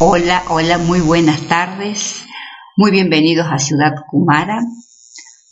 Hola, 0.00 0.42
hola, 0.48 0.78
muy 0.78 1.00
buenas 1.02 1.46
tardes. 1.46 2.24
Muy 2.76 2.90
bienvenidos 2.90 3.46
a 3.48 3.60
Ciudad 3.60 3.94
Kumara, 4.10 4.60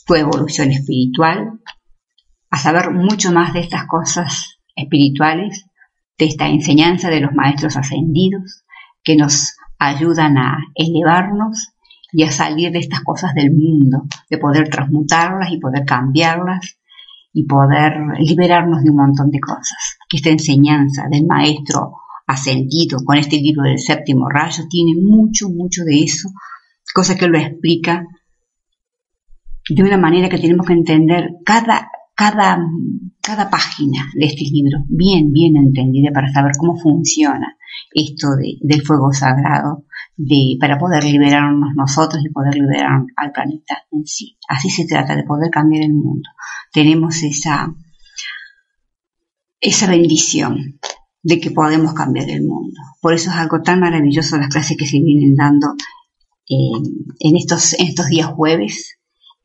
tu 0.04 0.16
evolución 0.16 0.72
espiritual, 0.72 1.60
a 2.50 2.58
saber 2.58 2.90
mucho 2.90 3.30
más 3.30 3.52
de 3.52 3.60
estas 3.60 3.86
cosas 3.86 4.58
espirituales, 4.74 5.67
de 6.18 6.26
esta 6.26 6.48
enseñanza 6.48 7.10
de 7.10 7.20
los 7.20 7.32
maestros 7.32 7.76
ascendidos 7.76 8.64
que 9.02 9.16
nos 9.16 9.54
ayudan 9.78 10.36
a 10.36 10.58
elevarnos 10.74 11.72
y 12.12 12.24
a 12.24 12.32
salir 12.32 12.72
de 12.72 12.80
estas 12.80 13.00
cosas 13.02 13.34
del 13.34 13.52
mundo, 13.52 14.02
de 14.28 14.38
poder 14.38 14.68
transmutarlas 14.68 15.50
y 15.52 15.58
poder 15.58 15.84
cambiarlas 15.84 16.78
y 17.32 17.44
poder 17.44 17.98
liberarnos 18.18 18.82
de 18.82 18.90
un 18.90 18.96
montón 18.96 19.30
de 19.30 19.40
cosas. 19.40 19.98
Que 20.08 20.16
esta 20.16 20.30
enseñanza 20.30 21.04
del 21.10 21.26
maestro 21.26 21.92
ascendido 22.26 22.98
con 23.04 23.16
este 23.16 23.36
libro 23.36 23.62
del 23.62 23.78
séptimo 23.78 24.28
rayo 24.28 24.64
tiene 24.68 24.92
mucho, 25.00 25.48
mucho 25.48 25.84
de 25.84 26.02
eso, 26.02 26.28
cosa 26.94 27.16
que 27.16 27.28
lo 27.28 27.38
explica 27.38 28.04
de 29.68 29.82
una 29.82 29.98
manera 29.98 30.28
que 30.28 30.38
tenemos 30.38 30.66
que 30.66 30.72
entender 30.72 31.30
cada, 31.44 31.90
cada, 32.18 32.58
cada 33.22 33.48
página 33.48 34.10
de 34.12 34.26
este 34.26 34.42
libro, 34.50 34.78
bien, 34.88 35.30
bien 35.30 35.56
entendida 35.56 36.10
para 36.12 36.32
saber 36.32 36.50
cómo 36.58 36.76
funciona 36.76 37.56
esto 37.92 38.26
del 38.60 38.82
fuego 38.82 39.12
sagrado 39.12 39.84
de, 40.16 40.56
para 40.60 40.78
poder 40.78 41.04
liberarnos 41.04 41.76
nosotros 41.76 42.20
y 42.24 42.32
poder 42.32 42.54
liberar 42.54 43.04
al 43.14 43.30
planeta 43.30 43.84
en 43.92 44.04
sí. 44.04 44.36
Así 44.48 44.68
se 44.68 44.84
trata 44.84 45.14
de 45.14 45.22
poder 45.22 45.48
cambiar 45.48 45.84
el 45.84 45.94
mundo. 45.94 46.28
Tenemos 46.72 47.22
esa, 47.22 47.72
esa 49.60 49.86
bendición 49.86 50.80
de 51.22 51.38
que 51.38 51.52
podemos 51.52 51.94
cambiar 51.94 52.28
el 52.30 52.42
mundo. 52.42 52.80
Por 53.00 53.14
eso 53.14 53.30
es 53.30 53.36
algo 53.36 53.62
tan 53.62 53.78
maravilloso 53.78 54.38
las 54.38 54.48
clases 54.48 54.76
que 54.76 54.86
se 54.86 54.98
vienen 54.98 55.36
dando 55.36 55.68
eh, 56.48 56.82
en, 57.20 57.36
estos, 57.36 57.74
en 57.74 57.86
estos 57.86 58.08
días 58.08 58.26
jueves, 58.26 58.97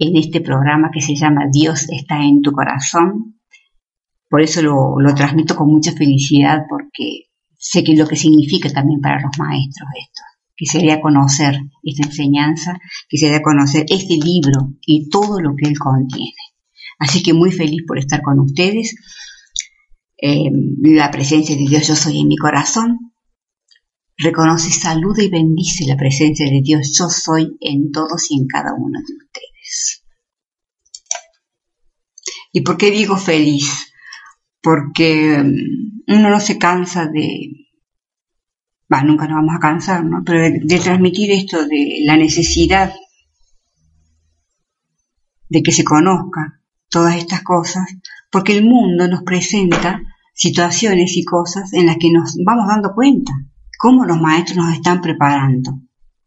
en 0.03 0.17
este 0.17 0.41
programa 0.41 0.89
que 0.91 1.01
se 1.01 1.15
llama 1.15 1.47
Dios 1.51 1.87
está 1.89 2.23
en 2.23 2.41
tu 2.41 2.51
corazón. 2.51 3.39
Por 4.29 4.41
eso 4.41 4.61
lo, 4.61 4.99
lo 4.99 5.13
transmito 5.15 5.55
con 5.55 5.69
mucha 5.69 5.91
felicidad 5.91 6.63
porque 6.69 7.29
sé 7.57 7.83
que 7.83 7.95
lo 7.95 8.07
que 8.07 8.15
significa 8.15 8.69
también 8.69 8.99
para 9.01 9.21
los 9.21 9.37
maestros 9.37 9.89
esto 9.99 10.21
que 10.55 10.65
se 10.65 10.79
dé 10.79 10.91
a 10.91 11.01
conocer 11.01 11.59
esta 11.81 12.07
enseñanza, 12.07 12.79
que 13.09 13.17
se 13.17 13.27
dé 13.27 13.35
a 13.35 13.41
conocer 13.41 13.85
este 13.89 14.15
libro 14.17 14.73
y 14.85 15.09
todo 15.09 15.39
lo 15.39 15.55
que 15.55 15.67
él 15.67 15.77
contiene. 15.77 16.33
Así 16.99 17.23
que 17.23 17.33
muy 17.33 17.51
feliz 17.51 17.83
por 17.87 17.97
estar 17.97 18.21
con 18.21 18.39
ustedes. 18.39 18.95
Eh, 20.17 20.49
la 20.81 21.11
presencia 21.11 21.55
de 21.55 21.65
Dios 21.67 21.87
yo 21.87 21.95
soy 21.95 22.19
en 22.19 22.27
mi 22.27 22.37
corazón. 22.37 23.13
Reconoce, 24.15 24.69
saluda 24.69 25.23
y 25.23 25.29
bendice 25.29 25.85
la 25.87 25.97
presencia 25.97 26.49
de 26.49 26.61
Dios 26.61 26.95
yo 26.97 27.09
soy 27.09 27.57
en 27.59 27.91
todos 27.91 28.29
y 28.29 28.37
en 28.39 28.47
cada 28.47 28.73
uno 28.73 28.99
de 28.99 29.13
ustedes. 29.25 29.52
¿Y 32.51 32.61
por 32.61 32.77
qué 32.77 32.91
digo 32.91 33.17
feliz? 33.17 33.93
Porque 34.61 35.41
mm, 35.43 36.13
uno 36.15 36.29
no 36.29 36.39
se 36.39 36.57
cansa 36.57 37.07
de, 37.07 37.63
nunca 39.01 39.27
nos 39.27 39.37
vamos 39.37 39.55
a 39.55 39.59
cansar, 39.59 40.05
¿no? 40.05 40.23
Pero 40.23 40.41
de, 40.41 40.79
transmitir 40.79 41.31
esto 41.31 41.65
de 41.65 42.01
la 42.05 42.15
necesidad 42.15 42.93
de 45.49 45.63
que 45.63 45.71
se 45.71 45.83
conozca 45.83 46.61
todas 46.89 47.15
estas 47.15 47.41
cosas, 47.41 47.87
porque 48.31 48.55
el 48.55 48.65
mundo 48.65 49.07
nos 49.07 49.23
presenta 49.23 50.01
situaciones 50.35 51.17
y 51.17 51.23
cosas 51.23 51.73
en 51.73 51.87
las 51.87 51.97
que 51.97 52.11
nos 52.11 52.35
vamos 52.45 52.67
dando 52.67 52.93
cuenta 52.93 53.33
cómo 53.79 54.05
los 54.05 54.19
maestros 54.19 54.57
nos 54.57 54.73
están 54.75 55.01
preparando, 55.01 55.79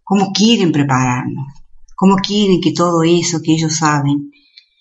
cómo 0.02 0.32
quieren 0.32 0.72
prepararnos, 0.72 1.46
cómo 1.96 2.16
quieren 2.16 2.60
que 2.60 2.72
todo 2.72 3.02
eso 3.02 3.40
que 3.42 3.54
ellos 3.54 3.76
saben 3.76 4.30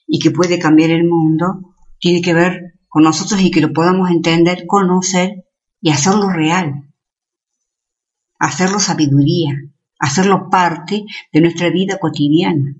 y 0.05 0.19
que 0.19 0.29
puede 0.29 0.59
cambiar 0.59 0.91
el 0.91 1.07
mundo 1.07 1.73
tiene 1.99 2.21
que 2.21 2.35
ver 2.35 2.75
con 2.87 3.01
nosotros 3.01 3.41
y 3.41 3.49
que 3.49 3.61
lo 3.61 3.73
podamos 3.73 4.11
entender, 4.11 4.65
conocer 4.67 5.45
y 5.81 5.89
hacerlo 5.89 6.29
real 6.29 6.85
hacerlo 8.39 8.79
sabiduría, 8.79 9.55
hacerlo 9.99 10.49
parte 10.49 11.05
de 11.31 11.41
nuestra 11.41 11.69
vida 11.69 11.97
cotidiana, 11.99 12.75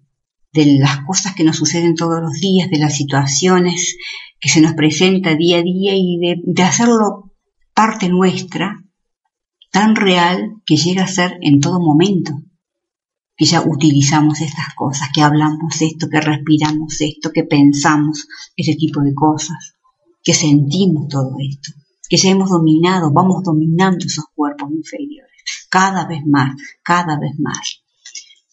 de 0.54 0.78
las 0.80 1.00
cosas 1.06 1.36
que 1.36 1.44
nos 1.44 1.58
suceden 1.58 1.96
todos 1.96 2.22
los 2.22 2.34
días, 2.34 2.70
de 2.70 2.80
las 2.80 2.96
situaciones 2.96 3.98
que 4.40 4.50
se 4.50 4.62
nos 4.62 4.74
presenta 4.74 5.36
día 5.36 5.60
a 5.60 5.64
día 5.64 5.94
y 5.96 6.20
de, 6.46 6.64
hacerlo 6.64 7.34
parte 7.74 8.10
nuestra, 8.10 8.84
tan 9.72 9.96
real 9.96 10.62
que 10.66 10.78
llega 10.78 11.04
a 11.04 11.08
ser 11.08 11.38
en 11.42 11.60
todo 11.60 11.80
momento, 11.80 12.34
que 13.38 13.46
ya 13.46 13.62
utilizamos 13.62 14.42
estas 14.42 14.74
cosas, 14.76 15.10
que 15.14 15.22
hablamos 15.22 15.82
esto, 15.82 16.08
que 16.10 16.22
respiramos 16.22 17.02
esto, 17.02 17.32
que 17.34 17.44
pensamos 17.44 18.28
ese 18.56 18.76
tipo 18.76 19.02
de 19.02 19.14
cosas, 19.14 19.76
que 20.24 20.34
sentimos 20.34 21.08
todo 21.10 21.36
esto, 21.40 21.72
que 22.10 22.18
ya 22.18 22.30
hemos 22.30 22.50
dominado, 22.50 23.12
vamos 23.12 23.44
dominando 23.44 24.06
esos 24.06 24.26
cuerpos 24.34 24.72
inferiores 24.72 25.26
cada 25.70 26.08
vez 26.08 26.22
más, 26.26 26.56
cada 26.82 27.20
vez 27.20 27.38
más. 27.38 27.82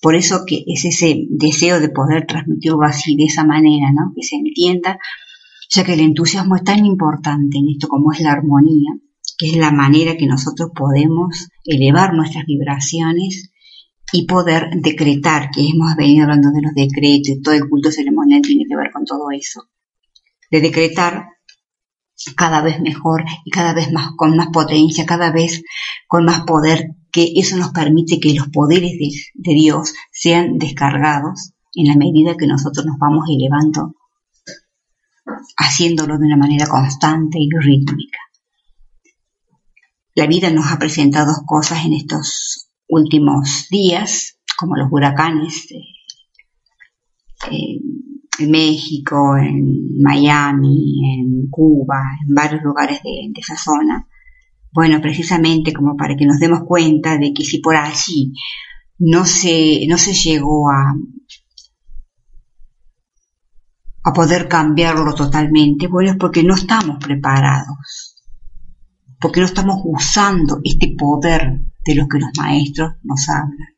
Por 0.00 0.16
eso 0.16 0.42
que 0.44 0.64
es 0.66 0.84
ese 0.84 1.26
deseo 1.30 1.78
de 1.78 1.88
poder 1.88 2.26
transmitirlo 2.26 2.82
así, 2.82 3.14
de 3.14 3.24
esa 3.24 3.44
manera, 3.44 3.92
¿no? 3.92 4.12
Que 4.14 4.24
se 4.24 4.34
entienda, 4.34 4.98
ya 5.70 5.84
que 5.84 5.94
el 5.94 6.00
entusiasmo 6.00 6.56
es 6.56 6.64
tan 6.64 6.84
importante 6.84 7.58
en 7.58 7.68
esto 7.68 7.86
como 7.86 8.10
es 8.12 8.20
la 8.20 8.32
armonía, 8.32 8.90
que 9.38 9.50
es 9.50 9.56
la 9.56 9.70
manera 9.70 10.16
que 10.16 10.26
nosotros 10.26 10.70
podemos 10.74 11.48
elevar 11.64 12.14
nuestras 12.14 12.44
vibraciones 12.46 13.51
y 14.12 14.26
poder 14.26 14.70
decretar, 14.74 15.50
que 15.50 15.66
hemos 15.66 15.96
venido 15.96 16.24
hablando 16.24 16.50
de 16.50 16.62
los 16.62 16.74
decretos 16.74 17.28
y 17.28 17.42
todo 17.42 17.54
el 17.54 17.68
culto 17.68 17.90
ceremonial 17.90 18.42
tiene 18.42 18.64
que 18.68 18.76
ver 18.76 18.90
con 18.92 19.04
todo 19.04 19.30
eso, 19.30 19.68
de 20.50 20.60
decretar 20.60 21.28
cada 22.36 22.60
vez 22.60 22.80
mejor 22.80 23.24
y 23.44 23.50
cada 23.50 23.72
vez 23.72 23.90
más 23.90 24.10
con 24.16 24.36
más 24.36 24.48
potencia, 24.52 25.06
cada 25.06 25.32
vez 25.32 25.62
con 26.06 26.24
más 26.24 26.40
poder 26.42 26.94
que 27.10 27.32
eso 27.36 27.56
nos 27.56 27.70
permite 27.72 28.20
que 28.20 28.34
los 28.34 28.48
poderes 28.48 28.92
de, 28.92 29.54
Dios 29.54 29.94
sean 30.10 30.58
descargados 30.58 31.52
en 31.74 31.88
la 31.88 31.96
medida 31.96 32.36
que 32.36 32.46
nosotros 32.46 32.86
nos 32.86 32.98
vamos 32.98 33.26
elevando, 33.28 33.94
haciéndolo 35.56 36.18
de 36.18 36.26
una 36.26 36.36
manera 36.36 36.66
constante 36.66 37.38
y 37.38 37.48
rítmica. 37.50 38.18
La 40.14 40.26
vida 40.26 40.50
nos 40.50 40.70
ha 40.70 40.78
presentado 40.78 41.32
cosas 41.46 41.84
en 41.84 41.94
estos 41.94 42.61
últimos 42.92 43.68
días, 43.70 44.38
como 44.56 44.76
los 44.76 44.88
huracanes 44.90 45.66
en 48.38 48.50
México, 48.50 49.36
en 49.36 50.02
Miami, 50.02 51.00
en 51.16 51.48
Cuba, 51.48 52.02
en 52.26 52.34
varios 52.34 52.62
lugares 52.62 53.02
de 53.02 53.32
esa 53.34 53.56
zona, 53.56 54.06
bueno, 54.72 55.00
precisamente 55.00 55.72
como 55.72 55.96
para 55.96 56.16
que 56.16 56.26
nos 56.26 56.38
demos 56.38 56.60
cuenta 56.66 57.16
de 57.16 57.32
que 57.32 57.44
si 57.44 57.58
por 57.58 57.76
allí 57.76 58.32
no 58.98 59.24
se, 59.24 59.86
no 59.88 59.96
se 59.96 60.12
llegó 60.12 60.70
a, 60.70 60.94
a 64.04 64.12
poder 64.12 64.48
cambiarlo 64.48 65.14
totalmente, 65.14 65.88
bueno, 65.88 66.10
es 66.10 66.16
porque 66.16 66.42
no 66.42 66.54
estamos 66.54 66.98
preparados, 67.02 68.22
porque 69.18 69.40
no 69.40 69.46
estamos 69.46 69.80
usando 69.84 70.60
este 70.62 70.94
poder 70.96 71.71
de 71.84 71.94
lo 71.94 72.06
que 72.08 72.18
los 72.18 72.30
maestros 72.38 72.92
nos 73.02 73.28
hablan. 73.28 73.68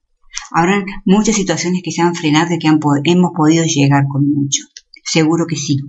Habrán 0.50 0.84
muchas 1.04 1.36
situaciones 1.36 1.82
que 1.82 1.90
se 1.90 2.02
han 2.02 2.14
frenado 2.14 2.54
y 2.54 2.58
que 2.58 2.68
hemos 2.68 3.32
podido 3.34 3.64
llegar 3.64 4.06
con 4.08 4.30
mucho. 4.32 4.64
Seguro 5.04 5.46
que 5.46 5.56
sí 5.56 5.80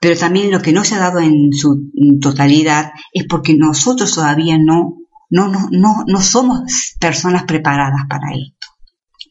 pero 0.00 0.18
también 0.18 0.50
lo 0.50 0.60
que 0.60 0.72
no 0.72 0.84
se 0.84 0.94
ha 0.94 0.98
dado 0.98 1.18
en 1.20 1.52
su 1.52 1.90
totalidad 2.20 2.92
es 3.12 3.24
porque 3.26 3.54
nosotros 3.54 4.14
todavía 4.14 4.58
no, 4.58 4.98
no, 5.30 5.48
no, 5.48 5.68
no, 5.72 6.04
no 6.06 6.20
somos 6.20 6.94
personas 7.00 7.44
preparadas 7.44 8.02
para 8.08 8.32
esto. 8.32 8.68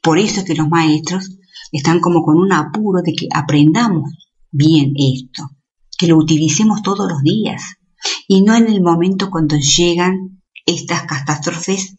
Por 0.01 0.19
eso 0.19 0.41
es 0.41 0.45
que 0.45 0.55
los 0.55 0.67
maestros 0.67 1.37
están 1.71 1.99
como 1.99 2.23
con 2.23 2.37
un 2.37 2.51
apuro 2.51 3.01
de 3.03 3.13
que 3.13 3.27
aprendamos 3.33 4.11
bien 4.51 4.93
esto, 4.97 5.49
que 5.97 6.07
lo 6.07 6.17
utilicemos 6.17 6.81
todos 6.81 7.09
los 7.09 7.21
días 7.21 7.77
y 8.27 8.41
no 8.41 8.55
en 8.55 8.67
el 8.67 8.81
momento 8.81 9.29
cuando 9.29 9.55
llegan 9.55 10.41
estas 10.65 11.03
catástrofes, 11.03 11.97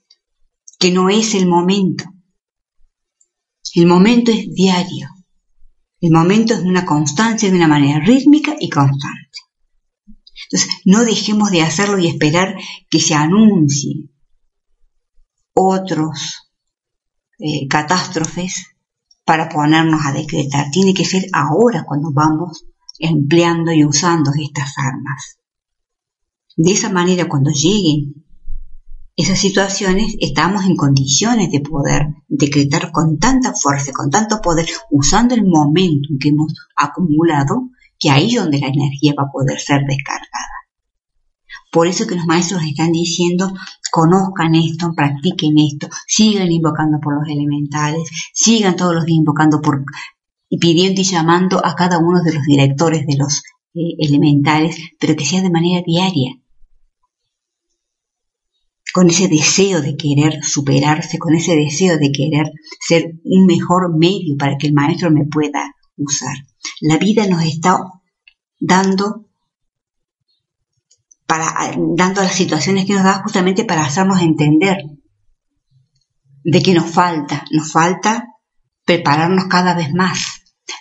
que 0.78 0.90
no 0.90 1.08
es 1.08 1.34
el 1.34 1.46
momento. 1.46 2.04
El 3.74 3.86
momento 3.86 4.30
es 4.32 4.52
diario. 4.52 5.08
El 6.00 6.12
momento 6.12 6.54
es 6.54 6.60
una 6.60 6.84
constancia 6.84 7.50
de 7.50 7.56
una 7.56 7.68
manera 7.68 8.00
rítmica 8.00 8.54
y 8.58 8.68
constante. 8.68 9.38
Entonces, 10.50 10.80
no 10.84 11.04
dejemos 11.04 11.50
de 11.50 11.62
hacerlo 11.62 11.98
y 11.98 12.06
esperar 12.06 12.56
que 12.88 13.00
se 13.00 13.14
anuncie 13.14 14.10
otros 15.54 16.52
eh, 17.38 17.66
catástrofes 17.68 18.66
para 19.24 19.48
ponernos 19.48 20.04
a 20.04 20.12
decretar. 20.12 20.70
Tiene 20.70 20.94
que 20.94 21.04
ser 21.04 21.24
ahora 21.32 21.84
cuando 21.84 22.12
vamos 22.12 22.66
empleando 22.98 23.72
y 23.72 23.84
usando 23.84 24.30
estas 24.38 24.78
armas. 24.78 25.38
De 26.56 26.72
esa 26.72 26.90
manera, 26.90 27.28
cuando 27.28 27.50
lleguen 27.50 28.25
esas 29.16 29.38
situaciones, 29.38 30.14
estamos 30.20 30.66
en 30.66 30.76
condiciones 30.76 31.50
de 31.50 31.60
poder 31.60 32.02
decretar 32.28 32.92
con 32.92 33.18
tanta 33.18 33.54
fuerza, 33.54 33.92
con 33.92 34.10
tanto 34.10 34.40
poder, 34.42 34.68
usando 34.90 35.34
el 35.34 35.44
momento 35.46 36.10
que 36.20 36.28
hemos 36.28 36.52
acumulado, 36.76 37.70
que 37.98 38.10
ahí 38.10 38.28
es 38.28 38.42
donde 38.42 38.60
la 38.60 38.68
energía 38.68 39.14
va 39.18 39.24
a 39.24 39.32
poder 39.32 39.58
ser 39.58 39.80
descargada. 39.88 40.56
Por 41.72 41.86
eso 41.86 42.06
que 42.06 42.14
los 42.14 42.26
maestros 42.26 42.62
están 42.62 42.92
diciendo, 42.92 43.52
conozcan 43.90 44.54
esto, 44.54 44.92
practiquen 44.94 45.54
esto, 45.58 45.88
sigan 46.06 46.52
invocando 46.52 46.98
por 47.00 47.18
los 47.18 47.28
elementales, 47.28 48.08
sigan 48.34 48.76
todos 48.76 48.94
los 48.94 49.06
días 49.06 49.18
invocando 49.18 49.62
por 49.62 49.82
y 50.48 50.58
pidiendo 50.58 51.00
y 51.00 51.04
llamando 51.04 51.64
a 51.64 51.74
cada 51.74 51.98
uno 51.98 52.22
de 52.22 52.34
los 52.34 52.44
directores 52.44 53.06
de 53.06 53.16
los 53.16 53.42
eh, 53.74 53.96
elementales, 53.98 54.78
pero 55.00 55.16
que 55.16 55.24
sea 55.24 55.42
de 55.42 55.50
manera 55.50 55.82
diaria, 55.84 56.34
con 58.96 59.10
ese 59.10 59.28
deseo 59.28 59.82
de 59.82 59.94
querer 59.94 60.42
superarse, 60.42 61.18
con 61.18 61.34
ese 61.34 61.54
deseo 61.54 61.98
de 61.98 62.10
querer 62.10 62.50
ser 62.80 63.12
un 63.24 63.44
mejor 63.44 63.94
medio 63.94 64.38
para 64.38 64.56
que 64.56 64.68
el 64.68 64.72
maestro 64.72 65.10
me 65.10 65.26
pueda 65.26 65.74
usar. 65.98 66.34
La 66.80 66.96
vida 66.96 67.26
nos 67.26 67.42
está 67.42 67.78
dando 68.58 69.26
para 71.26 71.76
dando 71.76 72.22
las 72.22 72.34
situaciones 72.34 72.86
que 72.86 72.94
nos 72.94 73.04
da 73.04 73.20
justamente 73.22 73.66
para 73.66 73.84
hacernos 73.84 74.22
entender 74.22 74.78
de 76.42 76.62
que 76.62 76.72
nos 76.72 76.86
falta, 76.86 77.44
nos 77.50 77.70
falta 77.70 78.24
prepararnos 78.86 79.44
cada 79.44 79.74
vez 79.74 79.92
más. 79.92 80.20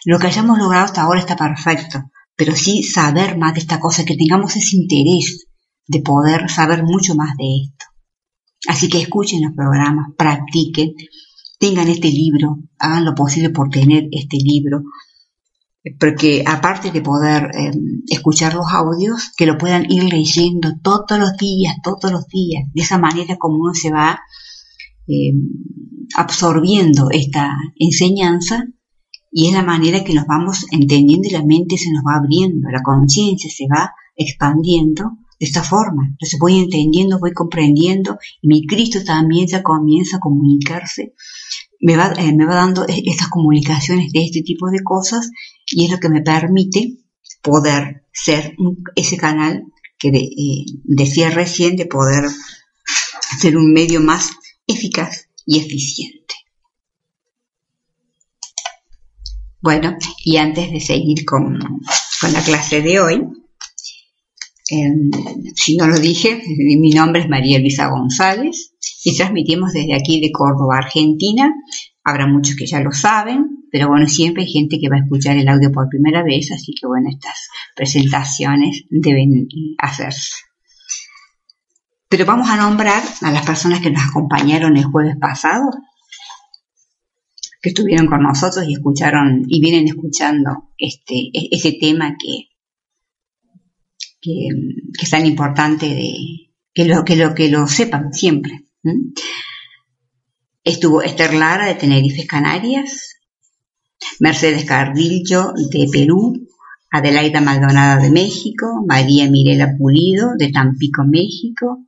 Lo 0.05 0.19
que 0.19 0.27
hayamos 0.27 0.57
logrado 0.57 0.85
hasta 0.85 1.01
ahora 1.01 1.19
está 1.19 1.35
perfecto, 1.35 2.01
pero 2.37 2.55
sí 2.55 2.81
saber 2.81 3.37
más 3.37 3.55
de 3.55 3.59
esta 3.59 3.81
cosa, 3.81 4.05
que 4.05 4.15
tengamos 4.15 4.55
ese 4.55 4.77
interés 4.77 5.47
de 5.85 5.99
poder 5.99 6.49
saber 6.49 6.81
mucho 6.83 7.13
más 7.15 7.35
de 7.35 7.65
esto. 7.65 7.94
Así 8.67 8.89
que 8.89 9.01
escuchen 9.01 9.41
los 9.41 9.53
programas, 9.55 10.07
practiquen, 10.17 10.93
tengan 11.59 11.87
este 11.87 12.09
libro, 12.09 12.57
hagan 12.79 13.05
lo 13.05 13.15
posible 13.15 13.49
por 13.49 13.69
tener 13.69 14.07
este 14.11 14.37
libro, 14.37 14.83
porque 15.99 16.43
aparte 16.45 16.91
de 16.91 17.01
poder 17.01 17.51
em, 17.53 18.01
escuchar 18.07 18.55
los 18.55 18.65
audios, 18.71 19.31
que 19.37 19.45
lo 19.45 19.57
puedan 19.57 19.85
ir 19.89 20.03
leyendo 20.05 20.73
todos 20.81 21.19
los 21.19 21.37
días, 21.37 21.75
todos 21.83 22.11
los 22.11 22.27
días, 22.27 22.63
de 22.73 22.81
esa 22.81 22.97
manera 22.97 23.37
como 23.37 23.57
uno 23.59 23.73
se 23.73 23.91
va 23.91 24.19
em, 25.07 25.47
absorbiendo 26.15 27.09
esta 27.11 27.51
enseñanza 27.77 28.65
y 29.31 29.47
es 29.47 29.53
la 29.53 29.63
manera 29.63 30.03
que 30.03 30.13
nos 30.13 30.25
vamos 30.25 30.65
entendiendo 30.71 31.27
y 31.27 31.31
la 31.31 31.43
mente 31.43 31.77
se 31.77 31.91
nos 31.91 32.03
va 32.03 32.17
abriendo, 32.17 32.69
la 32.69 32.81
conciencia 32.81 33.49
se 33.49 33.65
va 33.67 33.91
expandiendo 34.15 35.17
de 35.39 35.45
esta 35.45 35.63
forma. 35.63 36.07
Entonces 36.09 36.39
voy 36.39 36.59
entendiendo, 36.59 37.19
voy 37.19 37.33
comprendiendo 37.33 38.17
y 38.41 38.47
mi 38.47 38.65
Cristo 38.65 39.03
también 39.03 39.47
ya 39.47 39.63
comienza 39.63 40.17
a 40.17 40.19
comunicarse. 40.19 41.13
Me 41.81 41.97
va, 41.97 42.13
eh, 42.17 42.33
me 42.33 42.45
va 42.45 42.55
dando 42.55 42.87
e-, 42.87 43.03
estas 43.05 43.29
comunicaciones 43.29 44.11
de 44.11 44.23
este 44.23 44.41
tipo 44.41 44.69
de 44.69 44.81
cosas 44.83 45.29
y 45.67 45.85
es 45.85 45.91
lo 45.91 45.99
que 45.99 46.09
me 46.09 46.21
permite 46.21 46.97
poder 47.41 48.05
ser 48.11 48.55
ese 48.95 49.17
canal 49.17 49.65
que 49.97 50.09
eh, 50.09 50.65
decía 50.83 51.29
recién 51.29 51.75
de 51.75 51.85
poder 51.85 52.25
ser 53.39 53.57
un 53.57 53.73
medio 53.73 54.01
más 54.01 54.31
eficaz 54.67 55.27
y 55.45 55.59
eficiente. 55.59 56.35
Bueno, 59.61 59.97
y 60.23 60.37
antes 60.37 60.71
de 60.71 60.79
seguir 60.79 61.25
con, 61.25 61.59
con 62.21 62.33
la 62.33 62.43
clase 62.43 62.81
de 62.81 62.99
hoy, 62.99 63.21
si 64.65 65.77
no 65.77 65.87
lo 65.87 65.99
dije, 65.99 66.41
mi 66.79 66.89
nombre 66.91 67.21
es 67.21 67.29
María 67.29 67.59
Luisa 67.59 67.87
González 67.87 68.73
y 69.03 69.15
transmitimos 69.15 69.73
desde 69.73 69.95
aquí 69.95 70.19
de 70.19 70.31
Córdoba, 70.31 70.77
Argentina. 70.77 71.53
Habrá 72.03 72.27
muchos 72.27 72.55
que 72.55 72.65
ya 72.65 72.79
lo 72.79 72.91
saben, 72.91 73.67
pero 73.71 73.87
bueno, 73.87 74.07
siempre 74.07 74.43
hay 74.43 74.49
gente 74.49 74.77
que 74.79 74.89
va 74.89 74.97
a 74.97 75.03
escuchar 75.03 75.37
el 75.37 75.47
audio 75.47 75.71
por 75.71 75.89
primera 75.89 76.23
vez, 76.23 76.51
así 76.51 76.73
que 76.79 76.87
bueno, 76.87 77.09
estas 77.09 77.49
presentaciones 77.75 78.83
deben 78.89 79.47
hacerse. 79.79 80.35
Pero 82.07 82.25
vamos 82.25 82.49
a 82.49 82.57
nombrar 82.57 83.03
a 83.21 83.31
las 83.31 83.45
personas 83.45 83.81
que 83.81 83.89
nos 83.89 84.03
acompañaron 84.03 84.77
el 84.77 84.85
jueves 84.85 85.15
pasado, 85.19 85.71
que 87.61 87.69
estuvieron 87.69 88.05
con 88.05 88.21
nosotros 88.21 88.65
y 88.67 88.73
escucharon 88.73 89.43
y 89.47 89.59
vienen 89.59 89.87
escuchando 89.87 90.69
este, 90.77 91.31
este 91.33 91.77
tema 91.81 92.15
que 92.19 92.54
que, 94.25 94.49
es 94.99 95.09
tan 95.09 95.25
importante 95.25 95.87
de, 95.87 96.13
que, 96.73 96.85
lo, 96.85 97.03
que, 97.35 97.49
lo, 97.49 97.67
sepan 97.67 98.11
siempre. 98.11 98.65
Estuvo 100.63 101.01
Esther 101.03 101.33
Lara 101.35 101.67
de 101.67 101.75
Tenerife, 101.75 102.25
Canarias, 102.25 103.17
Mercedes 104.19 104.65
Cardillo 104.65 105.53
de 105.71 105.87
Perú, 105.91 106.33
Adelaida 106.91 107.41
Maldonada 107.41 108.01
de 108.01 108.09
México, 108.09 108.83
María 108.87 109.29
Mirela 109.29 109.75
Pulido 109.77 110.31
de 110.37 110.51
Tampico, 110.51 111.03
México, 111.05 111.85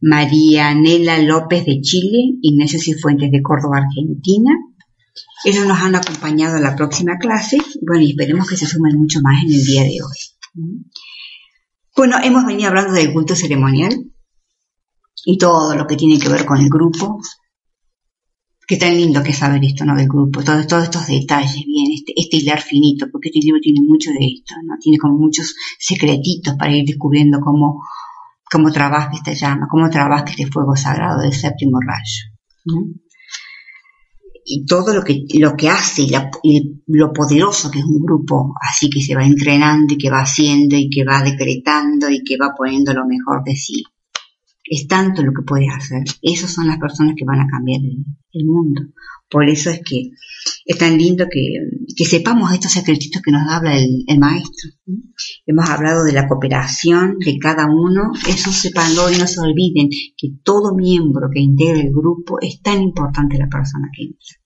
María 0.00 0.74
Nela 0.74 1.18
López 1.18 1.64
de 1.64 1.80
Chile, 1.80 2.38
Ignacio 2.42 2.80
Cifuentes 2.80 3.30
de 3.30 3.42
Córdoba, 3.42 3.78
Argentina. 3.78 4.50
Ellos 5.44 5.66
nos 5.66 5.78
han 5.78 5.94
acompañado 5.94 6.56
a 6.56 6.60
la 6.60 6.74
próxima 6.74 7.18
clase, 7.18 7.58
bueno, 7.82 8.02
y 8.02 8.10
esperemos 8.10 8.48
que 8.48 8.56
se 8.56 8.66
sumen 8.66 8.98
mucho 8.98 9.20
más 9.22 9.44
en 9.44 9.52
el 9.52 9.64
día 9.64 9.82
de 9.82 10.02
hoy. 10.02 10.33
Bueno, 11.96 12.16
hemos 12.22 12.44
venido 12.46 12.68
hablando 12.68 12.92
del 12.92 13.12
culto 13.12 13.34
ceremonial 13.34 13.92
y 15.24 15.38
todo 15.38 15.74
lo 15.74 15.86
que 15.86 15.96
tiene 15.96 16.18
que 16.18 16.28
ver 16.28 16.44
con 16.44 16.58
el 16.58 16.68
grupo. 16.68 17.20
Qué 18.66 18.76
tan 18.76 18.96
lindo 18.96 19.22
que 19.22 19.32
saber 19.32 19.62
esto, 19.64 19.84
¿no? 19.84 19.94
Del 19.94 20.08
grupo, 20.08 20.42
todos, 20.42 20.60
estos 20.62 21.06
detalles, 21.06 21.64
bien, 21.66 21.92
este, 21.92 22.14
este 22.16 22.38
hilar 22.38 22.62
finito, 22.62 23.06
porque 23.12 23.28
este 23.28 23.40
libro 23.40 23.60
tiene 23.60 23.80
mucho 23.86 24.10
de 24.10 24.24
esto, 24.24 24.54
¿no? 24.64 24.76
Tiene 24.80 24.96
como 24.98 25.18
muchos 25.18 25.54
secretitos 25.78 26.54
para 26.54 26.74
ir 26.74 26.86
descubriendo 26.86 27.40
cómo, 27.40 27.82
cómo 28.50 28.72
trabaja 28.72 29.10
esta 29.12 29.34
llama, 29.34 29.66
cómo 29.70 29.90
trabaja 29.90 30.24
este 30.30 30.46
fuego 30.46 30.74
sagrado 30.76 31.20
del 31.20 31.34
séptimo 31.34 31.78
rayo 31.80 33.03
y 34.44 34.66
todo 34.66 34.94
lo 34.94 35.02
que, 35.02 35.24
lo 35.38 35.56
que 35.56 35.68
hace 35.70 36.02
y, 36.42 36.82
lo 36.86 37.12
poderoso 37.12 37.70
que 37.70 37.78
es 37.78 37.84
un 37.84 38.00
grupo 38.00 38.54
así 38.60 38.90
que 38.90 39.00
se 39.00 39.14
va 39.14 39.24
entrenando 39.24 39.94
y 39.94 39.98
que 39.98 40.10
va 40.10 40.20
haciendo 40.20 40.76
y 40.76 40.90
que 40.90 41.04
va 41.04 41.22
decretando 41.22 42.10
y 42.10 42.22
que 42.22 42.36
va 42.36 42.54
poniendo 42.56 42.92
lo 42.92 43.06
mejor 43.06 43.42
de 43.44 43.56
sí. 43.56 43.82
Es 44.66 44.86
tanto 44.86 45.22
lo 45.22 45.32
que 45.32 45.42
puede 45.42 45.68
hacer. 45.68 46.04
Esas 46.22 46.52
son 46.52 46.66
las 46.66 46.78
personas 46.78 47.14
que 47.16 47.24
van 47.24 47.40
a 47.40 47.46
cambiar 47.46 47.80
el, 47.82 48.46
mundo. 48.46 48.80
Por 49.30 49.48
eso 49.48 49.70
es 49.70 49.80
que 49.84 50.10
es 50.64 50.78
tan 50.78 50.96
lindo 50.98 51.26
que, 51.30 52.04
sepamos 52.04 52.52
estos 52.52 52.72
secretitos 52.72 53.22
que 53.22 53.32
nos 53.32 53.48
habla 53.48 53.76
el, 53.76 54.18
maestro. 54.18 54.70
Hemos 55.46 55.68
hablado 55.68 56.04
de 56.04 56.12
la 56.12 56.28
cooperación 56.28 57.18
de 57.18 57.38
cada 57.38 57.66
uno. 57.66 58.12
Eso 58.28 58.52
sepanlo 58.52 59.10
y 59.10 59.16
no 59.16 59.26
se 59.26 59.40
olviden 59.40 59.88
que 60.16 60.28
todo 60.42 60.74
miembro 60.74 61.28
que 61.32 61.40
integra 61.40 61.80
el 61.80 61.90
grupo 61.90 62.38
es 62.40 62.60
tan 62.62 62.82
importante 62.82 63.38
la 63.38 63.48
persona 63.48 63.88
que 63.94 64.04
entra. 64.04 64.44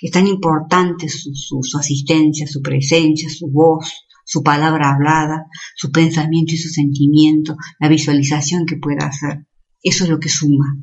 Es 0.00 0.10
tan 0.10 0.26
importante 0.26 1.08
su, 1.08 1.32
su, 1.34 1.78
asistencia, 1.78 2.46
su 2.46 2.62
presencia, 2.62 3.28
su 3.28 3.48
voz, 3.48 4.06
su 4.24 4.42
palabra 4.42 4.92
hablada, 4.92 5.46
su 5.74 5.90
pensamiento 5.90 6.54
y 6.54 6.58
su 6.58 6.68
sentimiento, 6.68 7.56
la 7.80 7.88
visualización 7.88 8.64
que 8.66 8.76
pueda 8.76 9.06
hacer. 9.06 9.46
Eso 9.82 10.04
es 10.04 10.10
lo 10.10 10.20
que 10.20 10.28
suma. 10.28 10.76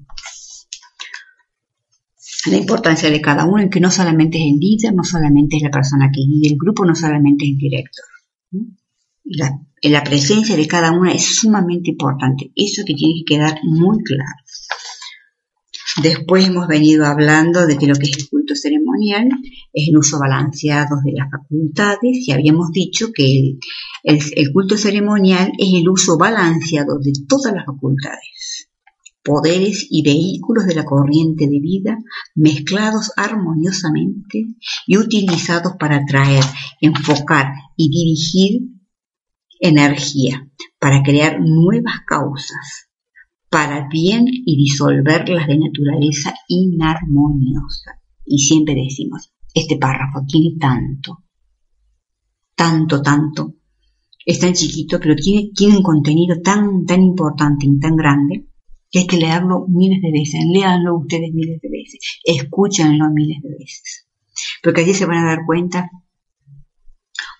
La 2.47 2.57
importancia 2.57 3.09
de 3.09 3.21
cada 3.21 3.45
uno 3.45 3.61
en 3.61 3.69
que 3.69 3.79
no 3.79 3.89
solamente 3.89 4.37
es 4.37 4.43
el 4.45 4.59
líder, 4.59 4.93
no 4.93 5.03
solamente 5.03 5.57
es 5.57 5.63
la 5.63 5.71
persona 5.71 6.11
que 6.13 6.21
guía 6.21 6.51
el 6.51 6.57
grupo, 6.57 6.85
no 6.85 6.95
solamente 6.95 7.45
es 7.45 7.51
el 7.51 7.57
director. 7.57 8.05
La, 9.23 9.59
la 9.81 10.03
presencia 10.03 10.55
de 10.55 10.67
cada 10.67 10.91
una 10.91 11.11
es 11.11 11.35
sumamente 11.37 11.91
importante. 11.91 12.51
Eso 12.55 12.83
que 12.85 12.93
tiene 12.93 13.15
que 13.19 13.35
quedar 13.35 13.59
muy 13.63 14.03
claro. 14.03 14.35
Después 16.03 16.45
hemos 16.45 16.67
venido 16.67 17.05
hablando 17.05 17.65
de 17.65 17.77
que 17.77 17.87
lo 17.87 17.95
que 17.95 18.09
es 18.09 18.17
el 18.17 18.29
culto 18.29 18.53
ceremonial 18.53 19.29
es 19.71 19.87
el 19.87 19.97
uso 19.97 20.19
balanceado 20.19 20.97
de 21.01 21.13
las 21.13 21.31
facultades 21.31 22.27
y 22.27 22.31
habíamos 22.33 22.71
dicho 22.71 23.07
que 23.13 23.57
el, 24.03 24.51
culto 24.51 24.77
ceremonial 24.77 25.53
es 25.57 25.69
el 25.73 25.87
uso 25.87 26.17
balanceado 26.17 26.99
de 26.99 27.13
todas 27.29 27.53
las 27.53 27.65
facultades, 27.65 28.34
poderes 29.25 29.87
y 29.89 30.03
vehículos 30.03 30.67
de 30.67 30.75
la 30.75 30.85
corriente 30.85 31.47
de 31.47 31.59
vida 31.59 31.97
mezclados 32.35 33.11
armoniosamente 33.17 34.45
y 34.85 34.97
utilizados 34.97 35.73
para 35.79 35.97
atraer, 35.97 36.43
enfocar 36.79 37.47
y 37.75 37.89
dirigir 37.89 38.69
energía, 39.59 40.47
para 40.79 41.01
crear 41.01 41.39
nuevas 41.41 42.01
causas 42.07 42.87
para 43.49 43.87
bien 43.87 44.25
y 44.27 44.57
disolver 44.57 45.27
las 45.29 45.47
de 45.47 45.57
naturaleza 45.57 46.35
inarmoniosa. 46.47 47.99
Y 48.25 48.39
siempre 48.39 48.75
decimos, 48.75 49.33
este 49.53 49.77
párrafo 49.77 50.23
tiene 50.27 50.57
tanto, 50.59 51.23
tanto, 52.53 53.01
tanto, 53.01 53.55
es 54.23 54.39
tan 54.39 54.53
chiquito, 54.53 54.99
pero 54.99 55.15
tiene, 55.15 55.51
tiene 55.55 55.77
un 55.77 55.83
contenido 55.83 56.41
tan, 56.43 56.85
tan 56.85 57.01
importante 57.01 57.65
y 57.65 57.79
tan 57.79 57.95
grande 57.95 58.49
que 58.91 58.99
hay 58.99 59.07
que 59.07 59.17
leerlo 59.17 59.65
miles 59.67 60.01
de 60.01 60.11
veces. 60.11 60.41
Léanlo 60.51 60.97
ustedes 60.97 61.31
miles 61.33 61.61
de 61.61 61.69
veces. 61.69 61.99
Escúchenlo 62.23 63.09
miles 63.11 63.41
de 63.41 63.49
veces. 63.49 64.07
Porque 64.61 64.81
allí 64.81 64.93
se 64.93 65.05
van 65.05 65.17
a 65.19 65.25
dar 65.25 65.45
cuenta 65.45 65.89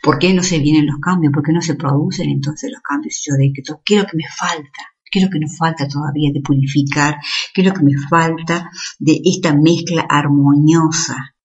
por 0.01 0.19
qué 0.19 0.33
no 0.33 0.43
se 0.43 0.59
vienen 0.59 0.85
los 0.85 0.99
cambios, 0.99 1.33
por 1.33 1.43
qué 1.43 1.51
no 1.51 1.61
se 1.61 1.75
producen 1.75 2.29
entonces 2.29 2.71
los 2.71 2.81
cambios. 2.81 3.21
Yo 3.25 3.35
de 3.35 3.51
que 3.53 3.61
qué 3.83 3.95
es 3.95 4.01
lo 4.01 4.07
que 4.07 4.17
me 4.17 4.27
falta, 4.37 4.95
lo 5.21 5.29
que 5.29 5.39
nos 5.39 5.57
falta 5.57 5.87
todavía 5.87 6.31
de 6.33 6.41
purificar, 6.41 7.17
lo 7.55 7.73
que 7.73 7.83
me 7.83 7.97
falta 8.09 8.69
de 8.99 9.21
esta 9.23 9.53
mezcla 9.53 10.05
armoniosa 10.09 11.35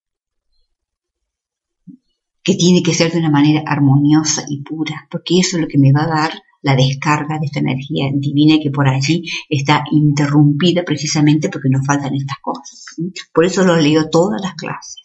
que 2.43 2.55
tiene 2.55 2.81
que 2.81 2.93
ser 2.93 3.11
de 3.11 3.19
una 3.19 3.29
manera 3.29 3.63
armoniosa 3.65 4.43
y 4.47 4.63
pura, 4.63 5.07
porque 5.11 5.39
eso 5.39 5.57
es 5.57 5.61
lo 5.61 5.67
que 5.67 5.77
me 5.77 5.91
va 5.93 6.03
a 6.03 6.07
dar 6.07 6.43
la 6.61 6.75
descarga 6.75 7.39
de 7.39 7.45
esta 7.45 7.59
energía 7.59 8.09
divina 8.13 8.57
que 8.61 8.69
por 8.69 8.87
allí 8.87 9.23
está 9.49 9.83
interrumpida 9.91 10.83
precisamente 10.83 11.49
porque 11.49 11.69
nos 11.69 11.85
faltan 11.85 12.15
estas 12.15 12.37
cosas. 12.41 12.85
Por 13.33 13.45
eso 13.45 13.63
lo 13.63 13.75
leo 13.77 14.09
todas 14.09 14.41
las 14.41 14.55
clases. 14.55 15.01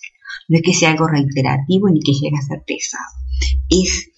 No 0.48 0.58
es 0.58 0.62
que 0.62 0.74
sea 0.74 0.90
algo 0.90 1.08
reiterativo 1.08 1.88
ni 1.90 2.00
que 2.00 2.12
llegue 2.12 2.36
a 2.36 2.46
ser 2.46 2.62
pesado. 2.66 3.04
Es, 3.68 4.10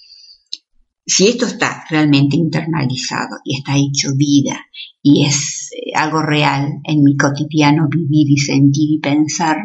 si 1.07 1.29
esto 1.29 1.47
está 1.47 1.85
realmente 1.89 2.37
internalizado 2.37 3.37
y 3.45 3.59
está 3.59 3.77
hecho 3.77 4.15
vida 4.15 4.61
y 5.03 5.25
es 5.25 5.71
eh, 5.73 5.93
algo 5.95 6.23
real 6.23 6.81
en 6.85 7.03
mi 7.03 7.17
cotidiano 7.17 7.89
vivir 7.89 8.31
y 8.31 8.37
sentir 8.37 8.91
y 8.91 8.99
pensar, 8.99 9.57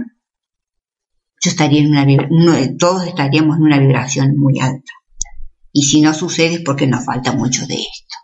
yo 1.44 1.50
estaría 1.50 1.82
en 1.82 1.88
una, 1.88 2.78
todos 2.78 3.06
estaríamos 3.06 3.58
en 3.58 3.64
una 3.64 3.80
vibración 3.80 4.38
muy 4.38 4.60
alta. 4.60 4.92
Y 5.74 5.84
si 5.84 6.02
no 6.02 6.14
sucede 6.14 6.56
es 6.56 6.62
porque 6.62 6.86
nos 6.86 7.04
falta 7.04 7.34
mucho 7.34 7.66
de 7.66 7.74
esto. 7.74 8.16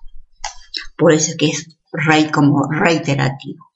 Por 0.95 1.11
eso 1.11 1.31
es 1.31 1.37
que 1.37 1.47
es 1.47 1.79
rey 1.91 2.29
como 2.29 2.69
reiterativo. 2.69 3.71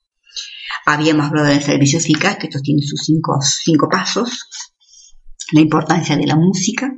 Habíamos 0.86 1.26
hablado 1.26 1.48
del 1.48 1.64
servicio 1.64 1.98
eficaz, 1.98 2.38
que 2.38 2.48
esto 2.48 2.60
tiene 2.62 2.84
sus 2.84 3.02
cinco, 3.04 3.90
pasos. 3.90 4.48
La 5.52 5.62
importancia 5.62 6.16
de 6.16 6.28
la 6.28 6.36
música, 6.36 6.94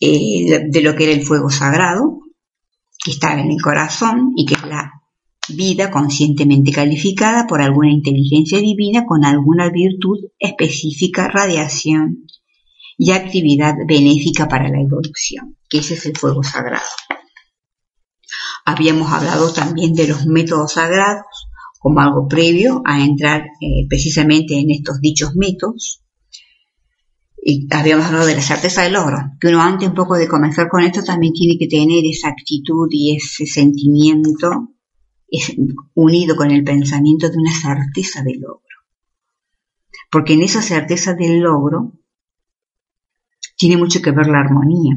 eh, 0.00 0.68
de 0.70 0.80
lo 0.80 0.96
que 0.96 1.04
era 1.04 1.12
el 1.12 1.22
fuego 1.22 1.50
sagrado, 1.50 2.20
que 3.04 3.10
estaba 3.10 3.40
en 3.40 3.50
el 3.50 3.60
corazón 3.60 4.32
y 4.36 4.46
que 4.46 4.54
es 4.54 4.62
la 4.62 4.92
vida 5.48 5.90
conscientemente 5.90 6.72
calificada 6.72 7.46
por 7.46 7.60
alguna 7.60 7.90
inteligencia 7.90 8.58
divina 8.58 9.04
con 9.06 9.24
alguna 9.24 9.70
virtud 9.70 10.18
específica, 10.38 11.28
radiación 11.28 12.26
y 12.98 13.12
actividad 13.12 13.76
benéfica 13.86 14.48
para 14.48 14.68
la 14.68 14.80
evolución, 14.80 15.56
que 15.70 15.78
ese 15.78 15.94
es 15.94 16.04
el 16.06 16.16
fuego 16.16 16.42
sagrado. 16.42 16.84
Habíamos 18.64 19.10
hablado 19.12 19.52
también 19.52 19.94
de 19.94 20.08
los 20.08 20.26
métodos 20.26 20.72
sagrados 20.74 21.24
como 21.78 22.00
algo 22.00 22.26
previo 22.26 22.82
a 22.84 23.02
entrar 23.02 23.42
eh, 23.60 23.86
precisamente 23.88 24.58
en 24.58 24.70
estos 24.70 25.00
dichos 25.00 25.36
métodos. 25.36 26.02
Y 27.40 27.68
habíamos 27.70 28.06
hablado 28.06 28.26
de 28.26 28.34
la 28.34 28.42
certeza 28.42 28.82
del 28.82 28.96
oro, 28.96 29.16
que 29.40 29.46
uno 29.46 29.62
antes 29.62 29.88
un 29.88 29.94
poco 29.94 30.16
de 30.16 30.28
comenzar 30.28 30.68
con 30.68 30.82
esto 30.82 31.02
también 31.04 31.32
tiene 31.32 31.56
que 31.56 31.68
tener 31.68 32.04
esa 32.04 32.28
actitud 32.28 32.88
y 32.90 33.16
ese 33.16 33.46
sentimiento 33.46 34.74
es 35.28 35.54
unido 35.94 36.36
con 36.36 36.50
el 36.50 36.64
pensamiento 36.64 37.30
de 37.30 37.36
una 37.36 37.52
certeza 37.52 38.22
del 38.22 38.40
logro. 38.40 38.64
Porque 40.10 40.32
en 40.32 40.42
esa 40.42 40.62
certeza 40.62 41.14
del 41.14 41.40
logro 41.40 41.92
tiene 43.58 43.76
mucho 43.76 44.00
que 44.00 44.12
ver 44.12 44.28
la 44.28 44.38
armonía. 44.38 44.94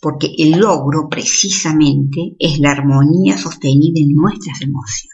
Porque 0.00 0.32
el 0.38 0.52
logro 0.58 1.08
precisamente 1.10 2.36
es 2.38 2.58
la 2.60 2.70
armonía 2.70 3.36
sostenida 3.36 4.00
en 4.00 4.14
nuestras 4.14 4.62
emociones. 4.62 5.12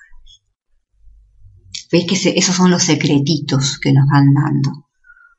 ¿Veis 1.91 2.07
que 2.07 2.39
esos 2.39 2.55
son 2.55 2.71
los 2.71 2.83
secretitos 2.83 3.79
que 3.81 3.93
nos 3.93 4.07
van 4.13 4.33
dando? 4.35 4.89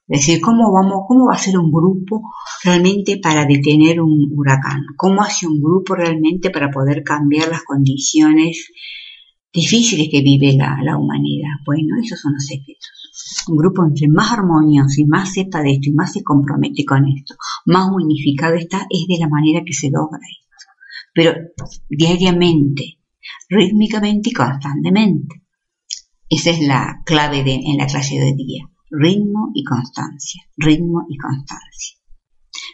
Es 0.08 0.22
decir, 0.22 0.42
¿cómo, 0.42 0.72
vamos, 0.72 1.04
¿cómo 1.08 1.28
va 1.28 1.36
a 1.36 1.38
ser 1.38 1.60
un 1.60 1.72
grupo 1.72 2.32
realmente 2.64 3.20
para 3.20 3.46
detener 3.46 4.02
un 4.02 4.32
huracán? 4.36 4.82
¿Cómo 4.98 5.22
hace 5.22 5.46
un 5.46 5.62
grupo 5.62 5.94
realmente 5.94 6.50
para 6.50 6.72
poder 6.72 7.04
cambiar 7.04 7.50
las 7.50 7.64
condiciones 7.64 8.72
difíciles 9.54 10.10
que 10.10 10.22
vive 10.22 10.58
la, 10.58 10.98
humanidad? 10.98 11.54
Bueno, 11.64 11.98
esos 12.04 12.20
son 12.20 12.34
los 12.34 12.44
secretos. 12.44 13.09
Un 13.50 13.58
grupo 13.58 13.84
entre 13.84 14.08
más 14.08 14.32
armonioso 14.32 15.02
y 15.02 15.06
más 15.06 15.34
sepa 15.34 15.62
de 15.62 15.74
esto 15.74 15.90
y 15.90 15.94
más 15.94 16.14
se 16.14 16.24
compromete 16.24 16.86
con 16.86 17.08
esto, 17.08 17.36
más 17.66 17.90
unificado 17.92 18.56
está, 18.56 18.86
es 18.90 19.08
de 19.08 19.18
la 19.20 19.28
manera 19.28 19.62
que 19.66 19.74
se 19.74 19.90
logra 19.90 20.20
esto. 20.20 20.66
Pero 21.14 21.34
diariamente, 21.90 23.00
rítmicamente 23.50 24.30
y 24.30 24.34
constantemente. 24.34 25.44
Esa 26.30 26.52
es 26.52 26.62
la 26.62 27.02
clave 27.06 27.44
de, 27.44 27.56
en 27.56 27.78
la 27.78 27.88
clase 27.88 28.20
de 28.20 28.34
día 28.34 28.70
ritmo 28.90 29.52
y 29.54 29.64
constancia, 29.64 30.44
ritmo 30.58 31.06
y 31.10 31.18
constancia. 31.18 31.98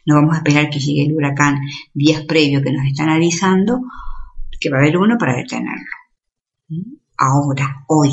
No 0.05 0.15
vamos 0.15 0.35
a 0.35 0.37
esperar 0.37 0.69
que 0.69 0.79
llegue 0.79 1.05
el 1.05 1.15
huracán 1.15 1.59
días 1.93 2.23
previos 2.23 2.63
que 2.63 2.71
nos 2.71 2.85
están 2.85 3.09
avisando 3.09 3.81
que 4.59 4.69
va 4.69 4.77
a 4.77 4.81
haber 4.81 4.97
uno 4.97 5.17
para 5.17 5.35
detenerlo. 5.35 5.85
Ahora, 7.17 7.85
hoy, 7.87 8.11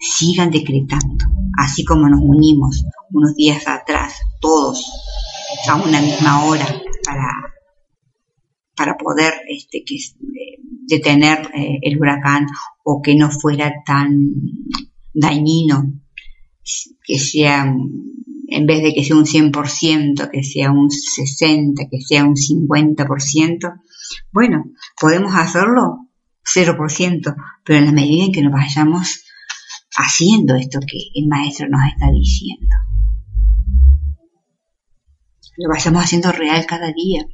sigan 0.00 0.50
decretando, 0.50 1.24
así 1.58 1.84
como 1.84 2.08
nos 2.08 2.20
unimos 2.22 2.84
unos 3.10 3.34
días 3.34 3.66
atrás, 3.66 4.14
todos 4.40 4.84
a 5.68 5.76
una 5.76 6.00
misma 6.00 6.44
hora 6.44 6.66
para, 7.04 7.30
para 8.76 8.96
poder 8.96 9.32
este, 9.48 9.84
que, 9.84 9.96
eh, 9.96 10.60
detener 10.88 11.50
eh, 11.54 11.78
el 11.82 11.98
huracán 11.98 12.46
o 12.84 13.00
que 13.02 13.14
no 13.14 13.30
fuera 13.30 13.72
tan 13.84 14.32
dañino 15.14 15.92
que 17.04 17.18
sea, 17.18 17.72
en 18.48 18.66
vez 18.66 18.82
de 18.82 18.92
que 18.92 19.04
sea 19.04 19.16
un 19.16 19.24
100%, 19.24 20.30
que 20.30 20.42
sea 20.42 20.72
un 20.72 20.88
60%, 20.88 21.88
que 21.88 22.00
sea 22.00 22.24
un 22.24 22.34
50%, 22.34 23.80
bueno, 24.32 24.64
podemos 25.00 25.34
hacerlo 25.34 26.08
0%, 26.44 27.36
pero 27.64 27.78
en 27.78 27.84
la 27.86 27.92
medida 27.92 28.24
en 28.24 28.32
que 28.32 28.42
nos 28.42 28.52
vayamos 28.52 29.25
haciendo 29.96 30.54
esto 30.54 30.78
que 30.80 30.98
el 31.14 31.26
maestro 31.26 31.68
nos 31.68 31.80
está 31.88 32.10
diciendo. 32.10 32.76
Lo 35.56 35.70
vayamos 35.70 36.04
haciendo 36.04 36.30
real 36.32 36.66
cada 36.66 36.92
día, 36.92 37.24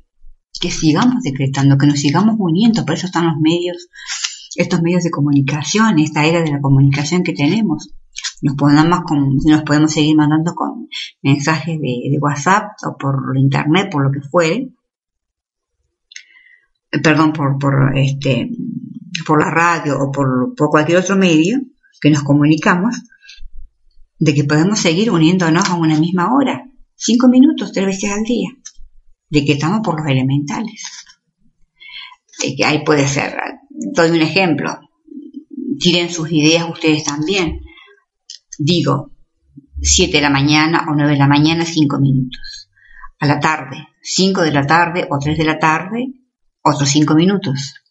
que 0.61 0.71
sigamos 0.71 1.23
decretando, 1.25 1.77
que 1.77 1.89
nos 1.89 1.99
sigamos 1.99 2.37
uniendo, 2.39 2.85
por 2.85 2.95
eso 2.95 3.07
están 3.07 3.27
los 3.27 3.37
medios, 3.41 3.89
estos 4.55 4.81
medios 4.81 5.03
de 5.03 5.11
comunicación, 5.11 5.99
esta 5.99 6.25
era 6.25 6.41
de 6.43 6.53
la 6.53 6.61
comunicación 6.61 7.25
que 7.25 7.33
tenemos. 7.33 7.91
Nos 8.43 8.55
nos 8.57 9.63
podemos 9.65 9.93
seguir 9.93 10.17
mandando 10.17 10.55
con 10.55 10.89
mensajes 11.23 11.81
de, 11.81 12.19
WhatsApp 12.21 12.73
o 12.87 12.97
por 12.97 13.37
internet, 13.37 13.89
por 13.91 14.05
lo 14.05 14.13
que 14.13 14.21
fuere, 14.29 14.69
perdón, 17.03 17.33
por, 17.33 17.59
por, 17.59 17.97
este, 17.97 18.51
por 19.27 19.41
la 19.41 19.51
radio 19.51 19.99
o 19.99 20.13
por 20.13 20.55
cualquier 20.71 20.99
otro 20.99 21.17
medio 21.17 21.61
que 22.03 22.11
nos 22.11 22.23
comunicamos, 22.23 23.01
de 24.19 24.35
que 24.35 24.45
podemos 24.45 24.79
seguir 24.79 25.11
uniéndonos 25.11 25.71
a 25.71 25.77
una 25.77 25.99
misma 25.99 26.35
hora, 26.35 26.69
cinco 26.95 27.29
minutos, 27.29 27.73
tres 27.73 27.87
veces 27.87 28.11
al 28.11 28.25
día, 28.25 28.51
de 29.31 29.45
que 29.45 29.53
estamos 29.53 29.81
por 29.83 29.99
los 29.99 30.11
elementales. 30.11 30.83
De 32.43 32.55
que 32.55 32.65
ahí 32.65 32.85
puede 32.85 33.09
ser, 33.09 33.37
doy 33.71 34.11
un 34.11 34.21
ejemplo, 34.21 34.81
tiren 35.79 36.11
sus 36.11 36.31
ideas 36.31 36.69
ustedes 36.69 37.05
también, 37.05 37.63
Digo, 38.59 39.11
7 39.81 40.19
de 40.19 40.23
la 40.23 40.31
mañana 40.31 40.87
o 40.89 40.95
9 40.95 41.13
de 41.13 41.19
la 41.19 41.27
mañana, 41.27 41.65
5 41.65 41.99
minutos. 41.99 42.69
A 43.19 43.27
la 43.27 43.41
tarde, 43.41 43.89
5 44.03 44.43
de 44.43 44.53
la 44.53 44.67
tarde 44.67 45.09
o 45.11 45.19
3 45.19 45.39
de 45.39 45.45
la 45.45 45.59
tarde, 45.59 46.13
otros 46.63 46.89
5 46.89 47.15
minutos. 47.15 47.82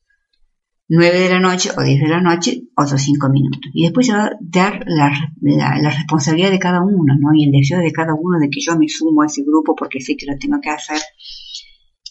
9 0.94 1.20
de 1.22 1.30
la 1.30 1.40
noche 1.40 1.70
o 1.78 1.82
10 1.82 2.02
de 2.02 2.08
la 2.10 2.20
noche, 2.20 2.64
otros 2.76 3.02
5 3.02 3.30
minutos. 3.30 3.72
Y 3.74 3.84
después 3.84 4.08
se 4.08 4.14
va 4.14 4.26
a 4.26 4.32
dar 4.42 4.84
la, 4.86 5.10
la, 5.40 5.90
responsabilidad 5.90 6.52
de 6.52 6.60
cada 6.60 6.82
uno, 6.84 7.16
¿no? 7.18 7.30
Y 7.34 7.46
el 7.46 7.52
deseo 7.52 7.80
de 7.80 7.94
cada 7.94 8.14
uno 8.14 8.38
de 8.40 8.50
que 8.50 8.60
yo 8.60 8.78
me 8.78 8.90
sumo 8.90 9.22
a 9.22 9.28
ese 9.28 9.42
grupo 9.42 9.74
porque 9.74 10.02
sé 10.02 10.18
que 10.18 10.26
lo 10.26 10.38
tengo 10.38 10.60
que 10.62 10.70
hacer. 10.70 11.00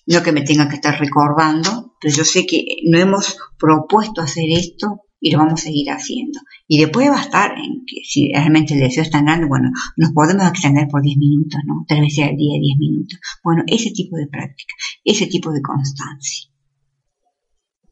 No 0.06 0.22
que 0.22 0.32
me 0.32 0.40
tenga 0.40 0.66
que 0.66 0.76
estar 0.76 0.99
recordando, 0.99 1.94
pero 2.00 2.14
yo 2.14 2.25
sé 2.25 2.46
que 2.46 2.64
no 2.90 2.99
hemos 2.99 3.37
propuesto 3.58 4.22
hacer 4.22 4.44
esto 4.49 5.02
y 5.20 5.30
lo 5.30 5.38
vamos 5.40 5.60
a 5.60 5.64
seguir 5.64 5.90
haciendo. 5.90 6.40
Y 6.66 6.80
después 6.80 7.10
va 7.10 7.18
a 7.18 7.25
estar 7.25 7.50
en 7.58 7.84
que 7.87 8.00
si 8.02 8.32
realmente 8.32 8.72
el 8.72 8.80
deseo 8.80 9.02
es 9.02 9.10
tan 9.10 9.26
grande, 9.26 9.46
bueno, 9.46 9.68
nos 9.99 10.12
podemos 10.12 10.49
extender 10.49 10.88
por 10.88 11.02
10 11.02 11.18
minutos, 11.18 11.60
¿no? 11.66 11.84
Tres 11.87 12.00
veces 12.00 12.30
al 12.30 12.37
día, 12.37 12.58
10 12.58 12.78
minutos. 12.78 13.18
Bueno, 13.44 13.62
ese 13.66 13.90
tipo 13.90 14.16
de 14.16 14.26
práctica, 14.26 14.72
ese 15.04 15.26
tipo 15.26 15.52
de 15.52 15.60
constancia. 15.60 16.50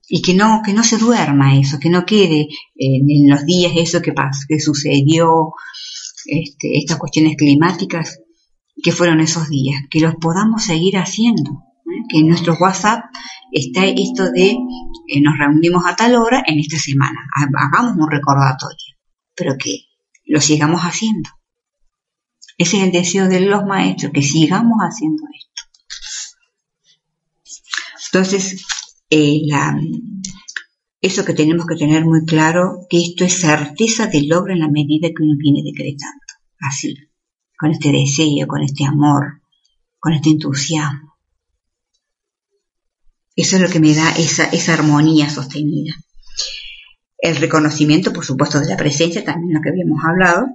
Y 0.09 0.23
que 0.23 0.35
no, 0.35 0.63
que 0.65 0.73
no 0.73 0.83
se 0.83 0.97
duerma 0.97 1.59
eso, 1.59 1.79
que 1.79 1.91
no 1.91 2.07
quede 2.07 2.49
en, 2.75 3.29
los 3.29 3.45
días 3.45 3.73
eso 3.77 4.01
que 4.01 4.13
pasó, 4.13 4.47
que 4.49 4.59
sucedió, 4.59 5.53
este, 6.25 6.79
estas 6.79 6.97
cuestiones 6.97 7.37
climáticas, 7.37 8.19
que 8.83 8.93
fueron 8.93 9.21
esos 9.21 9.49
días, 9.49 9.83
que 9.91 10.01
los 10.01 10.15
podamos 10.17 10.65
seguir 10.65 10.97
haciendo, 10.97 11.51
¿eh? 11.51 12.07
que 12.09 12.19
en 12.21 12.29
nuestro 12.29 12.57
WhatsApp 12.59 13.05
está 13.53 13.85
esto 13.85 14.31
de 14.31 14.57
eh, 15.09 15.21
nos 15.21 15.37
reunimos 15.39 15.85
a 15.87 15.95
tal 15.95 16.17
hora 16.17 16.43
en 16.47 16.59
esta 16.59 16.79
semana, 16.79 17.29
hagamos 17.35 17.97
un 17.97 18.11
recordatorio, 18.11 18.97
pero 19.35 19.57
que 19.59 19.89
lo 20.25 20.41
sigamos 20.41 20.83
haciendo. 20.83 21.31
Ese 22.57 22.79
es 22.79 22.83
el 22.85 22.93
deseo 22.93 23.29
de 23.29 23.41
los 23.41 23.65
maestros, 23.65 24.13
que 24.13 24.23
sigamos 24.23 24.79
haciendo 24.81 25.23
esto. 25.33 25.63
Entonces, 28.11 28.65
eh, 29.11 29.41
eso 31.01 31.25
que 31.25 31.35
tenemos 31.35 31.67
que 31.67 31.77
tener 31.77 32.05
muy 32.05 32.25
claro, 32.25 32.87
que 32.89 32.99
esto 32.99 33.25
es 33.25 33.41
certeza 33.41 34.07
de 34.07 34.23
logro 34.23 34.53
en 34.53 34.61
la 34.61 34.69
medida 34.69 35.09
que 35.09 35.23
uno 35.23 35.35
viene 35.39 35.63
decretando, 35.65 36.25
así, 36.61 36.95
con 37.59 37.71
este 37.71 37.93
deseo, 37.93 38.47
con 38.47 38.63
este 38.63 38.85
amor, 38.85 39.41
con 39.99 40.13
este 40.13 40.31
entusiasmo. 40.31 41.17
Eso 43.37 43.57
es 43.57 43.63
lo 43.63 43.69
que 43.69 43.79
me 43.79 43.95
da 43.95 44.11
esa, 44.17 44.45
esa 44.45 44.75
armonía 44.75 45.31
sostenida. 45.31 45.95
El 47.19 47.37
reconocimiento, 47.37 48.13
por 48.13 48.25
supuesto, 48.25 48.61
de 48.61 48.67
la 48.67 48.77
presencia, 48.77 49.25
también 49.25 49.55
lo 49.55 49.61
que 49.61 49.71
habíamos 49.71 50.01
hablado, 50.05 50.47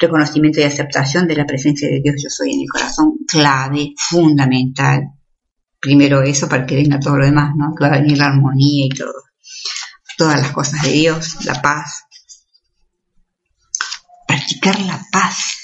reconocimiento 0.00 0.60
y 0.60 0.64
aceptación 0.64 1.28
de 1.28 1.36
la 1.36 1.46
presencia 1.46 1.88
de 1.88 2.00
Dios 2.00 2.16
yo 2.22 2.28
soy 2.30 2.52
en 2.52 2.60
el 2.62 2.68
corazón, 2.68 3.18
clave, 3.26 3.94
fundamental, 3.96 5.17
primero 5.80 6.22
eso 6.22 6.48
para 6.48 6.66
que 6.66 6.76
venga 6.76 7.00
todo 7.00 7.18
lo 7.18 7.24
demás, 7.24 7.54
¿no? 7.56 7.74
Que 7.74 7.84
va 7.84 7.94
a 7.94 8.00
venir 8.00 8.18
la 8.18 8.26
armonía 8.26 8.86
y 8.86 8.90
todo. 8.90 9.12
Todas 10.16 10.40
las 10.40 10.52
cosas 10.52 10.82
de 10.82 10.92
Dios, 10.92 11.44
la 11.44 11.60
paz. 11.62 12.04
Practicar 14.26 14.80
la 14.80 15.00
paz. 15.12 15.54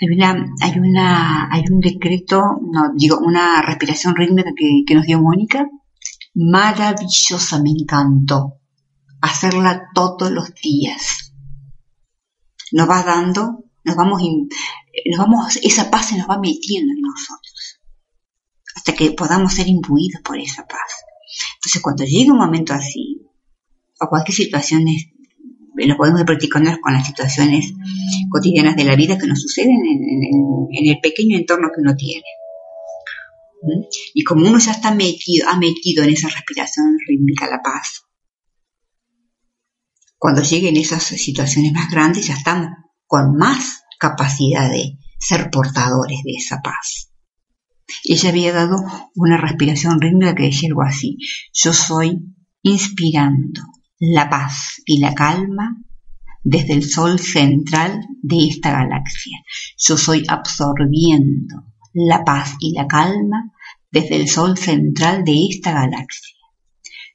Hay 0.00 0.08
una, 0.08 0.46
hay 0.60 0.78
una, 0.78 1.48
hay 1.52 1.64
un 1.70 1.80
decreto, 1.80 2.60
no, 2.72 2.92
digo, 2.94 3.18
una 3.18 3.62
respiración 3.62 4.14
rítmica 4.14 4.50
que, 4.56 4.82
que 4.86 4.94
nos 4.94 5.06
dio 5.06 5.20
Mónica. 5.20 5.66
Maravillosa, 6.34 7.60
me 7.62 7.70
encantó. 7.70 8.60
Hacerla 9.20 9.88
todos 9.94 10.30
los 10.30 10.54
días. 10.54 11.32
Nos 12.72 12.88
va 12.88 13.02
dando, 13.02 13.64
nos 13.84 13.96
vamos, 13.96 14.22
nos 14.22 15.18
vamos, 15.18 15.56
esa 15.62 15.90
paz 15.90 16.06
se 16.06 16.18
nos 16.18 16.28
va 16.28 16.38
metiendo 16.38 16.92
en 16.92 17.00
nosotros 17.00 17.47
hasta 18.88 18.96
que 18.96 19.12
podamos 19.12 19.52
ser 19.52 19.68
imbuidos 19.68 20.22
por 20.22 20.38
esa 20.38 20.66
paz. 20.66 21.04
Entonces, 21.56 21.82
cuando 21.82 22.04
llegue 22.04 22.30
un 22.30 22.38
momento 22.38 22.72
así, 22.72 23.20
o 24.00 24.08
cualquier 24.08 24.34
situación, 24.34 24.86
lo 25.76 25.96
podemos 25.96 26.22
practicar 26.24 26.80
con 26.80 26.94
las 26.94 27.06
situaciones 27.06 27.74
cotidianas 28.30 28.76
de 28.76 28.84
la 28.84 28.96
vida 28.96 29.18
que 29.18 29.26
nos 29.26 29.42
suceden 29.42 29.76
en, 29.84 30.86
el 30.86 31.00
pequeño 31.02 31.36
entorno 31.36 31.68
que 31.68 31.82
uno 31.82 31.94
tiene. 31.96 32.24
¿Mm? 33.62 33.84
Y 34.14 34.24
como 34.24 34.48
uno 34.48 34.58
ya 34.58 34.72
está 34.72 34.94
metido, 34.94 35.48
ha 35.50 35.58
metido 35.58 36.02
en 36.04 36.10
esa 36.10 36.28
respiración 36.28 36.96
rítmica 37.06 37.46
la 37.46 37.60
paz, 37.62 38.04
cuando 40.16 40.40
lleguen 40.42 40.76
esas 40.76 41.02
situaciones 41.02 41.72
más 41.72 41.90
grandes 41.90 42.26
ya 42.26 42.34
estamos 42.34 42.70
con 43.06 43.36
más 43.36 43.82
capacidad 43.98 44.70
de 44.70 44.98
ser 45.20 45.50
portadores 45.50 46.20
de 46.24 46.32
esa 46.32 46.60
paz. 46.62 47.08
Ella 48.04 48.30
había 48.30 48.52
dado 48.52 48.76
una 49.14 49.36
respiración 49.36 50.00
rítmica 50.00 50.34
que 50.34 50.44
decía 50.44 50.68
algo 50.68 50.82
así. 50.82 51.18
Yo 51.52 51.72
soy 51.72 52.18
inspirando 52.62 53.62
la 53.98 54.28
paz 54.28 54.82
y 54.86 54.98
la 54.98 55.14
calma 55.14 55.76
desde 56.42 56.74
el 56.74 56.84
sol 56.84 57.18
central 57.18 58.06
de 58.22 58.48
esta 58.48 58.70
galaxia. 58.72 59.38
Yo 59.76 59.96
soy 59.96 60.24
absorbiendo 60.28 61.64
la 61.92 62.24
paz 62.24 62.56
y 62.60 62.72
la 62.72 62.86
calma 62.86 63.52
desde 63.90 64.16
el 64.16 64.28
sol 64.28 64.56
central 64.56 65.24
de 65.24 65.46
esta 65.50 65.72
galaxia. 65.72 66.36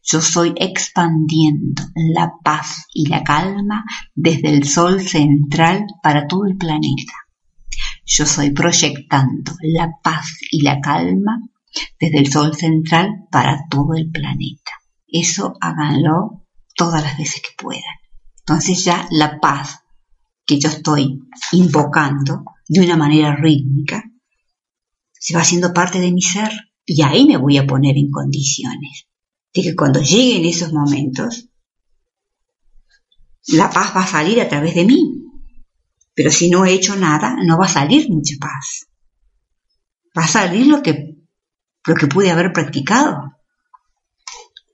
Yo 0.03 0.21
soy 0.21 0.53
expandiendo 0.57 1.83
la 1.95 2.33
paz 2.43 2.85
y 2.93 3.07
la 3.07 3.23
calma 3.23 3.85
desde 4.13 4.49
el 4.49 4.67
sol 4.67 5.01
central 5.01 5.85
para 6.01 6.27
todo 6.27 6.45
el 6.45 6.57
planeta. 6.57 7.13
Yo 8.05 8.25
soy 8.25 8.51
proyectando 8.51 9.53
la 9.61 9.89
paz 10.03 10.27
y 10.51 10.61
la 10.61 10.79
calma 10.81 11.39
desde 11.99 12.19
el 12.19 12.31
Sol 12.31 12.55
central 12.55 13.27
para 13.31 13.65
todo 13.69 13.95
el 13.95 14.11
planeta. 14.11 14.71
Eso 15.07 15.55
háganlo 15.61 16.45
todas 16.75 17.03
las 17.03 17.17
veces 17.17 17.41
que 17.41 17.55
puedan. 17.57 17.83
Entonces 18.39 18.83
ya 18.83 19.07
la 19.11 19.39
paz 19.39 19.79
que 20.45 20.59
yo 20.59 20.69
estoy 20.69 21.21
invocando 21.53 22.43
de 22.67 22.81
una 22.81 22.97
manera 22.97 23.35
rítmica 23.35 24.03
se 25.13 25.33
va 25.33 25.41
haciendo 25.41 25.73
parte 25.73 25.99
de 25.99 26.11
mi 26.11 26.21
ser 26.21 26.51
y 26.85 27.01
ahí 27.01 27.25
me 27.25 27.37
voy 27.37 27.57
a 27.57 27.65
poner 27.65 27.97
en 27.97 28.11
condiciones 28.11 29.07
de 29.53 29.61
que 29.61 29.75
cuando 29.75 30.01
lleguen 30.01 30.45
esos 30.45 30.73
momentos 30.73 31.47
la 33.47 33.69
paz 33.69 33.95
va 33.95 34.03
a 34.03 34.07
salir 34.07 34.41
a 34.41 34.49
través 34.49 34.75
de 34.75 34.85
mí 34.85 35.23
pero 36.15 36.31
si 36.31 36.49
no 36.49 36.65
he 36.65 36.73
hecho 36.73 36.95
nada, 36.95 37.35
no 37.43 37.57
va 37.57 37.65
a 37.65 37.69
salir 37.69 38.09
mucha 38.09 38.35
paz. 38.39 38.87
Va 40.17 40.25
a 40.25 40.27
salir 40.27 40.67
lo 40.67 40.83
que, 40.83 41.17
lo 41.85 41.95
que 41.95 42.07
pude 42.07 42.31
haber 42.31 42.53
practicado. 42.53 43.33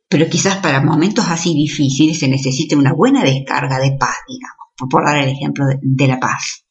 Pero 0.09 0.29
quizás 0.29 0.57
para 0.57 0.81
momentos 0.81 1.25
así 1.29 1.53
difíciles 1.53 2.19
se 2.19 2.27
necesite 2.27 2.75
una 2.75 2.93
buena 2.93 3.23
descarga 3.23 3.79
de 3.79 3.95
paz, 3.97 4.15
digamos, 4.27 4.89
por 4.89 5.05
dar 5.05 5.17
el 5.17 5.29
ejemplo 5.29 5.65
de, 5.81 6.07
la 6.07 6.19
paz. 6.19 6.65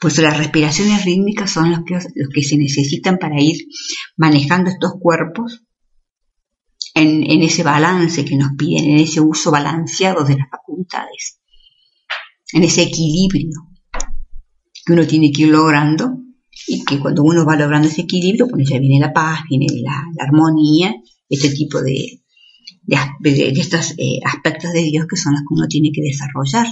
Pues 0.00 0.18
las 0.18 0.36
respiraciones 0.36 1.04
rítmicas 1.04 1.50
son 1.50 1.70
los 1.70 1.84
que, 1.86 1.94
los 1.94 2.28
que 2.34 2.42
se 2.42 2.56
necesitan 2.58 3.18
para 3.18 3.40
ir 3.40 3.66
manejando 4.16 4.68
estos 4.68 4.94
cuerpos 5.00 5.62
en, 6.94 7.22
en 7.30 7.42
ese 7.42 7.62
balance 7.62 8.24
que 8.24 8.36
nos 8.36 8.52
piden, 8.58 8.84
en 8.90 8.98
ese 8.98 9.20
uso 9.20 9.52
balanceado 9.52 10.24
de 10.24 10.36
las 10.36 10.50
facultades 10.50 11.41
en 12.52 12.64
ese 12.64 12.82
equilibrio 12.82 13.68
que 14.84 14.92
uno 14.92 15.06
tiene 15.06 15.30
que 15.32 15.42
ir 15.42 15.48
logrando 15.48 16.18
y 16.66 16.84
que 16.84 16.98
cuando 16.98 17.22
uno 17.22 17.46
va 17.46 17.56
logrando 17.56 17.88
ese 17.88 18.02
equilibrio, 18.02 18.46
pues 18.48 18.68
ya 18.68 18.78
viene 18.78 19.00
la 19.00 19.12
paz, 19.12 19.40
viene 19.48 19.66
la, 19.82 20.04
armonía, 20.18 20.94
este 21.28 21.50
tipo 21.50 21.80
de, 21.80 22.20
de, 22.84 23.48
estos 23.50 23.92
eh, 23.92 24.20
aspectos 24.24 24.72
de 24.72 24.82
Dios 24.82 25.06
que 25.08 25.16
son 25.16 25.32
los 25.32 25.42
que 25.42 25.54
uno 25.54 25.66
tiene 25.66 25.90
que 25.92 26.02
desarrollar, 26.02 26.66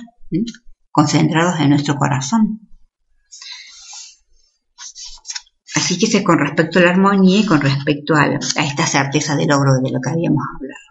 concentrados 0.91 1.61
en 1.61 1.71
nuestro 1.71 1.97
corazón. 1.97 2.69
Así 5.77 5.99
que 5.99 6.23
con 6.23 6.39
respecto 6.39 6.79
a 6.79 6.83
la 6.83 6.91
armonía 6.91 7.41
y 7.41 7.47
con 7.47 7.61
respecto 7.61 8.15
a, 8.15 8.25
a 8.25 8.67
esta 8.67 8.87
certeza 8.87 9.37
de 9.37 9.47
logro 9.47 9.73
de 9.83 9.91
lo 9.91 10.01
que 10.01 10.11
habíamos 10.11 10.43
hablado. 10.57 10.90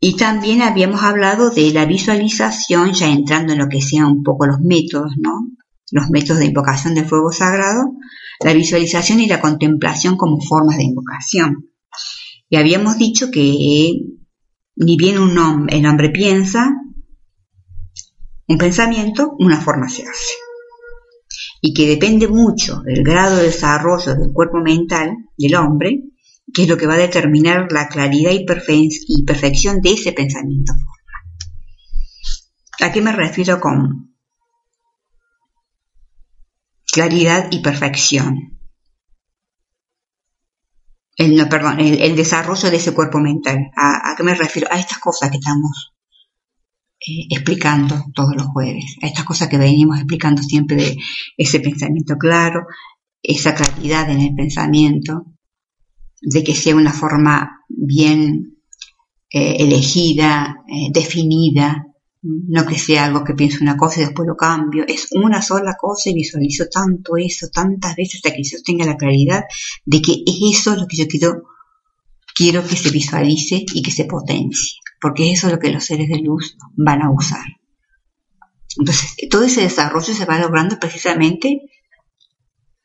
Y 0.00 0.16
también 0.16 0.62
habíamos 0.62 1.02
hablado 1.02 1.50
de 1.50 1.72
la 1.72 1.84
visualización, 1.84 2.92
ya 2.92 3.08
entrando 3.08 3.52
en 3.52 3.58
lo 3.58 3.68
que 3.68 3.82
sean 3.82 4.06
un 4.06 4.22
poco 4.22 4.46
los 4.46 4.60
métodos, 4.60 5.12
¿no? 5.18 5.48
Los 5.90 6.08
métodos 6.10 6.38
de 6.38 6.46
invocación 6.46 6.94
del 6.94 7.06
fuego 7.06 7.32
sagrado, 7.32 7.94
la 8.44 8.52
visualización 8.52 9.20
y 9.20 9.26
la 9.26 9.40
contemplación 9.40 10.16
como 10.16 10.40
formas 10.40 10.76
de 10.76 10.84
invocación. 10.84 11.70
Y 12.48 12.56
habíamos 12.56 12.96
dicho 12.96 13.30
que 13.30 13.92
ni 14.76 14.96
bien 14.96 15.18
un 15.18 15.36
hombre, 15.36 15.76
el 15.76 15.86
hombre 15.86 16.10
piensa 16.10 16.70
un 18.46 18.56
pensamiento, 18.56 19.34
una 19.38 19.60
forma 19.60 19.88
se 19.88 20.02
hace. 20.02 20.34
Y 21.60 21.74
que 21.74 21.88
depende 21.88 22.28
mucho 22.28 22.80
del 22.84 23.02
grado 23.02 23.36
de 23.36 23.44
desarrollo 23.44 24.14
del 24.14 24.32
cuerpo 24.32 24.58
mental 24.58 25.16
del 25.36 25.56
hombre 25.56 26.04
que 26.52 26.62
es 26.62 26.68
lo 26.68 26.76
que 26.76 26.86
va 26.86 26.94
a 26.94 26.98
determinar 26.98 27.70
la 27.72 27.88
claridad 27.88 28.30
y, 28.32 28.44
perfección 29.24 29.80
de 29.80 29.92
ese 29.92 30.12
pensamiento 30.12 30.72
forma. 30.72 30.88
¿A 32.80 32.92
qué 32.92 33.00
me 33.00 33.12
refiero 33.12 33.60
con 33.60 34.14
claridad 36.90 37.48
y 37.50 37.60
perfección? 37.60 38.58
El, 41.16 41.48
perdón, 41.48 41.80
el, 41.80 42.14
desarrollo 42.14 42.70
de 42.70 42.76
ese 42.76 42.94
cuerpo 42.94 43.18
mental. 43.18 43.70
¿A, 43.76 44.14
qué 44.16 44.22
me 44.22 44.34
refiero? 44.34 44.68
A 44.70 44.78
estas 44.78 44.98
cosas 44.98 45.30
que 45.30 45.38
estamos 45.38 45.92
eh, 47.00 47.26
explicando 47.30 48.04
todos 48.14 48.36
los 48.36 48.46
jueves, 48.46 48.96
a 49.02 49.06
estas 49.06 49.24
cosas 49.24 49.48
que 49.48 49.58
venimos 49.58 49.98
explicando 49.98 50.42
siempre 50.42 50.76
de 50.76 50.96
ese 51.36 51.58
pensamiento 51.58 52.16
claro, 52.16 52.66
esa 53.20 53.54
claridad 53.54 54.08
en 54.10 54.20
el 54.20 54.34
pensamiento, 54.36 55.37
de 56.20 56.44
que 56.44 56.54
sea 56.54 56.76
una 56.76 56.92
forma 56.92 57.64
bien 57.68 58.58
eh, 59.30 59.56
elegida, 59.60 60.64
eh, 60.68 60.90
definida, 60.92 61.86
no 62.22 62.66
que 62.66 62.78
sea 62.78 63.04
algo 63.04 63.22
que 63.24 63.34
pienso 63.34 63.58
una 63.62 63.76
cosa 63.76 64.00
y 64.00 64.04
después 64.04 64.26
lo 64.26 64.36
cambio, 64.36 64.84
es 64.86 65.08
una 65.12 65.40
sola 65.40 65.76
cosa 65.78 66.10
y 66.10 66.14
visualizo 66.14 66.66
tanto 66.70 67.16
eso, 67.16 67.48
tantas 67.52 67.94
veces 67.94 68.16
hasta 68.16 68.34
que 68.34 68.42
yo 68.42 68.58
tenga 68.64 68.84
la 68.84 68.96
claridad 68.96 69.44
de 69.84 70.02
que 70.02 70.12
es 70.26 70.58
eso 70.58 70.74
lo 70.74 70.86
que 70.86 70.96
yo 70.96 71.06
quiero 71.06 71.42
quiero 72.34 72.64
que 72.64 72.76
se 72.76 72.90
visualice 72.90 73.64
y 73.74 73.82
que 73.82 73.90
se 73.90 74.04
potencie, 74.04 74.78
porque 75.00 75.32
eso 75.32 75.48
es 75.48 75.52
lo 75.52 75.58
que 75.58 75.72
los 75.72 75.84
seres 75.84 76.08
de 76.08 76.20
luz 76.20 76.56
van 76.76 77.02
a 77.02 77.10
usar. 77.10 77.44
Entonces, 78.78 79.16
todo 79.28 79.42
ese 79.42 79.62
desarrollo 79.62 80.14
se 80.14 80.24
va 80.24 80.38
logrando 80.38 80.78
precisamente 80.78 81.62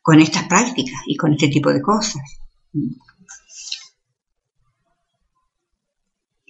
con 0.02 0.20
estas 0.20 0.48
prácticas 0.48 1.00
y 1.06 1.16
con 1.16 1.34
este 1.34 1.48
tipo 1.48 1.72
de 1.72 1.80
cosas. 1.80 2.22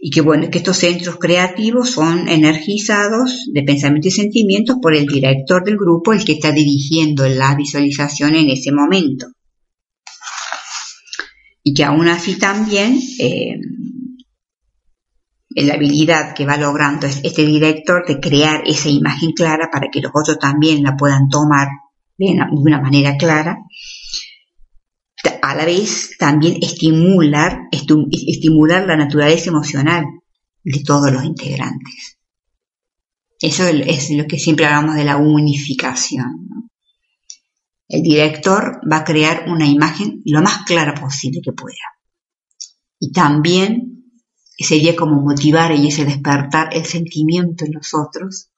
Y 0.07 0.11
que 0.11 0.21
bueno, 0.21 0.51
que 0.51 0.59
estos 0.59 0.77
centros 0.77 1.17
creativos 1.17 1.93
son 1.93 2.29
energizados 2.29 3.47
de 3.51 3.63
pensamiento 3.63 4.09
y 4.09 4.11
sentimientos 4.11 4.77
por 4.83 4.95
el 4.95 5.07
director 5.07 5.65
del 5.65 5.79
grupo, 5.79 6.13
el 6.13 6.27
que 6.27 6.33
está 6.33 6.53
dirigiendo 6.53 7.27
la 7.27 7.55
visualización 7.55 8.35
en 8.35 8.51
ese 8.51 8.71
momento. 8.71 9.29
Y 11.63 11.73
que 11.73 11.85
aún 11.85 12.07
así 12.09 12.39
también 12.39 13.01
eh, 13.19 13.55
la 15.57 15.73
habilidad 15.73 16.35
que 16.35 16.45
va 16.45 16.59
logrando 16.59 17.07
este 17.07 17.47
director 17.47 18.07
de 18.07 18.21
crear 18.21 18.63
esa 18.67 18.91
imagen 18.91 19.33
clara 19.33 19.71
para 19.73 19.89
que 19.91 20.03
los 20.03 20.13
otros 20.15 20.39
también 20.39 20.83
la 20.83 20.99
puedan 20.99 21.31
tomar 21.31 21.69
de 22.19 22.37
una 22.51 22.83
manera 22.83 23.17
clara, 23.17 23.57
a 25.51 25.55
la 25.55 25.67
vez 25.67 26.17
también 26.19 26.57
estimular, 26.63 27.69
estimular 27.71 28.87
la 28.87 28.97
naturaleza 28.97 29.51
emocional 29.51 30.05
de 30.63 30.83
todos 30.83 31.13
los 31.13 31.23
integrantes. 31.23 32.19
Eso 33.41 33.67
es 33.67 34.11
lo 34.11 34.27
que 34.27 34.39
siempre 34.39 34.65
hablamos 34.65 34.97
de 34.97 35.05
la 35.05 35.19
unificación. 35.19 36.71
El 37.87 38.03
director 38.03 38.81
va 38.91 38.99
a 38.99 39.05
crear 39.05 39.45
una 39.49 39.67
imagen 39.67 40.23
lo 40.25 40.41
más 40.41 40.65
clara 40.65 40.95
posible 40.95 41.41
que 41.45 41.53
pueda. 41.53 41.77
Y 42.99 43.13
también 43.13 44.15
sería 44.59 44.97
como 44.97 45.21
motivar 45.21 45.73
y 45.73 45.89
ese 45.89 46.07
despertar 46.07 46.75
el 46.75 46.87
sentimiento 46.87 47.67
en 47.67 47.73
los 47.75 47.93
otros 47.93 48.49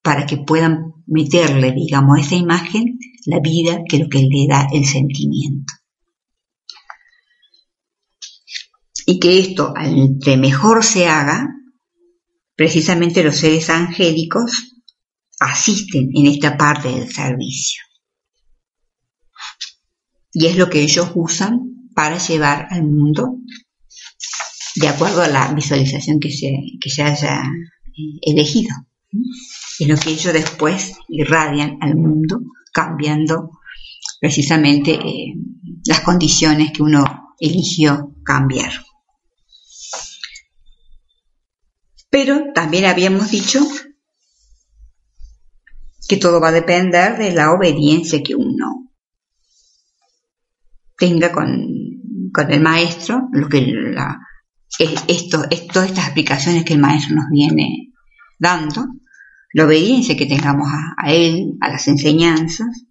para 0.00 0.26
que 0.26 0.36
puedan 0.36 0.94
meterle, 1.06 1.72
digamos, 1.72 2.18
a 2.18 2.20
esa 2.20 2.36
imagen 2.36 3.00
la 3.24 3.40
vida 3.40 3.80
que 3.88 3.98
lo 3.98 4.08
que 4.08 4.20
le 4.20 4.46
da 4.48 4.68
el 4.72 4.84
sentimiento. 4.84 5.74
Y 9.06 9.20
que 9.20 9.38
esto, 9.38 9.72
entre 9.76 10.36
mejor 10.36 10.84
se 10.84 11.06
haga, 11.06 11.48
precisamente 12.56 13.22
los 13.22 13.36
seres 13.36 13.70
angélicos 13.70 14.82
asisten 15.38 16.10
en 16.12 16.26
esta 16.26 16.56
parte 16.56 16.88
del 16.88 17.12
servicio. 17.12 17.82
Y 20.32 20.46
es 20.46 20.56
lo 20.56 20.68
que 20.68 20.80
ellos 20.80 21.12
usan 21.14 21.90
para 21.94 22.18
llevar 22.18 22.66
al 22.70 22.82
mundo 22.82 23.38
de 24.74 24.88
acuerdo 24.88 25.22
a 25.22 25.28
la 25.28 25.52
visualización 25.54 26.20
que 26.20 26.30
se, 26.30 26.52
que 26.80 26.90
se 26.90 27.02
haya 27.02 27.42
eh, 27.42 28.18
elegido. 28.22 28.74
Es 29.78 29.88
lo 29.88 29.96
que 29.96 30.10
ellos 30.10 30.32
después 30.32 30.94
irradian 31.08 31.78
al 31.80 31.96
mundo, 31.96 32.40
cambiando 32.72 33.50
precisamente 34.20 34.92
eh, 34.92 35.34
las 35.86 36.00
condiciones 36.00 36.72
que 36.72 36.82
uno 36.82 37.34
eligió 37.38 38.14
cambiar. 38.24 38.72
Pero 42.16 42.54
también 42.54 42.86
habíamos 42.86 43.30
dicho 43.30 43.60
que 46.08 46.16
todo 46.16 46.40
va 46.40 46.48
a 46.48 46.52
depender 46.52 47.18
de 47.18 47.34
la 47.34 47.52
obediencia 47.52 48.22
que 48.22 48.34
uno 48.34 48.90
tenga 50.96 51.30
con, 51.30 52.30
con 52.32 52.50
el 52.50 52.62
maestro, 52.62 53.28
lo 53.32 53.50
que 53.50 53.60
la, 53.60 54.18
esto, 54.78 55.42
todas 55.70 55.90
estas 55.90 56.06
explicaciones 56.06 56.64
que 56.64 56.72
el 56.72 56.78
maestro 56.78 57.16
nos 57.16 57.26
viene 57.30 57.92
dando, 58.38 58.86
la 59.52 59.66
obediencia 59.66 60.16
que 60.16 60.24
tengamos 60.24 60.68
a, 60.96 61.12
él, 61.12 61.58
a 61.60 61.68
las 61.68 61.86
enseñanzas, 61.86 62.86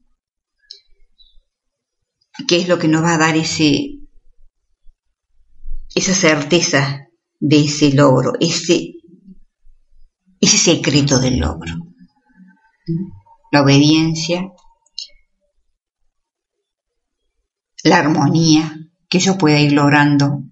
que 2.48 2.58
es 2.58 2.68
lo 2.68 2.78
que 2.78 2.90
nos 2.90 3.04
va 3.04 3.16
a 3.16 3.18
dar 3.18 3.36
ese, 3.36 4.02
esa 5.96 6.14
certeza 6.14 7.08
de 7.40 7.66
ese 7.66 7.92
logro, 7.92 8.34
ese, 8.40 8.95
ese 10.46 10.58
secreto 10.58 11.20
del 11.20 11.40
logro. 11.40 11.76
La 13.52 13.62
obediencia, 13.62 14.52
la 17.84 17.98
armonía 17.98 18.90
que 19.10 19.20
yo 19.20 19.38
pueda 19.38 19.60
ir 19.60 19.74
logrando 19.74 20.44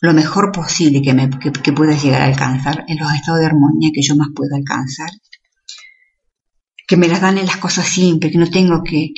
lo 0.00 0.12
mejor 0.14 0.50
posible 0.50 1.00
que, 1.00 1.14
me, 1.14 1.30
que, 1.30 1.72
pueda 1.72 1.96
llegar 1.96 2.22
a 2.22 2.24
alcanzar, 2.24 2.84
en 2.88 2.98
los 2.98 3.12
estados 3.12 3.38
de 3.38 3.46
armonía 3.46 3.90
que 3.94 4.02
yo 4.02 4.16
más 4.16 4.28
puedo 4.34 4.56
alcanzar. 4.56 5.08
Que 6.88 6.96
me 6.96 7.06
las 7.06 7.20
dan 7.20 7.38
en 7.38 7.46
las 7.46 7.58
cosas 7.58 7.86
simples, 7.86 8.32
que 8.32 8.38
no 8.38 8.50
tengo 8.50 8.82
que, 8.82 9.12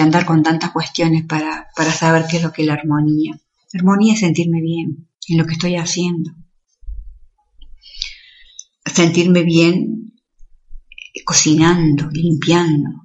andar 0.00 0.24
con 0.24 0.42
tantas 0.42 0.72
cuestiones 0.72 1.24
para, 1.24 1.68
para 1.76 1.92
saber 1.92 2.24
qué 2.28 2.38
es 2.38 2.42
lo 2.42 2.52
que 2.52 2.62
es 2.62 2.68
la 2.68 2.74
armonía. 2.74 3.38
La 3.72 3.78
armonía 3.78 4.14
es 4.14 4.20
sentirme 4.20 4.60
bien 4.60 5.08
en 5.28 5.38
lo 5.38 5.46
que 5.46 5.52
estoy 5.52 5.76
haciendo. 5.76 6.32
Sentirme 8.84 9.42
bien 9.42 10.12
cocinando, 11.24 12.08
limpiando, 12.10 13.02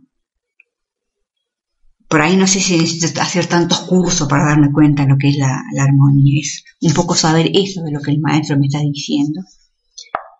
por 2.07 2.21
ahí 2.21 2.37
no 2.37 2.47
sé 2.47 2.61
si 2.61 2.77
necesito 2.77 3.21
hacer 3.21 3.47
tantos 3.47 3.81
cursos 3.81 4.29
para 4.29 4.45
darme 4.45 4.71
cuenta 4.71 5.03
de 5.03 5.09
lo 5.09 5.17
que 5.17 5.29
es 5.29 5.37
la, 5.37 5.61
armonía. 5.77 6.41
Es 6.41 6.63
un 6.79 6.93
poco 6.93 7.15
saber 7.15 7.51
eso 7.53 7.81
de 7.83 7.91
lo 7.91 7.99
que 7.99 8.11
el 8.11 8.21
maestro 8.21 8.57
me 8.57 8.67
está 8.67 8.79
diciendo. 8.79 9.41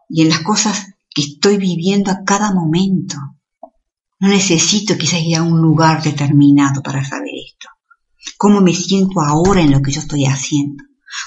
Y 0.10 0.22
en 0.22 0.30
las 0.30 0.40
cosas 0.40 0.88
que 1.14 1.22
estoy 1.24 1.58
viviendo 1.58 2.12
a 2.12 2.24
cada 2.24 2.54
momento. 2.54 3.18
No 4.20 4.30
necesito 4.30 4.98
quizás 4.98 5.22
ir 5.22 5.36
a 5.36 5.44
un 5.44 5.62
lugar 5.62 6.02
determinado 6.02 6.82
para 6.82 7.04
saber 7.04 7.34
esto. 7.46 7.68
¿Cómo 8.38 8.62
me 8.62 8.74
siento 8.74 9.22
ahora 9.22 9.62
en 9.62 9.72
lo 9.72 9.82
que 9.82 9.92
yo 9.92 10.00
estoy 10.00 10.26
haciendo? 10.26 10.84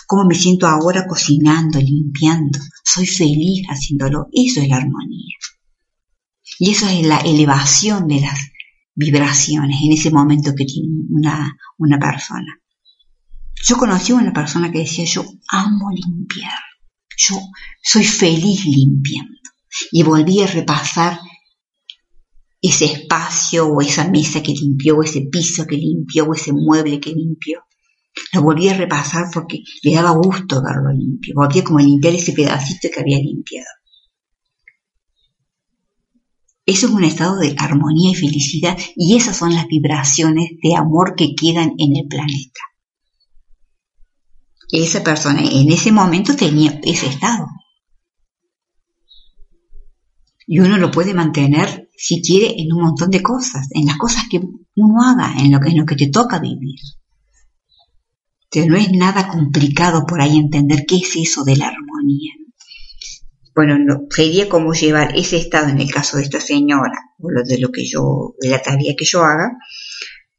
¿Cómo 0.07 0.25
me 0.25 0.35
siento 0.35 0.67
ahora 0.67 1.07
cocinando, 1.07 1.79
limpiando? 1.81 2.59
Soy 2.85 3.07
feliz 3.07 3.67
haciéndolo. 3.69 4.29
Eso 4.33 4.61
es 4.61 4.69
la 4.69 4.77
armonía. 4.77 5.37
Y 6.59 6.71
eso 6.71 6.89
es 6.89 7.07
la 7.07 7.19
elevación 7.19 8.07
de 8.07 8.21
las 8.21 8.39
vibraciones 8.95 9.79
en 9.83 9.93
ese 9.93 10.11
momento 10.11 10.55
que 10.55 10.65
tiene 10.65 10.89
una, 11.09 11.57
una 11.79 11.99
persona. 11.99 12.61
Yo 13.63 13.77
conocí 13.77 14.13
a 14.13 14.17
una 14.17 14.33
persona 14.33 14.71
que 14.71 14.81
decía, 14.81 15.05
yo 15.05 15.25
amo 15.49 15.91
limpiar, 15.91 16.59
yo 17.17 17.37
soy 17.83 18.05
feliz 18.05 18.65
limpiando. 18.65 19.39
Y 19.93 20.03
volví 20.03 20.43
a 20.43 20.47
repasar 20.47 21.21
ese 22.61 22.87
espacio 22.87 23.67
o 23.67 23.81
esa 23.81 24.09
mesa 24.09 24.43
que 24.43 24.53
limpió, 24.53 24.99
o 24.99 25.03
ese 25.03 25.23
piso 25.31 25.67
que 25.67 25.77
limpió, 25.77 26.25
o 26.27 26.35
ese 26.35 26.53
mueble 26.53 27.01
que 27.01 27.13
limpió. 27.13 27.63
Lo 28.33 28.43
volví 28.43 28.69
a 28.69 28.75
repasar 28.75 29.27
porque 29.33 29.63
le 29.83 29.95
daba 29.95 30.11
gusto 30.11 30.63
verlo 30.63 30.93
limpio. 30.93 31.35
Volví 31.37 31.63
como 31.63 31.79
a 31.79 31.83
limpiar 31.83 32.15
ese 32.15 32.33
pedacito 32.33 32.89
que 32.93 33.01
había 33.01 33.19
limpiado. 33.19 33.69
Eso 36.67 36.87
es 36.87 36.93
un 36.93 37.05
estado 37.05 37.39
de 37.39 37.57
armonía 37.59 38.13
y 38.13 38.15
felicidad 38.15 38.79
y 38.95 39.17
esas 39.17 39.37
son 39.37 39.55
las 39.55 39.67
vibraciones 39.67 40.51
de 40.63 40.77
amor 40.77 41.15
que 41.17 41.35
quedan 41.35 41.73
en 41.79 41.97
el 41.97 42.07
planeta. 42.07 42.61
Esa 44.71 45.03
persona 45.03 45.41
en 45.43 45.73
ese 45.73 45.91
momento 45.91 46.37
tenía 46.37 46.79
ese 46.85 47.09
estado. 47.09 47.47
Y 50.47 50.61
uno 50.61 50.79
lo 50.79 50.91
puede 50.91 51.13
mantener, 51.13 51.91
si 51.97 52.23
quiere, 52.23 52.61
en 52.61 52.73
un 52.73 52.83
montón 52.83 53.11
de 53.11 53.23
cosas, 53.23 53.69
en 53.73 53.87
las 53.87 53.97
cosas 53.97 54.25
que 54.31 54.41
uno 54.77 55.03
haga, 55.03 55.35
en 55.41 55.51
lo, 55.51 55.65
en 55.65 55.77
lo 55.77 55.85
que 55.85 55.97
te 55.97 56.09
toca 56.09 56.39
vivir. 56.39 56.79
Pero 58.51 58.67
no 58.67 58.77
es 58.77 58.91
nada 58.91 59.29
complicado 59.29 60.05
por 60.07 60.21
ahí 60.21 60.37
entender 60.37 60.85
qué 60.87 60.97
es 60.97 61.17
eso 61.17 61.45
de 61.45 61.57
la 61.57 61.69
armonía 61.69 62.33
bueno, 63.55 64.07
sería 64.11 64.49
como 64.49 64.73
llevar 64.73 65.17
ese 65.17 65.37
estado 65.37 65.69
en 65.69 65.81
el 65.81 65.91
caso 65.91 66.17
de 66.17 66.23
esta 66.23 66.41
señora, 66.41 66.99
o 67.19 67.31
lo 67.31 67.43
de 67.43 67.59
lo 67.59 67.71
que 67.71 67.85
yo, 67.85 68.35
de 68.41 68.49
la 68.49 68.63
tarea 68.63 68.95
que 68.97 69.05
yo 69.05 69.23
haga, 69.23 69.51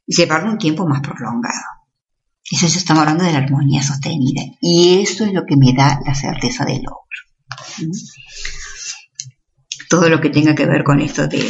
llevarlo 0.05 0.51
un 0.51 0.57
tiempo 0.57 0.87
más 0.87 1.01
prolongado. 1.01 1.61
Eso 2.49 2.67
ya 2.67 2.77
estamos 2.77 3.01
hablando 3.01 3.23
de 3.23 3.33
la 3.33 3.39
armonía 3.39 3.83
sostenida. 3.83 4.41
Y 4.59 5.01
eso 5.01 5.25
es 5.25 5.33
lo 5.33 5.45
que 5.45 5.55
me 5.55 5.73
da 5.73 5.99
la 6.05 6.15
certeza 6.15 6.65
del 6.65 6.81
logro. 6.81 6.99
¿Mm? 7.77 7.91
Todo 9.89 10.09
lo 10.09 10.19
que 10.19 10.29
tenga 10.29 10.55
que 10.55 10.65
ver 10.65 10.83
con 10.83 10.99
esto 10.99 11.27
de, 11.27 11.47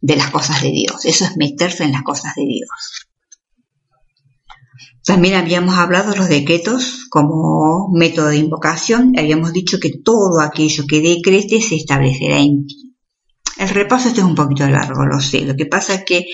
de 0.00 0.16
las 0.16 0.30
cosas 0.30 0.62
de 0.62 0.70
Dios. 0.70 1.04
Eso 1.04 1.24
es 1.24 1.36
meterse 1.36 1.84
en 1.84 1.92
las 1.92 2.02
cosas 2.02 2.34
de 2.34 2.44
Dios. 2.44 3.05
También 5.06 5.34
habíamos 5.34 5.76
hablado 5.76 6.10
de 6.10 6.18
los 6.18 6.28
decretos 6.28 7.06
como 7.10 7.88
método 7.92 8.26
de 8.26 8.38
invocación. 8.38 9.12
Habíamos 9.16 9.52
dicho 9.52 9.78
que 9.78 9.92
todo 10.04 10.40
aquello 10.40 10.84
que 10.88 11.00
decretes 11.00 11.68
se 11.68 11.76
establecerá 11.76 12.40
en 12.40 12.66
ti. 12.66 12.96
El 13.56 13.68
repaso 13.68 14.08
este 14.08 14.20
es 14.20 14.26
un 14.26 14.34
poquito 14.34 14.66
largo, 14.68 15.06
lo 15.06 15.20
sé. 15.20 15.42
Lo 15.42 15.54
que 15.54 15.66
pasa 15.66 15.94
es 15.94 16.04
que 16.04 16.26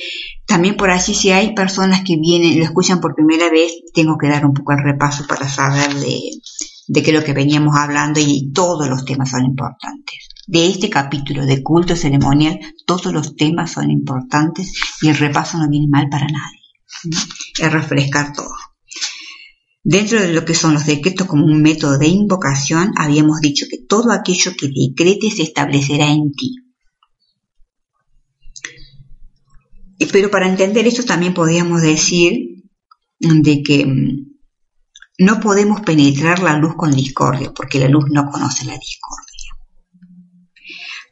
también 0.46 0.74
por 0.74 0.88
allí 0.88 1.12
si 1.12 1.30
hay 1.30 1.54
personas 1.54 2.00
que 2.02 2.16
vienen, 2.16 2.58
lo 2.58 2.64
escuchan 2.64 2.98
por 2.98 3.14
primera 3.14 3.50
vez, 3.50 3.72
tengo 3.92 4.16
que 4.16 4.28
dar 4.28 4.46
un 4.46 4.54
poco 4.54 4.72
el 4.72 4.82
repaso 4.82 5.26
para 5.28 5.46
saber 5.46 5.92
de, 5.92 6.18
de 6.88 7.02
qué 7.02 7.12
lo 7.12 7.22
que 7.22 7.34
veníamos 7.34 7.76
hablando 7.76 8.20
y 8.20 8.52
todos 8.54 8.88
los 8.88 9.04
temas 9.04 9.32
son 9.32 9.44
importantes. 9.44 10.28
De 10.46 10.66
este 10.66 10.88
capítulo 10.88 11.44
de 11.44 11.62
culto 11.62 11.94
ceremonial, 11.94 12.58
todos 12.86 13.12
los 13.12 13.36
temas 13.36 13.72
son 13.72 13.90
importantes 13.90 14.72
y 15.02 15.08
el 15.10 15.18
repaso 15.18 15.58
no 15.58 15.68
viene 15.68 15.88
mal 15.90 16.08
para 16.08 16.26
nadie. 16.26 16.61
Es 17.58 17.72
refrescar 17.72 18.32
todo. 18.32 18.54
Dentro 19.84 20.20
de 20.20 20.32
lo 20.32 20.44
que 20.44 20.54
son 20.54 20.74
los 20.74 20.86
decretos 20.86 21.26
como 21.26 21.44
un 21.44 21.60
método 21.60 21.98
de 21.98 22.06
invocación, 22.06 22.92
habíamos 22.96 23.40
dicho 23.40 23.66
que 23.68 23.78
todo 23.78 24.12
aquello 24.12 24.52
que 24.56 24.68
decretes 24.68 25.36
se 25.36 25.42
establecerá 25.42 26.08
en 26.08 26.32
ti. 26.32 26.56
Pero 30.12 30.30
para 30.30 30.48
entender 30.48 30.86
esto 30.86 31.04
también 31.04 31.34
podríamos 31.34 31.80
decir 31.80 32.64
de 33.18 33.62
que 33.62 33.86
mm, 33.86 34.32
no 35.18 35.40
podemos 35.40 35.80
penetrar 35.80 36.40
la 36.42 36.58
luz 36.58 36.74
con 36.76 36.92
discordia, 36.92 37.52
porque 37.54 37.78
la 37.78 37.88
luz 37.88 38.04
no 38.10 38.30
conoce 38.30 38.64
la 38.66 38.78
discordia. 38.78 39.50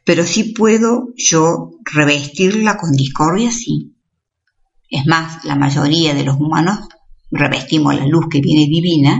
Pero 0.03 0.25
sí 0.25 0.53
puedo 0.55 1.13
yo 1.15 1.71
revestirla 1.83 2.77
con 2.77 2.91
discordia, 2.91 3.51
sí. 3.51 3.90
Es 4.91 5.07
más, 5.07 5.43
la 5.45 5.55
mayoría 5.55 6.13
de 6.13 6.23
los 6.23 6.35
humanos 6.35 6.87
revestimos 7.31 7.95
la 7.95 8.05
luz 8.05 8.27
que 8.29 8.41
viene 8.41 8.67
divina, 8.67 9.19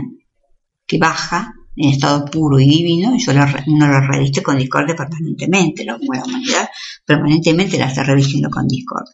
que 0.86 0.98
baja 0.98 1.52
en 1.74 1.90
estado 1.90 2.24
puro 2.26 2.60
y 2.60 2.68
divino, 2.68 3.16
yo 3.16 3.32
no 3.32 3.88
la 3.88 4.00
reviste 4.06 4.42
con 4.42 4.58
discordia 4.58 4.94
permanentemente, 4.94 5.84
la, 5.84 5.96
humanidad 5.96 6.68
permanentemente 7.04 7.78
la 7.78 7.86
está 7.86 8.04
revistiendo 8.04 8.48
con 8.50 8.68
discordia 8.68 9.12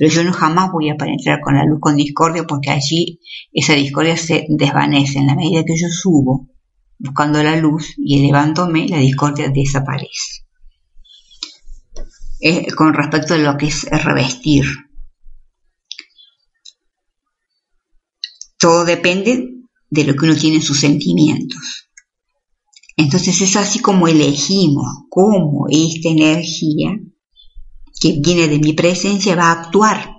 pero 0.00 0.14
yo 0.14 0.24
no 0.24 0.32
jamás 0.32 0.72
voy 0.72 0.88
a 0.88 0.96
penetrar 0.96 1.40
con 1.42 1.56
la 1.56 1.66
luz 1.66 1.78
con 1.78 1.94
discordia 1.94 2.44
porque 2.44 2.70
allí 2.70 3.20
esa 3.52 3.74
discordia 3.74 4.16
se 4.16 4.46
desvanece. 4.48 5.18
En 5.18 5.26
la 5.26 5.34
medida 5.34 5.62
que 5.62 5.76
yo 5.76 5.88
subo 5.90 6.48
buscando 6.98 7.42
la 7.42 7.54
luz 7.56 7.92
y 7.98 8.18
elevándome, 8.24 8.88
la 8.88 8.96
discordia 8.96 9.50
desaparece. 9.50 10.46
con 12.74 12.94
respecto 12.94 13.34
a 13.34 13.36
lo 13.36 13.58
que 13.58 13.66
es 13.66 13.84
revestir. 13.90 14.64
Todo 18.60 18.84
depende 18.84 19.48
de 19.88 20.04
lo 20.04 20.14
que 20.14 20.26
uno 20.26 20.36
tiene 20.36 20.56
en 20.56 20.62
sus 20.62 20.78
sentimientos. 20.78 21.88
Entonces 22.94 23.40
es 23.40 23.56
así 23.56 23.78
como 23.78 24.06
elegimos 24.06 24.84
cómo 25.08 25.64
esta 25.70 26.10
energía 26.10 26.90
que 27.98 28.20
viene 28.20 28.48
de 28.48 28.58
mi 28.58 28.74
presencia 28.74 29.34
va 29.34 29.46
a 29.46 29.62
actuar. 29.62 30.16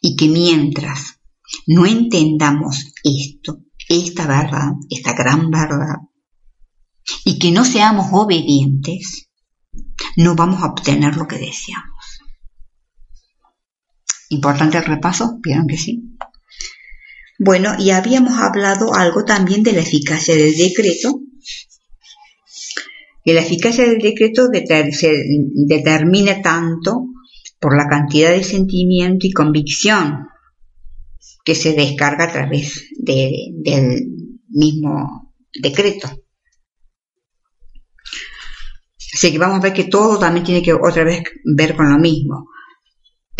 Y 0.00 0.14
que 0.14 0.28
mientras 0.28 1.18
no 1.66 1.84
entendamos 1.84 2.92
esto, 3.02 3.58
esta 3.88 4.28
verdad, 4.28 4.74
esta 4.88 5.14
gran 5.14 5.50
verdad, 5.50 5.96
y 7.24 7.40
que 7.40 7.50
no 7.50 7.64
seamos 7.64 8.06
obedientes, 8.12 9.28
no 10.16 10.36
vamos 10.36 10.62
a 10.62 10.66
obtener 10.66 11.16
lo 11.16 11.26
que 11.26 11.38
deseamos. 11.38 11.89
Importante 14.30 14.78
el 14.78 14.84
repaso, 14.84 15.38
vieron 15.42 15.66
que 15.66 15.76
sí. 15.76 16.16
Bueno, 17.38 17.74
y 17.78 17.90
habíamos 17.90 18.38
hablado 18.38 18.94
algo 18.94 19.24
también 19.24 19.62
de 19.62 19.72
la 19.72 19.80
eficacia 19.80 20.36
del 20.36 20.56
decreto, 20.56 21.20
que 23.24 23.34
la 23.34 23.40
eficacia 23.40 23.84
del 23.84 23.98
decreto 23.98 24.48
se 24.92 25.24
determina 25.66 26.42
tanto 26.42 27.06
por 27.58 27.76
la 27.76 27.88
cantidad 27.88 28.30
de 28.30 28.44
sentimiento 28.44 29.26
y 29.26 29.32
convicción 29.32 30.28
que 31.44 31.54
se 31.54 31.72
descarga 31.72 32.24
a 32.24 32.32
través 32.32 32.88
del 32.98 34.06
mismo 34.48 35.34
decreto. 35.60 36.08
Así 39.12 39.32
que 39.32 39.38
vamos 39.38 39.58
a 39.58 39.62
ver 39.62 39.72
que 39.72 39.84
todo 39.84 40.18
también 40.18 40.44
tiene 40.44 40.62
que 40.62 40.72
otra 40.72 41.02
vez 41.02 41.24
ver 41.56 41.74
con 41.74 41.90
lo 41.90 41.98
mismo. 41.98 42.46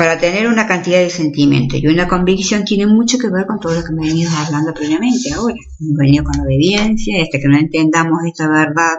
Para 0.00 0.18
tener 0.18 0.46
una 0.46 0.66
cantidad 0.66 1.00
de 1.00 1.10
sentimiento 1.10 1.76
y 1.76 1.86
una 1.86 2.08
convicción 2.08 2.64
tiene 2.64 2.86
mucho 2.86 3.18
que 3.18 3.28
ver 3.28 3.44
con 3.46 3.60
todo 3.60 3.74
lo 3.74 3.84
que 3.84 3.92
me 3.92 4.06
he 4.06 4.08
venido 4.08 4.30
hablando 4.34 4.72
previamente 4.72 5.30
ahora. 5.34 5.56
Me 5.78 5.92
he 5.92 6.06
venido 6.06 6.24
con 6.24 6.40
obediencia, 6.40 7.22
hasta 7.22 7.38
que 7.38 7.48
no 7.48 7.58
entendamos 7.58 8.20
esta 8.24 8.48
verdad 8.48 8.96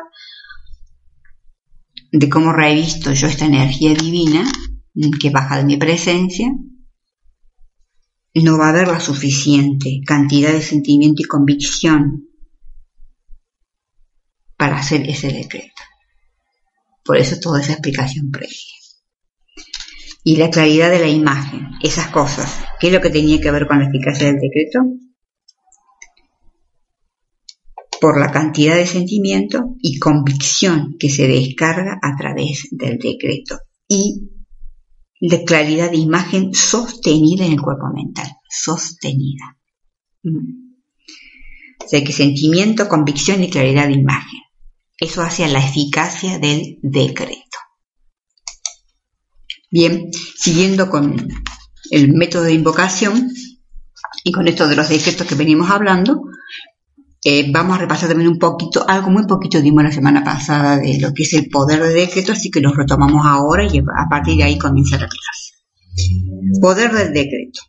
de 2.12 2.30
cómo 2.30 2.54
revisto 2.54 3.12
yo 3.14 3.26
esta 3.26 3.46
energía 3.46 3.96
divina 3.96 4.44
que 5.20 5.32
baja 5.32 5.58
de 5.58 5.64
mi 5.64 5.78
presencia, 5.78 6.54
no 8.36 8.60
va 8.60 8.68
a 8.68 8.70
haber 8.70 8.88
la 8.88 9.00
suficiente 9.00 10.02
cantidad 10.06 10.52
de 10.52 10.62
sentimiento 10.62 11.24
y 11.24 11.26
convicción 11.26 12.28
para 14.56 14.78
hacer 14.78 15.10
ese 15.10 15.30
decreto. 15.30 15.82
Por 17.04 17.18
eso 17.18 17.40
toda 17.40 17.60
esa 17.60 17.72
explicación 17.72 18.30
previa. 18.30 18.81
Y 20.24 20.38
la 20.38 20.50
claridad 20.50 20.92
de 20.92 21.00
la 21.00 21.08
imagen, 21.08 21.70
esas 21.82 22.08
cosas, 22.08 22.64
¿qué 22.80 22.88
es 22.88 22.94
lo 22.94 23.02
que 23.02 23.10
tenía 23.10 23.42
que 23.42 23.52
ver 23.52 23.68
con 23.68 23.80
la 23.80 23.88
eficacia 23.88 24.28
del 24.28 24.40
decreto? 24.40 24.80
por 28.02 28.20
la 28.20 28.32
cantidad 28.32 28.76
de 28.76 28.88
sentimiento 28.88 29.76
y 29.80 30.00
convicción 30.00 30.96
que 31.00 31.08
se 31.08 31.28
descarga 31.28 32.00
a 32.02 32.18
través 32.18 32.68
del 32.72 32.98
decreto 32.98 33.60
y 33.88 34.32
de 35.22 35.44
claridad 35.44 35.92
de 35.92 35.98
imagen 35.98 36.52
sostenida 36.52 37.46
en 37.46 37.54
el 37.54 37.62
cuerpo 37.62 37.94
mental, 37.94 38.28
sostenida. 38.50 39.56
O 40.26 41.88
sea 41.88 42.04
que 42.04 42.12
sentimiento, 42.12 42.90
convicción 42.90 43.44
y 43.44 43.52
claridad 43.52 43.88
de 43.88 43.94
imagen. 43.94 44.40
Eso 45.00 45.22
hace 45.22 45.48
la 45.48 45.60
eficacia 45.60 46.40
del 46.40 46.80
decreto. 46.82 47.41
Bien, 49.72 50.12
siguiendo 50.38 50.90
con 50.90 51.30
el 51.92 52.14
método 52.14 52.44
de 52.44 52.54
invocación 52.54 53.32
y 54.26 54.34
con 54.34 54.50
esto 54.50 54.68
de 54.68 54.76
los 54.76 54.90
decretos 54.90 55.26
que 55.26 55.36
venimos 55.36 55.72
hablando, 55.72 56.24
eh, 57.24 57.50
vamos 57.52 57.78
a 57.78 57.80
repasar 57.80 58.10
también 58.10 58.30
un 58.30 58.38
poquito, 58.38 58.84
algo 58.86 59.10
muy 59.10 59.26
poquito 59.26 59.62
dimos 59.62 59.84
la 59.84 59.92
semana 59.92 60.26
pasada 60.26 60.78
de 60.78 61.00
lo 61.00 61.14
que 61.14 61.24
es 61.24 61.34
el 61.34 61.48
poder 61.48 61.82
de 61.84 61.94
decreto, 61.94 62.34
así 62.34 62.52
que 62.52 62.60
lo 62.60 62.74
retomamos 62.74 63.26
ahora 63.26 63.64
y 63.64 63.78
a 63.78 64.10
partir 64.10 64.36
de 64.38 64.44
ahí 64.44 64.58
comienza 64.58 64.98
la 64.98 65.08
clase. 65.08 66.60
Poder 66.60 66.92
del 66.92 67.14
decreto. 67.14 67.62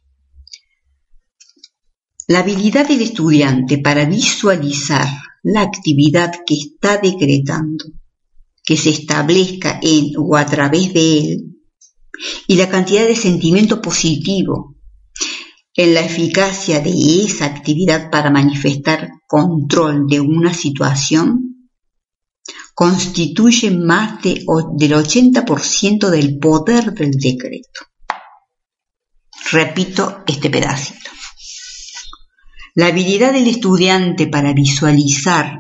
La 2.27 2.41
habilidad 2.41 2.89
del 2.89 3.03
estudiante 3.03 3.79
para 3.79 4.07
visualizar 4.07 5.07
la 5.45 5.61
actividad 5.61 6.33
que 6.45 6.55
está 6.55 6.99
decretando, 6.99 7.85
que 8.65 8.77
se 8.77 8.91
establezca 8.91 9.79
en 9.81 10.15
o 10.19 10.37
a 10.37 10.47
través 10.47 10.93
de 10.95 11.19
él, 11.19 11.62
y 12.47 12.57
la 12.57 12.69
cantidad 12.69 13.07
de 13.07 13.17
sentimiento 13.17 13.81
positivo 13.81 14.77
en 15.75 15.95
la 15.95 16.01
eficacia 16.01 16.81
de 16.81 17.25
esa 17.25 17.47
actividad 17.47 18.11
para 18.11 18.31
manifestar 18.31 19.11
control 19.27 20.07
de 20.07 20.21
una 20.21 20.53
situación 20.53 21.71
constituye 22.75 23.71
más 23.71 24.23
de, 24.23 24.45
del 24.77 24.93
80% 24.93 26.09
del 26.11 26.39
poder 26.39 26.93
del 26.93 27.13
decreto. 27.13 27.87
Repito 29.51 30.23
este 30.27 30.51
pedacito. 30.51 31.11
La 32.75 32.87
habilidad 32.87 33.33
del 33.33 33.49
estudiante 33.49 34.27
para 34.27 34.53
visualizar 34.55 35.59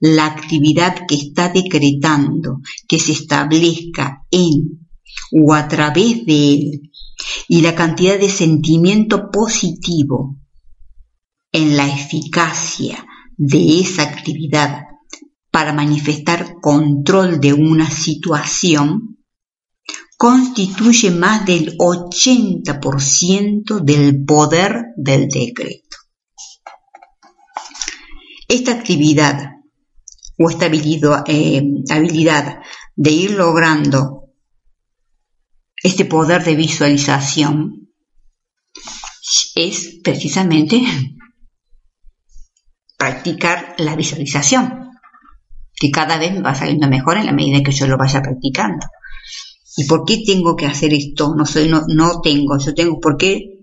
la 0.00 0.26
actividad 0.26 1.06
que 1.06 1.14
está 1.14 1.50
decretando 1.50 2.60
que 2.88 2.98
se 2.98 3.12
establezca 3.12 4.24
en 4.30 4.83
o 5.32 5.54
a 5.54 5.68
través 5.68 6.26
de 6.26 6.54
él 6.54 6.90
y 7.48 7.60
la 7.60 7.74
cantidad 7.74 8.18
de 8.18 8.28
sentimiento 8.28 9.30
positivo 9.30 10.36
en 11.52 11.76
la 11.76 11.86
eficacia 11.86 13.06
de 13.36 13.80
esa 13.80 14.02
actividad 14.02 14.82
para 15.50 15.72
manifestar 15.72 16.56
control 16.60 17.40
de 17.40 17.52
una 17.52 17.88
situación 17.88 19.18
constituye 20.16 21.10
más 21.10 21.44
del 21.46 21.76
80% 21.78 23.80
del 23.80 24.24
poder 24.24 24.86
del 24.96 25.28
decreto. 25.28 25.96
Esta 28.48 28.72
actividad 28.72 29.50
o 30.38 30.50
esta 30.50 30.66
habilidad, 30.66 31.24
eh, 31.26 31.62
habilidad 31.90 32.58
de 32.96 33.10
ir 33.10 33.32
logrando 33.32 34.23
este 35.84 36.06
poder 36.06 36.42
de 36.42 36.56
visualización 36.56 37.90
es 39.54 40.00
precisamente 40.02 40.82
practicar 42.96 43.74
la 43.78 43.94
visualización. 43.94 44.80
que 45.76 45.90
cada 45.90 46.18
vez 46.18 46.32
me 46.32 46.40
va 46.40 46.54
saliendo 46.54 46.88
mejor 46.88 47.18
en 47.18 47.26
la 47.26 47.32
medida 47.32 47.62
que 47.62 47.72
yo 47.72 47.86
lo 47.88 47.98
vaya 47.98 48.22
practicando. 48.22 48.86
¿Y 49.76 49.84
por 49.84 50.04
qué 50.04 50.22
tengo 50.24 50.54
que 50.54 50.66
hacer 50.66 50.94
esto? 50.94 51.34
No 51.36 51.44
soy, 51.44 51.68
no, 51.68 51.82
no 51.88 52.20
tengo, 52.22 52.56
yo 52.58 52.72
tengo, 52.74 53.00
¿por 53.00 53.16
qué 53.18 53.58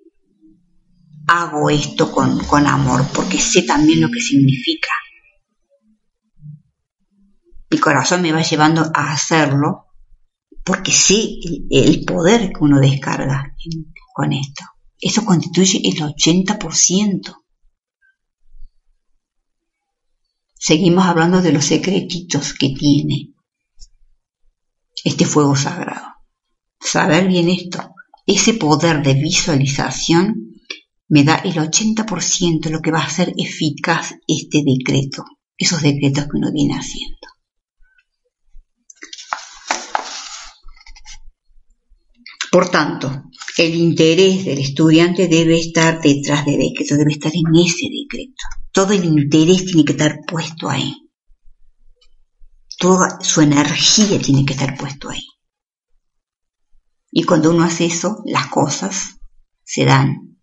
hago 1.27 1.69
esto 1.69 2.12
con, 2.12 2.38
con 2.43 2.67
amor? 2.67 3.05
Porque 3.15 3.39
sé 3.39 3.63
también 3.63 4.01
lo 4.01 4.10
que 4.10 4.19
significa. 4.19 4.91
Mi 7.69 7.77
corazón 7.77 8.21
me 8.21 8.34
va 8.34 8.41
llevando 8.41 8.91
a 8.93 9.13
hacerlo 9.13 9.90
porque 10.63 10.91
sé 10.91 11.39
el, 11.69 12.06
poder 12.06 12.52
que 12.52 12.63
uno 12.63 12.80
descarga 12.80 13.56
con 14.13 14.34
esto. 14.34 14.63
Eso 15.00 15.26
constituye 15.26 15.82
el 15.84 15.97
80%. 15.97 17.36
Seguimos 20.54 21.06
hablando 21.06 21.41
de 21.41 21.52
los 21.52 21.65
secretitos 21.65 22.54
que 22.54 22.69
tiene 22.69 23.34
este 25.04 25.26
fuego 25.26 25.56
sagrado. 25.56 26.08
Saber 26.80 27.28
bien 27.28 27.50
esto, 27.50 27.95
ese 28.28 28.54
poder 28.54 29.02
de 29.02 29.15
visualización 29.15 30.52
me 31.08 31.24
da 31.24 31.36
el 31.38 31.56
80% 31.56 32.69
lo 32.69 32.82
que 32.82 32.91
va 32.91 33.00
a 33.00 33.08
hacer 33.08 33.34
eficaz 33.38 34.15
este 34.28 34.63
decreto, 34.63 35.26
esos 35.58 35.82
decretos 35.82 36.26
que 36.26 36.38
uno 36.38 36.52
viene 36.54 36.76
haciendo. 36.76 37.31
Por 42.52 42.70
tanto, 42.70 43.24
el 43.58 43.76
interés 43.76 44.44
del 44.44 44.60
estudiante 44.60 45.30
debe 45.30 45.58
estar 45.58 46.02
detrás 46.02 46.46
del 46.46 46.58
decreto, 46.58 46.98
debe 46.98 47.14
estar 47.14 47.32
en 47.34 47.56
ese 47.56 47.88
decreto. 47.90 48.44
Todo 48.74 48.92
el 48.92 49.06
interés 49.06 49.64
tiene 49.64 49.86
que 49.86 49.94
estar 49.94 50.20
puesto 50.28 50.70
ahí. 50.70 51.10
Toda 52.78 53.22
su 53.22 53.40
energía 53.40 54.20
tiene 54.20 54.44
que 54.44 54.52
estar 54.52 54.78
puesto 54.78 55.10
ahí. 55.10 55.26
Y 57.10 57.24
cuando 57.24 57.52
uno 57.52 57.64
hace 57.64 57.86
eso, 57.86 58.22
las 58.26 58.48
cosas 58.48 59.22
se 59.64 59.86
dan. 59.86 60.38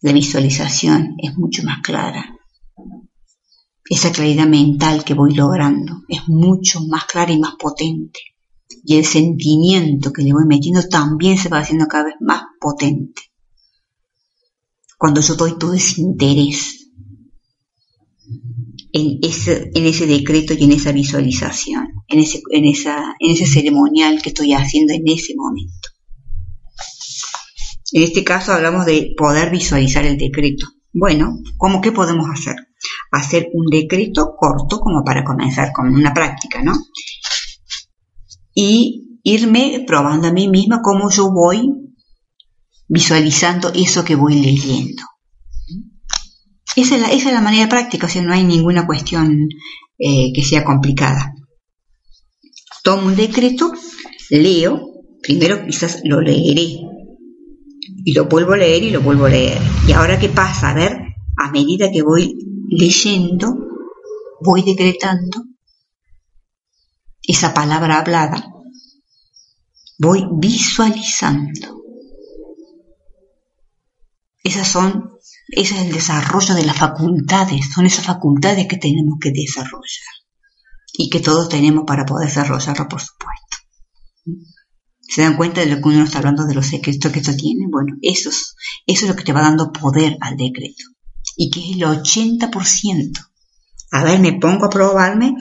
La 0.00 0.12
visualización 0.12 1.16
es 1.20 1.36
mucho 1.36 1.64
más 1.64 1.80
clara. 1.82 2.38
Esa 3.84 4.12
claridad 4.12 4.46
mental 4.46 5.02
que 5.02 5.14
voy 5.14 5.34
logrando 5.34 6.02
es 6.08 6.28
mucho 6.28 6.80
más 6.86 7.06
clara 7.06 7.32
y 7.32 7.38
más 7.40 7.56
potente 7.58 8.20
y 8.84 8.96
el 8.96 9.04
sentimiento 9.04 10.12
que 10.12 10.22
le 10.22 10.32
voy 10.32 10.44
metiendo 10.46 10.82
también 10.88 11.38
se 11.38 11.48
va 11.48 11.58
haciendo 11.58 11.86
cada 11.86 12.04
vez 12.04 12.14
más 12.20 12.42
potente. 12.60 13.22
Cuando 14.98 15.20
yo 15.20 15.34
doy 15.34 15.58
todo 15.58 15.74
ese 15.74 16.00
interés 16.00 16.90
en 18.92 19.18
ese, 19.22 20.06
decreto 20.06 20.54
y 20.54 20.64
en 20.64 20.72
esa 20.72 20.92
visualización, 20.92 21.88
en 22.08 22.18
ese, 22.18 22.42
en 22.50 22.64
ese 22.64 23.46
ceremonial 23.46 24.20
que 24.22 24.30
estoy 24.30 24.54
haciendo 24.54 24.92
en 24.92 25.02
ese 25.06 25.34
momento. 25.36 25.88
En 27.92 28.02
este 28.02 28.24
caso 28.24 28.52
hablamos 28.52 28.86
de 28.86 29.14
poder 29.16 29.50
visualizar 29.50 30.04
el 30.04 30.18
decreto. 30.18 30.66
Bueno, 30.92 31.38
¿cómo 31.56 31.80
qué 31.80 31.92
podemos 31.92 32.28
hacer? 32.30 32.56
Hacer 33.12 33.48
un 33.52 33.66
decreto 33.66 34.34
corto 34.36 34.80
como 34.80 35.04
para 35.04 35.24
comenzar 35.24 35.72
con 35.72 35.88
una 35.94 36.12
práctica, 36.12 36.62
¿no? 36.62 36.72
Y 38.60 39.20
irme 39.22 39.84
probando 39.86 40.26
a 40.26 40.32
mí 40.32 40.48
misma 40.48 40.80
cómo 40.82 41.10
yo 41.10 41.30
voy 41.30 41.60
visualizando 42.88 43.70
eso 43.72 44.04
que 44.04 44.16
voy 44.16 44.34
leyendo. 44.34 45.04
Esa 46.74 46.96
es 47.12 47.24
la, 47.24 47.40
manera 47.40 47.68
práctica, 47.68 48.08
o 48.08 48.10
sea, 48.10 48.22
no 48.22 48.32
hay 48.32 48.42
ninguna 48.42 48.84
cuestión 48.84 49.48
eh, 49.96 50.32
que 50.34 50.42
sea 50.42 50.64
complicada. 50.64 51.34
Tomo 52.82 53.06
un 53.06 53.14
decreto, 53.14 53.72
leo, 54.28 54.80
primero 55.22 55.64
quizás 55.64 56.00
lo 56.02 56.20
leeré, 56.20 56.80
y 58.04 58.12
lo 58.12 58.24
vuelvo 58.24 58.54
a 58.54 58.56
leer 58.56 58.82
y 58.82 58.90
lo 58.90 59.02
vuelvo 59.02 59.26
a 59.26 59.30
leer. 59.30 59.58
Y 59.86 59.92
ahora 59.92 60.18
qué 60.18 60.30
pasa, 60.30 60.70
a 60.70 60.74
ver, 60.74 60.98
a 61.36 61.52
medida 61.52 61.92
que 61.92 62.02
voy 62.02 62.34
leyendo, 62.70 63.56
voy 64.40 64.62
decretando 64.62 65.47
esa 67.28 67.52
palabra 67.52 67.98
hablada, 67.98 68.42
voy 69.98 70.24
visualizando. 70.32 71.84
Esas 74.42 74.66
son, 74.66 75.12
ese 75.48 75.74
es 75.74 75.82
el 75.82 75.92
desarrollo 75.92 76.54
de 76.54 76.64
las 76.64 76.78
facultades, 76.78 77.70
son 77.70 77.84
esas 77.84 78.06
facultades 78.06 78.66
que 78.66 78.78
tenemos 78.78 79.18
que 79.20 79.30
desarrollar 79.30 80.14
y 80.94 81.10
que 81.10 81.20
todos 81.20 81.50
tenemos 81.50 81.84
para 81.86 82.06
poder 82.06 82.28
desarrollarlo, 82.28 82.88
por 82.88 83.02
supuesto. 83.02 83.58
¿Se 85.02 85.20
dan 85.20 85.36
cuenta 85.36 85.60
de 85.60 85.66
lo 85.66 85.76
que 85.76 85.88
uno 85.88 86.04
está 86.04 86.18
hablando 86.18 86.46
de 86.46 86.54
los 86.54 86.66
secretos 86.66 87.12
que 87.12 87.18
esto 87.18 87.36
tiene? 87.36 87.66
Bueno, 87.70 87.94
eso 88.00 88.30
es, 88.30 88.54
eso 88.86 89.04
es 89.04 89.10
lo 89.10 89.16
que 89.16 89.24
te 89.24 89.34
va 89.34 89.42
dando 89.42 89.70
poder 89.70 90.16
al 90.22 90.36
decreto 90.36 90.84
y 91.36 91.50
que 91.50 91.60
es 91.60 91.76
el 91.76 91.82
80%. 91.82 93.30
A 93.90 94.04
ver, 94.04 94.18
me 94.18 94.32
pongo 94.38 94.66
a 94.66 94.70
probarme 94.70 95.34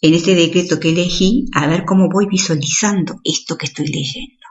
en 0.00 0.14
este 0.14 0.34
decreto 0.34 0.78
que 0.78 0.90
elegí 0.90 1.46
a 1.52 1.66
ver 1.66 1.84
cómo 1.84 2.08
voy 2.12 2.26
visualizando 2.26 3.20
esto 3.24 3.56
que 3.56 3.66
estoy 3.66 3.86
leyendo. 3.86 4.46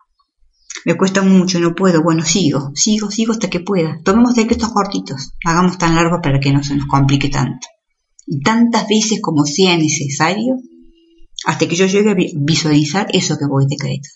Me 0.86 0.98
cuesta 0.98 1.22
mucho, 1.22 1.60
no 1.60 1.74
puedo. 1.74 2.04
Bueno, 2.04 2.24
sigo, 2.24 2.72
sigo, 2.76 3.10
sigo 3.10 3.32
hasta 3.32 3.50
que 3.50 3.60
pueda. 3.60 4.00
Tomemos 4.04 4.36
decretos 4.36 4.70
cortitos, 4.72 5.34
hagamos 5.44 5.78
tan 5.78 5.96
largos 5.96 6.20
para 6.22 6.40
que 6.40 6.52
no 6.52 6.64
se 6.64 6.76
nos 6.76 6.88
complique 6.88 7.30
tanto. 7.30 7.68
Y 8.28 8.42
tantas 8.42 8.88
veces 8.88 9.20
como 9.22 9.46
sea 9.46 9.78
necesario, 9.78 10.58
hasta 11.46 11.68
que 11.68 11.76
yo 11.76 11.86
llegue 11.86 12.12
a 12.12 12.16
visualizar 12.36 13.08
eso 13.14 13.38
que 13.38 13.48
voy 13.48 13.66
decretando. 13.68 14.10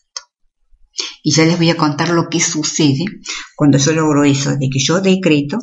Y 1.24 1.32
ya 1.32 1.46
les 1.46 1.58
voy 1.58 1.70
a 1.70 1.78
contar 1.78 2.10
lo 2.10 2.28
que 2.30 2.40
sucede 2.40 3.06
cuando 3.56 3.78
yo 3.78 3.94
logro 3.94 4.24
eso, 4.24 4.52
de 4.52 4.70
que 4.70 4.80
yo 4.80 5.00
decreto 5.02 5.60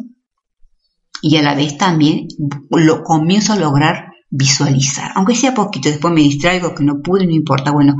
y 1.22 1.36
a 1.36 1.42
la 1.42 1.54
vez 1.54 1.76
también 1.76 2.28
lo 2.70 3.02
comienzo 3.02 3.52
a 3.52 3.56
lograr 3.56 4.12
visualizar, 4.30 5.12
aunque 5.14 5.34
sea 5.34 5.54
poquito, 5.54 5.88
después 5.88 6.12
me 6.12 6.22
distraigo 6.22 6.74
que 6.74 6.84
no 6.84 7.00
pude, 7.00 7.26
no 7.26 7.32
importa, 7.32 7.70
bueno, 7.70 7.96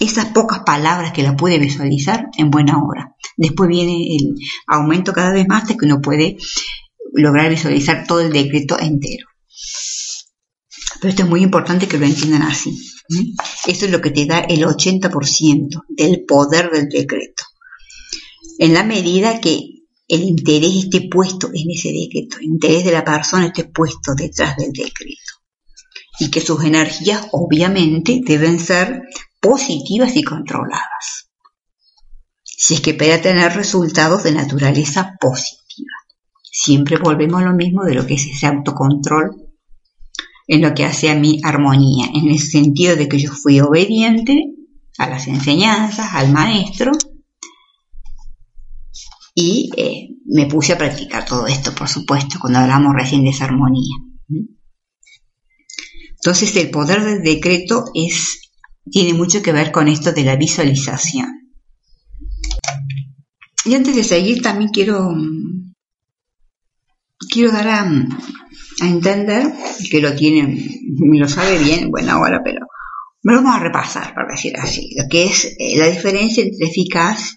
esas 0.00 0.26
pocas 0.26 0.60
palabras 0.60 1.12
que 1.12 1.22
la 1.22 1.36
pude 1.36 1.58
visualizar 1.58 2.28
en 2.36 2.50
buena 2.50 2.82
hora. 2.82 3.14
Después 3.36 3.68
viene 3.68 4.16
el 4.16 4.34
aumento 4.66 5.12
cada 5.12 5.32
vez 5.32 5.46
más 5.48 5.66
de 5.68 5.76
que 5.76 5.86
uno 5.86 6.00
puede 6.00 6.36
lograr 7.12 7.50
visualizar 7.50 8.06
todo 8.06 8.20
el 8.20 8.32
decreto 8.32 8.78
entero. 8.78 9.26
Pero 11.00 11.10
esto 11.10 11.22
es 11.22 11.28
muy 11.28 11.42
importante 11.42 11.86
que 11.86 11.98
lo 11.98 12.06
entiendan 12.06 12.42
así. 12.42 12.76
Eso 13.66 13.84
es 13.86 13.90
lo 13.90 14.00
que 14.00 14.10
te 14.10 14.26
da 14.26 14.40
el 14.40 14.64
80% 14.64 15.82
del 15.88 16.24
poder 16.24 16.70
del 16.70 16.88
decreto. 16.88 17.44
En 18.58 18.74
la 18.74 18.84
medida 18.84 19.40
que 19.40 19.60
el 20.08 20.22
interés 20.22 20.84
esté 20.84 21.08
puesto 21.08 21.48
en 21.52 21.70
ese 21.70 21.92
decreto, 21.92 22.38
el 22.38 22.44
interés 22.44 22.84
de 22.84 22.92
la 22.92 23.04
persona 23.04 23.46
esté 23.46 23.64
puesto 23.64 24.14
detrás 24.14 24.56
del 24.56 24.72
decreto 24.72 25.33
y 26.18 26.30
que 26.30 26.40
sus 26.40 26.64
energías 26.64 27.28
obviamente 27.32 28.20
deben 28.24 28.60
ser 28.60 29.02
positivas 29.40 30.16
y 30.16 30.22
controladas. 30.22 31.30
Si 32.42 32.74
es 32.74 32.80
que 32.80 32.90
espera 32.90 33.20
tener 33.20 33.52
resultados 33.54 34.22
de 34.22 34.32
naturaleza 34.32 35.16
positiva. 35.20 35.92
Siempre 36.42 36.96
volvemos 36.96 37.42
a 37.42 37.46
lo 37.46 37.54
mismo 37.54 37.84
de 37.84 37.94
lo 37.94 38.06
que 38.06 38.14
es 38.14 38.26
ese 38.26 38.46
autocontrol 38.46 39.44
en 40.46 40.60
lo 40.62 40.74
que 40.74 40.84
hace 40.84 41.10
a 41.10 41.14
mi 41.14 41.40
armonía, 41.42 42.06
en 42.14 42.28
el 42.28 42.38
sentido 42.38 42.96
de 42.96 43.08
que 43.08 43.18
yo 43.18 43.32
fui 43.32 43.60
obediente 43.60 44.54
a 44.98 45.08
las 45.08 45.26
enseñanzas, 45.26 46.14
al 46.14 46.30
maestro, 46.30 46.92
y 49.34 49.70
eh, 49.76 50.10
me 50.26 50.46
puse 50.46 50.74
a 50.74 50.78
practicar 50.78 51.24
todo 51.24 51.46
esto, 51.46 51.74
por 51.74 51.88
supuesto, 51.88 52.38
cuando 52.40 52.60
hablamos 52.60 52.94
recién 52.94 53.24
de 53.24 53.30
esa 53.30 53.46
armonía. 53.46 53.96
Entonces 56.24 56.56
el 56.56 56.70
poder 56.70 57.04
del 57.04 57.22
decreto 57.22 57.84
tiene 58.90 59.12
mucho 59.12 59.42
que 59.42 59.52
ver 59.52 59.70
con 59.70 59.88
esto 59.88 60.10
de 60.10 60.24
la 60.24 60.36
visualización. 60.36 61.52
Y 63.66 63.74
antes 63.74 63.94
de 63.94 64.04
seguir 64.04 64.40
también 64.40 64.70
quiero, 64.70 65.14
quiero 67.30 67.52
dar 67.52 67.68
a, 67.68 68.06
entender, 68.80 69.52
que 69.90 70.00
lo 70.00 70.14
tienen, 70.14 70.66
lo 70.96 71.28
sabe 71.28 71.58
bien, 71.58 71.90
bueno 71.90 72.12
ahora, 72.12 72.40
pero 72.42 72.66
me 73.22 73.34
lo 73.34 73.42
vamos 73.42 73.56
a 73.56 73.62
repasar, 73.62 74.14
para 74.14 74.28
decir 74.34 74.56
así, 74.56 74.94
lo 74.96 75.06
que 75.10 75.24
es 75.24 75.44
eh, 75.44 75.76
la 75.76 75.90
diferencia 75.90 76.42
entre 76.42 76.68
eficaz 76.68 77.36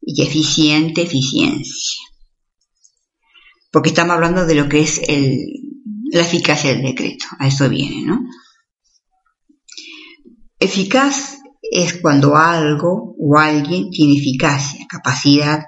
y 0.00 0.22
eficiente 0.22 1.02
eficiencia. 1.02 2.00
Porque 3.72 3.88
estamos 3.88 4.14
hablando 4.14 4.46
de 4.46 4.54
lo 4.54 4.68
que 4.68 4.82
es 4.82 5.00
el, 5.08 5.59
la 6.12 6.22
eficacia 6.22 6.72
del 6.72 6.82
decreto, 6.82 7.26
a 7.38 7.46
eso 7.46 7.68
viene, 7.68 8.02
¿no? 8.04 8.20
Eficaz 10.58 11.38
es 11.62 12.00
cuando 12.00 12.36
algo 12.36 13.14
o 13.18 13.38
alguien 13.38 13.90
tiene 13.90 14.18
eficacia, 14.18 14.86
capacidad 14.88 15.64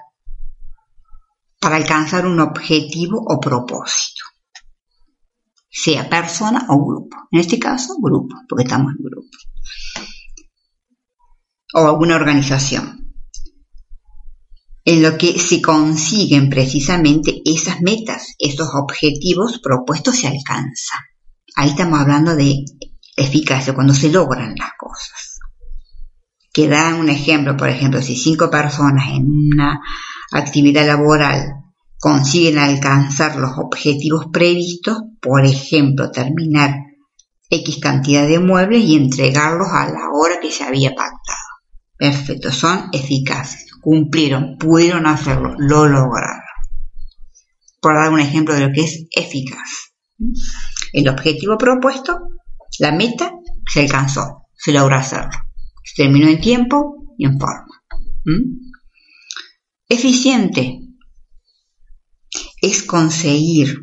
para 1.60 1.76
alcanzar 1.76 2.26
un 2.26 2.40
objetivo 2.40 3.22
o 3.24 3.38
propósito. 3.40 4.24
sea 5.74 6.10
persona 6.10 6.66
o 6.68 6.84
grupo. 6.84 7.16
En 7.30 7.40
este 7.40 7.58
caso, 7.58 7.94
grupo, 7.98 8.36
porque 8.46 8.64
estamos 8.64 8.92
en 8.92 9.04
grupo. 9.04 9.38
O 11.74 11.86
alguna 11.86 12.16
organización. 12.16 13.01
En 14.84 15.02
lo 15.02 15.16
que 15.16 15.38
se 15.38 15.62
consiguen 15.62 16.48
precisamente 16.48 17.40
esas 17.44 17.80
metas, 17.80 18.34
esos 18.38 18.68
objetivos 18.74 19.60
propuestos 19.62 20.16
se 20.16 20.26
alcanzan. 20.26 21.00
Ahí 21.54 21.70
estamos 21.70 22.00
hablando 22.00 22.34
de 22.34 22.64
eficacia, 23.16 23.74
cuando 23.74 23.94
se 23.94 24.10
logran 24.10 24.54
las 24.56 24.72
cosas. 24.76 25.38
Que 26.52 26.68
dan 26.68 26.94
un 26.94 27.08
ejemplo, 27.08 27.56
por 27.56 27.68
ejemplo, 27.68 28.02
si 28.02 28.16
cinco 28.16 28.50
personas 28.50 29.10
en 29.10 29.24
una 29.24 29.80
actividad 30.32 30.86
laboral 30.86 31.62
consiguen 31.98 32.58
alcanzar 32.58 33.36
los 33.36 33.52
objetivos 33.58 34.26
previstos, 34.32 34.98
por 35.20 35.44
ejemplo, 35.44 36.10
terminar 36.10 36.74
X 37.48 37.78
cantidad 37.80 38.26
de 38.26 38.40
muebles 38.40 38.82
y 38.82 38.96
entregarlos 38.96 39.68
a 39.70 39.86
la 39.86 40.10
hora 40.12 40.40
que 40.40 40.50
se 40.50 40.64
había 40.64 40.90
pactado. 40.90 41.38
Perfecto, 41.96 42.50
son 42.50 42.88
eficaces, 42.92 43.71
cumplieron, 43.82 44.56
pudieron 44.58 45.06
hacerlo, 45.06 45.54
lo 45.58 45.86
lograron. 45.88 46.40
Por 47.80 47.94
dar 47.94 48.12
un 48.12 48.20
ejemplo 48.20 48.54
de 48.54 48.68
lo 48.68 48.72
que 48.72 48.82
es 48.82 49.06
eficaz. 49.10 49.92
El 50.92 51.08
objetivo 51.08 51.58
propuesto, 51.58 52.20
la 52.78 52.92
meta, 52.92 53.32
se 53.66 53.80
alcanzó, 53.80 54.46
se 54.56 54.72
logró 54.72 54.96
hacerlo. 54.96 55.36
Se 55.84 56.04
terminó 56.04 56.28
en 56.28 56.40
tiempo 56.40 57.14
y 57.18 57.26
en 57.26 57.40
forma. 57.40 57.82
¿Mm? 58.24 58.70
Eficiente, 59.88 60.78
es 62.62 62.84
conseguir 62.84 63.78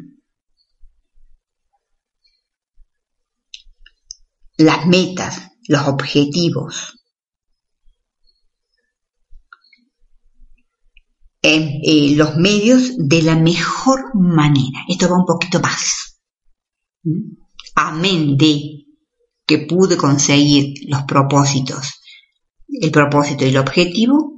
las 4.58 4.88
metas, 4.88 5.52
los 5.68 5.88
objetivos, 5.88 6.99
en 11.42 11.82
eh, 11.84 12.16
los 12.16 12.36
medios 12.38 12.96
de 12.98 13.22
la 13.22 13.36
mejor 13.36 14.12
manera. 14.14 14.80
Esto 14.88 15.10
va 15.10 15.18
un 15.18 15.26
poquito 15.26 15.60
más. 15.60 16.20
Amén 17.76 18.38
de 18.38 18.86
que 19.46 19.60
pude 19.60 19.98
conseguir 19.98 20.74
los 20.88 21.04
propósitos, 21.04 22.02
el 22.68 22.92
propósito 22.92 23.46
y 23.46 23.50
el 23.50 23.58
objetivo, 23.58 24.34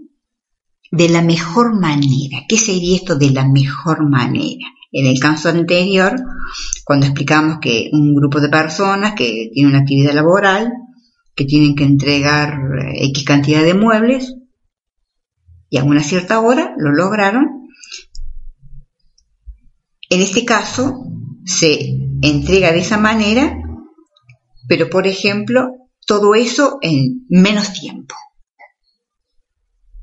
de 0.92 1.10
la 1.10 1.22
mejor 1.22 1.80
manera. 1.80 2.44
¿Qué 2.48 2.58
sería 2.58 2.98
esto 2.98 3.18
de 3.18 3.32
la 3.32 3.48
mejor 3.48 4.10
manera? 4.10 4.68
En 4.92 5.08
el 5.08 5.20
caso 5.20 5.50
anterior, 5.50 6.16
cuando 6.84 7.06
explicamos 7.06 7.60
que 7.62 7.90
un 7.94 8.14
grupo 8.14 8.42
de 8.42 8.50
personas 8.50 9.14
que 9.16 9.50
tiene 9.54 9.70
una 9.70 9.80
actividad 9.80 10.14
laboral, 10.14 10.72
que 11.34 11.46
tienen 11.46 11.76
que 11.76 11.86
entregar 11.86 12.54
eh, 12.80 13.06
X 13.08 13.24
cantidad 13.24 13.64
de 13.64 13.74
muebles, 13.74 14.36
y 15.72 15.78
a 15.78 15.86
una 15.86 16.04
cierta 16.04 16.42
hora 16.42 16.76
lo 16.78 16.92
lograron, 16.92 17.70
en 20.10 20.22
este 20.22 20.44
caso 20.44 21.06
se 21.46 21.98
entrega 22.22 22.74
de 22.74 22.80
esa 22.80 22.98
manera, 22.98 23.58
pero 24.68 24.90
por 24.90 25.08
ejemplo, 25.08 25.70
todo 26.06 26.36
eso 26.36 26.78
en 26.82 27.26
menos 27.30 27.72
tiempo. 27.72 28.14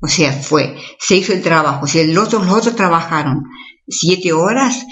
O 0.01 0.07
sea, 0.07 0.33
fue, 0.33 0.75
se 0.99 1.17
hizo 1.17 1.33
el 1.33 1.43
trabajo. 1.43 1.85
Si 1.85 2.03
los 2.11 2.33
otros 2.33 2.75
trabajaron 2.75 3.43
siete 3.87 4.33
horas, 4.33 4.87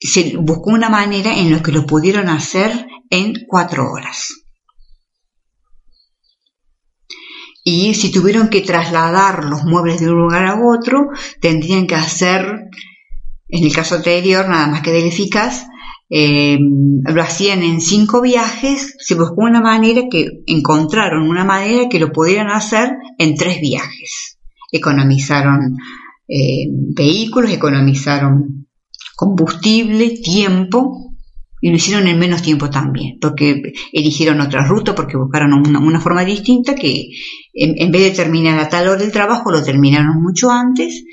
se 0.00 0.36
buscó 0.38 0.70
una 0.70 0.88
manera 0.88 1.38
en 1.38 1.52
la 1.52 1.62
que 1.62 1.70
lo 1.70 1.86
pudieron 1.86 2.28
hacer 2.28 2.88
en 3.10 3.34
cuatro 3.46 3.92
horas. 3.92 4.41
Y 7.64 7.94
si 7.94 8.10
tuvieron 8.10 8.48
que 8.48 8.62
trasladar 8.62 9.44
los 9.44 9.64
muebles 9.64 10.00
de 10.00 10.10
un 10.10 10.18
lugar 10.18 10.46
a 10.46 10.60
otro, 10.60 11.10
tendrían 11.40 11.86
que 11.86 11.94
hacer, 11.94 12.68
en 13.48 13.64
el 13.64 13.72
caso 13.72 13.96
anterior, 13.96 14.48
nada 14.48 14.66
más 14.66 14.80
que 14.82 14.92
del 14.92 15.06
eficaz, 15.06 15.66
eh, 16.10 16.58
lo 16.60 17.22
hacían 17.22 17.62
en 17.62 17.80
cinco 17.80 18.20
viajes, 18.20 18.96
se 18.98 19.14
buscó 19.14 19.42
una 19.42 19.60
manera 19.60 20.02
que 20.10 20.42
encontraron 20.46 21.28
una 21.28 21.44
manera 21.44 21.88
que 21.88 22.00
lo 22.00 22.12
pudieran 22.12 22.48
hacer 22.48 22.90
en 23.16 23.34
tres 23.36 23.60
viajes. 23.60 24.38
Economizaron 24.70 25.76
eh, 26.28 26.66
vehículos, 26.68 27.50
economizaron 27.50 28.66
combustible, 29.16 30.18
tiempo, 30.22 31.12
y 31.62 31.70
lo 31.70 31.76
hicieron 31.76 32.08
en 32.08 32.18
menos 32.18 32.42
tiempo 32.42 32.68
también, 32.68 33.18
porque 33.20 33.72
eligieron 33.92 34.40
otra 34.40 34.66
ruta, 34.66 34.96
porque 34.96 35.16
buscaron 35.16 35.52
una, 35.54 36.00
forma 36.00 36.24
distinta 36.24 36.74
que 36.74 37.06
en, 37.54 37.92
vez 37.92 38.02
de 38.02 38.22
terminar 38.22 38.58
a 38.58 38.68
tal 38.68 38.88
hora 38.88 39.02
el 39.02 39.12
trabajo, 39.12 39.50
lo 39.50 39.62
terminaron 39.62 40.22
mucho 40.22 40.50
antes 40.50 41.04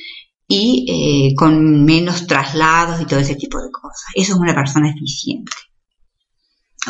y 0.47 0.85
eh, 1.31 1.35
con 1.35 1.83
menos 1.83 2.27
traslados 2.27 3.01
y 3.01 3.05
todo 3.05 3.19
ese 3.19 3.35
tipo 3.35 3.61
de 3.61 3.69
cosas. 3.71 4.05
Eso 4.15 4.33
es 4.33 4.39
una 4.39 4.55
persona 4.55 4.89
eficiente. 4.89 5.51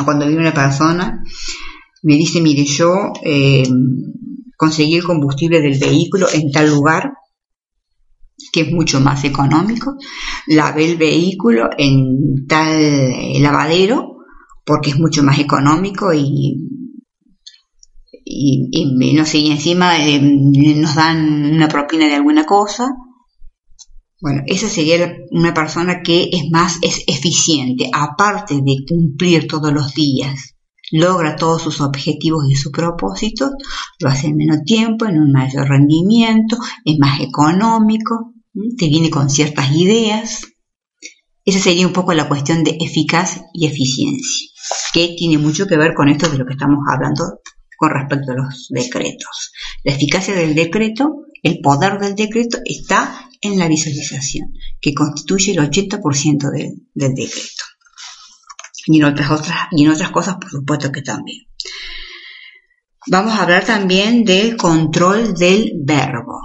Cuando 0.04 0.26
viene 0.26 0.40
una 0.40 0.54
persona, 0.54 1.22
me 2.02 2.14
dice, 2.14 2.40
mire, 2.40 2.64
yo 2.64 3.12
eh, 3.22 3.68
conseguí 4.56 4.96
el 4.96 5.04
combustible 5.04 5.60
del 5.60 5.78
vehículo 5.78 6.26
en 6.32 6.50
tal 6.52 6.70
lugar, 6.70 7.12
que 8.52 8.62
es 8.62 8.72
mucho 8.72 9.00
más 9.00 9.24
económico, 9.24 9.96
lavé 10.46 10.86
el 10.86 10.96
vehículo 10.96 11.68
en 11.76 12.46
tal 12.46 12.68
eh, 12.72 13.38
lavadero, 13.40 14.16
porque 14.64 14.90
es 14.90 14.98
mucho 14.98 15.22
más 15.22 15.38
económico 15.38 16.14
y, 16.14 16.79
y, 18.32 19.14
no 19.14 19.24
sé, 19.24 19.38
y 19.38 19.50
encima 19.50 19.92
nos 19.98 20.94
dan 20.94 21.52
una 21.52 21.68
propina 21.68 22.06
de 22.06 22.14
alguna 22.14 22.44
cosa, 22.44 22.90
bueno, 24.20 24.42
esa 24.46 24.68
sería 24.68 25.16
una 25.30 25.52
persona 25.54 26.02
que 26.02 26.28
es 26.30 26.44
más 26.50 26.78
es 26.82 27.02
eficiente, 27.06 27.90
aparte 27.92 28.56
de 28.56 28.76
cumplir 28.88 29.48
todos 29.48 29.72
los 29.72 29.94
días, 29.94 30.54
logra 30.92 31.36
todos 31.36 31.62
sus 31.62 31.80
objetivos 31.80 32.44
y 32.48 32.54
sus 32.54 32.70
propósitos, 32.70 33.50
lo 33.98 34.08
hace 34.08 34.28
en 34.28 34.36
menos 34.36 34.58
tiempo, 34.64 35.06
en 35.06 35.18
un 35.18 35.32
mayor 35.32 35.68
rendimiento, 35.68 36.58
es 36.84 36.98
más 36.98 37.20
económico, 37.20 38.34
te 38.76 38.88
viene 38.88 39.10
con 39.10 39.30
ciertas 39.30 39.72
ideas. 39.72 40.46
Esa 41.44 41.58
sería 41.58 41.86
un 41.86 41.92
poco 41.92 42.12
la 42.12 42.28
cuestión 42.28 42.62
de 42.62 42.76
eficaz 42.78 43.40
y 43.54 43.66
eficiencia, 43.66 44.48
que 44.92 45.14
tiene 45.16 45.38
mucho 45.38 45.66
que 45.66 45.78
ver 45.78 45.94
con 45.94 46.08
esto 46.08 46.28
de 46.28 46.38
lo 46.38 46.44
que 46.44 46.52
estamos 46.52 46.84
hablando 46.92 47.40
con 47.80 47.92
respecto 47.92 48.32
a 48.32 48.34
los 48.34 48.66
decretos. 48.68 49.52
La 49.84 49.94
eficacia 49.94 50.34
del 50.34 50.54
decreto, 50.54 51.24
el 51.42 51.60
poder 51.62 51.98
del 51.98 52.14
decreto 52.14 52.58
está 52.62 53.30
en 53.40 53.58
la 53.58 53.68
visualización, 53.68 54.52
que 54.78 54.92
constituye 54.92 55.52
el 55.52 55.60
80% 55.60 56.50
del 56.50 57.14
decreto. 57.14 57.64
Y 58.84 58.98
en, 58.98 59.04
otras, 59.04 59.30
otras, 59.30 59.56
y 59.70 59.84
en 59.86 59.92
otras 59.92 60.10
cosas, 60.10 60.34
por 60.34 60.50
supuesto 60.50 60.92
que 60.92 61.00
también. 61.00 61.46
Vamos 63.06 63.32
a 63.32 63.44
hablar 63.44 63.64
también 63.64 64.24
del 64.24 64.58
control 64.58 65.32
del 65.32 65.72
verbo. 65.82 66.38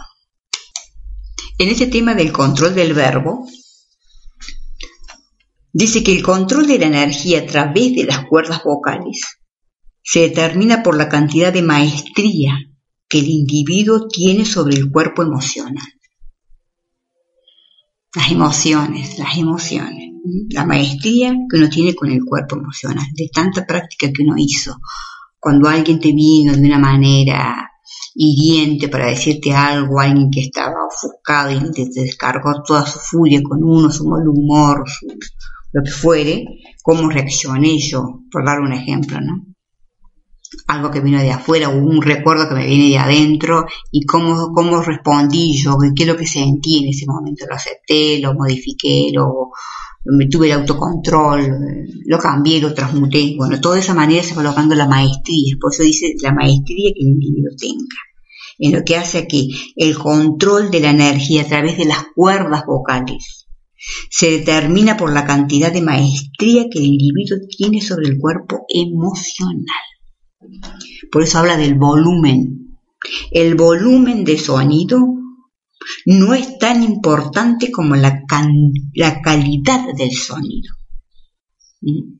En 1.57 1.67
este 1.67 1.88
tema 1.88 2.15
del 2.15 2.31
control 2.31 2.73
del 2.73 2.93
verbo, 2.93 3.45
dice 5.73 6.01
que 6.01 6.15
el 6.15 6.23
control 6.23 6.65
de 6.65 6.79
la 6.79 6.86
energía 6.86 7.41
a 7.41 7.45
través 7.45 7.93
de 7.93 8.05
las 8.05 8.25
cuerdas 8.25 8.63
vocales 8.63 9.19
se 10.06 10.22
determina 10.22 10.84
por 10.84 10.95
la 10.95 11.10
cantidad 11.10 11.51
de 11.51 11.64
maestría 11.64 12.53
que 13.10 13.20
el 13.20 13.28
individuo 13.28 14.08
tiene 14.08 14.45
sobre 14.45 14.78
el 14.78 14.89
cuerpo 14.89 15.24
emocional 15.24 15.84
las 18.16 18.32
emociones, 18.32 19.20
las 19.20 19.38
emociones, 19.38 20.14
la 20.49 20.66
maestría 20.66 21.36
que 21.49 21.58
uno 21.58 21.70
tiene 21.70 21.93
con 21.93 22.10
el 22.10 22.24
cuerpo 22.24 22.56
emocional, 22.58 23.06
de 23.14 23.30
tanta 23.32 23.66
práctica 23.66 24.12
que 24.12 24.24
uno 24.24 24.36
hizo. 24.38 24.78
Cuando 25.39 25.68
alguien 25.68 25.99
te 25.99 26.14
vino 26.14 26.53
de 26.53 26.66
una 26.66 26.80
manera 26.80 27.70
hiriente 28.16 28.88
para 28.88 29.08
decirte 29.08 29.53
algo, 29.53 29.99
alguien 29.99 30.32
que 30.32 30.41
estaba 30.41 30.86
ofuscado 30.88 31.51
y 31.51 31.72
te, 31.72 31.89
descargó 31.93 32.64
toda 32.64 32.86
su 32.86 32.99
furia 32.99 33.41
con 33.43 33.64
uno, 33.64 33.91
su 33.91 34.08
mal 34.08 34.26
humor, 34.28 34.86
lo 35.74 35.84
que 35.84 35.91
fuere, 35.91 36.45
cómo 36.82 37.10
reaccioné 37.10 37.78
yo, 37.78 38.22
por 38.32 38.45
dar 38.45 38.62
un 38.62 38.72
ejemplo, 38.72 39.20
¿no? 39.20 39.55
Algo 40.68 40.91
que 40.91 41.01
vino 41.01 41.20
de 41.20 41.32
afuera 41.32 41.70
un 41.70 42.01
recuerdo 42.01 42.47
que 42.47 42.56
me 42.56 42.66
viene 42.66 42.89
de 42.89 42.97
adentro 42.97 43.66
y 43.91 44.06
cómo, 44.06 44.51
cómo 44.53 44.82
respondí 44.82 45.62
yo, 45.62 45.78
qué 45.95 46.03
es 46.03 46.10
lo 46.10 46.18
que 46.18 46.26
sentí 46.26 46.80
en 46.80 46.89
ese 46.89 47.06
momento, 47.06 47.45
lo 47.47 47.56
acepté, 47.56 48.20
lo 48.20 48.34
modifiqué, 48.34 49.10
lo, 49.14 49.51
me 50.06 50.28
tuve 50.28 50.47
el 50.47 50.60
autocontrol, 50.60 51.88
lo 52.06 52.20
cambié, 52.20 52.62
lo 52.62 52.74
transmuté. 52.74 53.36
Bueno, 53.38 53.60
toda 53.60 53.80
esa 53.80 53.93
manera 53.93 54.24
se 54.24 54.36
va 54.36 54.43
logrando 54.43 54.76
la 54.76 54.88
maestría, 54.88 55.56
por 55.60 55.74
eso 55.74 55.84
dice 55.84 56.14
la 56.22 56.34
maestría 56.34 56.91
que 56.93 57.01
el 57.01 57.10
individuo 57.10 57.51
tenga, 57.58 57.97
en 58.60 58.72
lo 58.74 58.84
que 58.84 58.97
hace 58.97 59.28
que 59.28 59.47
el 59.76 59.97
control 59.97 60.72
de 60.72 60.80
la 60.80 60.91
energía 60.91 61.43
a 61.43 61.47
través 61.47 61.78
de 61.78 61.86
las 61.86 62.06
cuerdas 62.16 62.64
vocales 62.66 63.45
se 64.10 64.32
determina 64.32 64.97
por 64.97 65.14
la 65.14 65.26
cantidad 65.26 65.72
de 65.72 65.82
maestría 65.82 66.66
que 66.72 66.80
el 66.80 66.86
individuo 66.86 67.38
tiene 67.47 67.82
sobre 67.82 68.08
el 68.08 68.18
cuerpo 68.18 68.66
emocional. 68.68 69.84
Por 71.11 71.23
eso 71.23 71.39
habla 71.39 71.57
del 71.57 71.75
volumen. 71.75 72.77
El 73.31 73.55
volumen 73.55 74.23
de 74.23 74.37
sonido 74.37 75.15
no 76.05 76.33
es 76.33 76.57
tan 76.57 76.83
importante 76.83 77.71
como 77.71 77.95
la, 77.95 78.23
calidad 78.27 79.93
del 79.95 80.11
sonido. 80.11 80.73
¿Mm? 81.81 82.15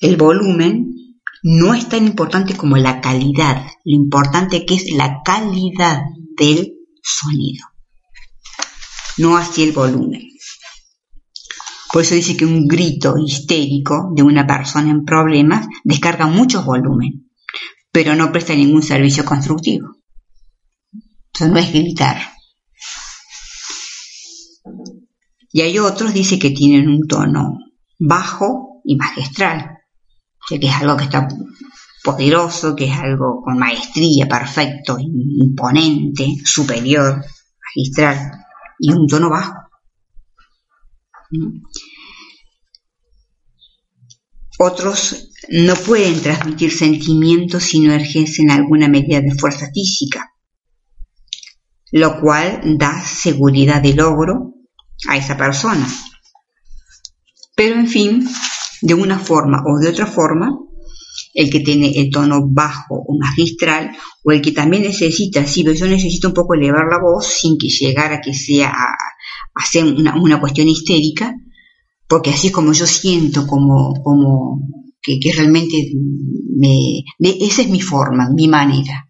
El 0.00 0.16
volumen 0.16 0.96
no 1.42 1.74
es 1.74 1.88
tan 1.88 2.06
importante 2.06 2.56
como 2.56 2.76
la 2.76 3.00
calidad, 3.00 3.66
lo 3.84 3.96
importante 3.96 4.66
que 4.66 4.74
es 4.74 4.92
la 4.92 5.22
calidad 5.24 6.02
del 6.36 6.74
sonido, 7.02 7.64
no 9.16 9.36
así 9.36 9.62
el 9.62 9.72
volumen. 9.72 10.28
Por 11.96 12.02
eso 12.02 12.14
dice 12.14 12.36
que 12.36 12.44
un 12.44 12.68
grito 12.68 13.16
histérico 13.16 14.12
de 14.14 14.22
una 14.22 14.46
persona 14.46 14.90
en 14.90 15.06
problemas 15.06 15.66
descarga 15.82 16.26
mucho 16.26 16.62
volumen, 16.62 17.30
pero 17.90 18.14
no 18.14 18.30
presta 18.30 18.54
ningún 18.54 18.82
servicio 18.82 19.24
constructivo. 19.24 19.96
Eso 21.32 21.48
no 21.48 21.56
es 21.56 21.72
gritar. 21.72 22.18
Y 25.50 25.62
hay 25.62 25.78
otros, 25.78 26.12
dice 26.12 26.38
que 26.38 26.50
tienen 26.50 26.86
un 26.86 27.08
tono 27.08 27.60
bajo 27.98 28.82
y 28.84 28.96
magistral, 28.96 29.78
que 30.46 30.56
es 30.56 30.74
algo 30.74 30.98
que 30.98 31.04
está 31.04 31.26
poderoso, 32.04 32.76
que 32.76 32.92
es 32.92 32.98
algo 32.98 33.40
con 33.42 33.56
maestría, 33.56 34.28
perfecto, 34.28 34.98
imponente, 35.00 36.26
superior, 36.44 37.24
magistral, 37.74 38.32
y 38.80 38.92
un 38.92 39.06
tono 39.06 39.30
bajo. 39.30 39.54
Otros 44.58 45.30
no 45.50 45.74
pueden 45.74 46.20
transmitir 46.20 46.72
sentimientos 46.72 47.62
si 47.62 47.80
no 47.80 47.92
ejercen 47.92 48.50
alguna 48.50 48.88
medida 48.88 49.20
de 49.20 49.34
fuerza 49.34 49.70
física, 49.72 50.32
lo 51.92 52.20
cual 52.20 52.60
da 52.78 53.04
seguridad 53.04 53.82
de 53.82 53.94
logro 53.94 54.54
a 55.08 55.16
esa 55.16 55.36
persona. 55.36 55.86
Pero 57.54 57.78
en 57.78 57.86
fin, 57.86 58.28
de 58.82 58.94
una 58.94 59.18
forma 59.18 59.62
o 59.66 59.78
de 59.78 59.88
otra 59.88 60.06
forma, 60.06 60.58
el 61.34 61.50
que 61.50 61.60
tiene 61.60 61.92
el 61.96 62.10
tono 62.10 62.46
bajo 62.48 62.94
o 63.06 63.18
magistral, 63.18 63.96
o 64.24 64.32
el 64.32 64.40
que 64.40 64.52
también 64.52 64.82
necesita, 64.82 65.46
sí, 65.46 65.62
pero 65.62 65.76
yo 65.76 65.86
necesito 65.86 66.28
un 66.28 66.34
poco 66.34 66.54
elevar 66.54 66.86
la 66.90 66.98
voz 66.98 67.26
sin 67.26 67.58
que 67.58 67.68
llegara 67.68 68.16
a 68.16 68.20
que 68.20 68.32
sea 68.32 68.72
a, 68.72 69.66
ser 69.66 69.84
una, 69.84 70.40
cuestión 70.40 70.68
histérica, 70.68 71.34
porque 72.08 72.30
así 72.30 72.50
como 72.50 72.72
yo 72.72 72.86
siento 72.86 73.46
como, 73.46 74.02
como 74.02 74.60
que, 75.02 75.18
realmente 75.34 75.92
me, 76.56 77.02
esa 77.18 77.62
es 77.62 77.68
mi 77.68 77.80
forma, 77.80 78.30
mi 78.34 78.48
manera, 78.48 79.08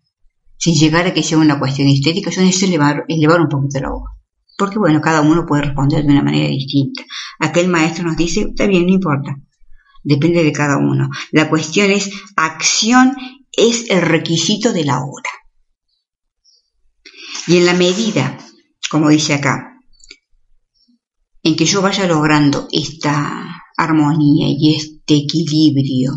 sin 0.59 0.75
llegar 0.75 1.07
a 1.07 1.15
que 1.15 1.23
sea 1.23 1.39
una 1.39 1.59
cuestión 1.59 1.89
histérica, 1.89 2.31
yo 2.31 2.43
necesito 2.43 2.67
elevar, 2.67 3.05
elevar 3.09 3.41
un 3.41 3.49
poquito 3.49 3.81
la 3.81 3.91
voz. 3.91 4.11
Porque 4.59 4.79
bueno, 4.79 5.01
cada 5.03 5.21
uno 5.21 5.45
puede 5.47 5.63
responder 5.63 6.05
de 6.05 6.13
una 6.13 6.23
manera 6.23 6.49
distinta. 6.49 7.03
Aquel 7.39 7.69
maestro 7.69 8.05
nos 8.05 8.17
dice, 8.17 8.41
está 8.41 8.67
bien, 8.67 8.87
no 8.87 8.95
importa 8.95 9.37
depende 10.07 10.45
de 10.45 10.53
cada 10.53 10.79
uno. 10.79 11.11
La 11.33 11.51
cuestión 11.51 11.91
es, 11.91 12.11
acción 12.37 13.17
es 13.51 13.91
el 13.91 14.03
requisito 14.03 14.73
de 14.73 14.85
la 14.85 15.01
hora. 15.01 15.31
Y 17.49 17.57
en 17.57 17.67
la 17.67 17.75
medida, 17.75 18.39
como 18.89 19.09
dice 19.09 19.35
acá, 19.35 19.66
en 21.47 21.55
que 21.55 21.65
yo 21.65 21.81
vaya 21.81 22.09
logrando 22.09 22.67
esta 22.73 23.47
armonía 23.77 24.49
y 24.49 24.75
este 24.75 25.15
equilibrio, 25.15 26.11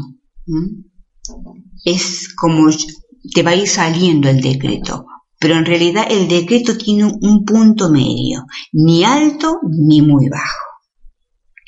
es 1.85 2.33
como 2.33 2.71
te 3.31 3.43
va 3.43 3.51
a 3.51 3.55
ir 3.55 3.67
saliendo 3.67 4.27
el 4.27 4.41
decreto. 4.41 5.05
Pero 5.37 5.55
en 5.55 5.65
realidad 5.65 6.07
el 6.09 6.27
decreto 6.27 6.75
tiene 6.79 7.05
un 7.05 7.45
punto 7.45 7.91
medio, 7.91 8.45
ni 8.73 9.03
alto 9.03 9.59
ni 9.69 10.01
muy 10.01 10.29
bajo. 10.29 10.65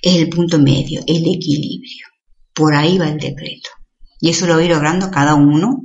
Es 0.02 0.16
el 0.16 0.30
punto 0.30 0.58
medio, 0.58 1.02
el 1.06 1.18
equilibrio. 1.18 2.08
Por 2.56 2.74
ahí 2.74 2.98
va 2.98 3.10
el 3.10 3.20
decreto. 3.20 3.70
Y 4.20 4.30
eso 4.30 4.48
lo 4.48 4.56
voy 4.56 4.70
logrando 4.70 5.12
cada 5.12 5.36
uno 5.36 5.84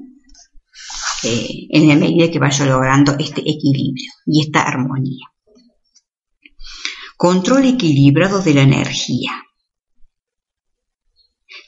eh, 1.25 1.67
en 1.69 1.89
la 1.89 1.97
medida 1.97 2.31
que 2.31 2.39
vaya 2.39 2.65
logrando 2.65 3.17
este 3.19 3.43
equilibrio 3.43 4.13
y 4.25 4.41
esta 4.41 4.63
armonía. 4.63 5.27
Control 7.17 7.65
equilibrado 7.65 8.43
de 8.43 8.55
la 8.55 8.63
energía. 8.63 9.33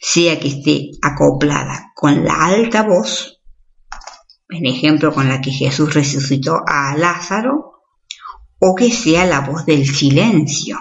Sea 0.00 0.38
que 0.38 0.48
esté 0.48 0.90
acoplada 1.02 1.92
con 1.94 2.24
la 2.24 2.44
alta 2.44 2.82
voz, 2.82 3.40
en 4.50 4.66
ejemplo 4.66 5.12
con 5.12 5.28
la 5.28 5.40
que 5.40 5.50
Jesús 5.50 5.94
resucitó 5.94 6.60
a 6.66 6.96
Lázaro, 6.96 7.82
o 8.58 8.74
que 8.74 8.90
sea 8.90 9.24
la 9.24 9.40
voz 9.40 9.64
del 9.64 9.86
silencio, 9.86 10.78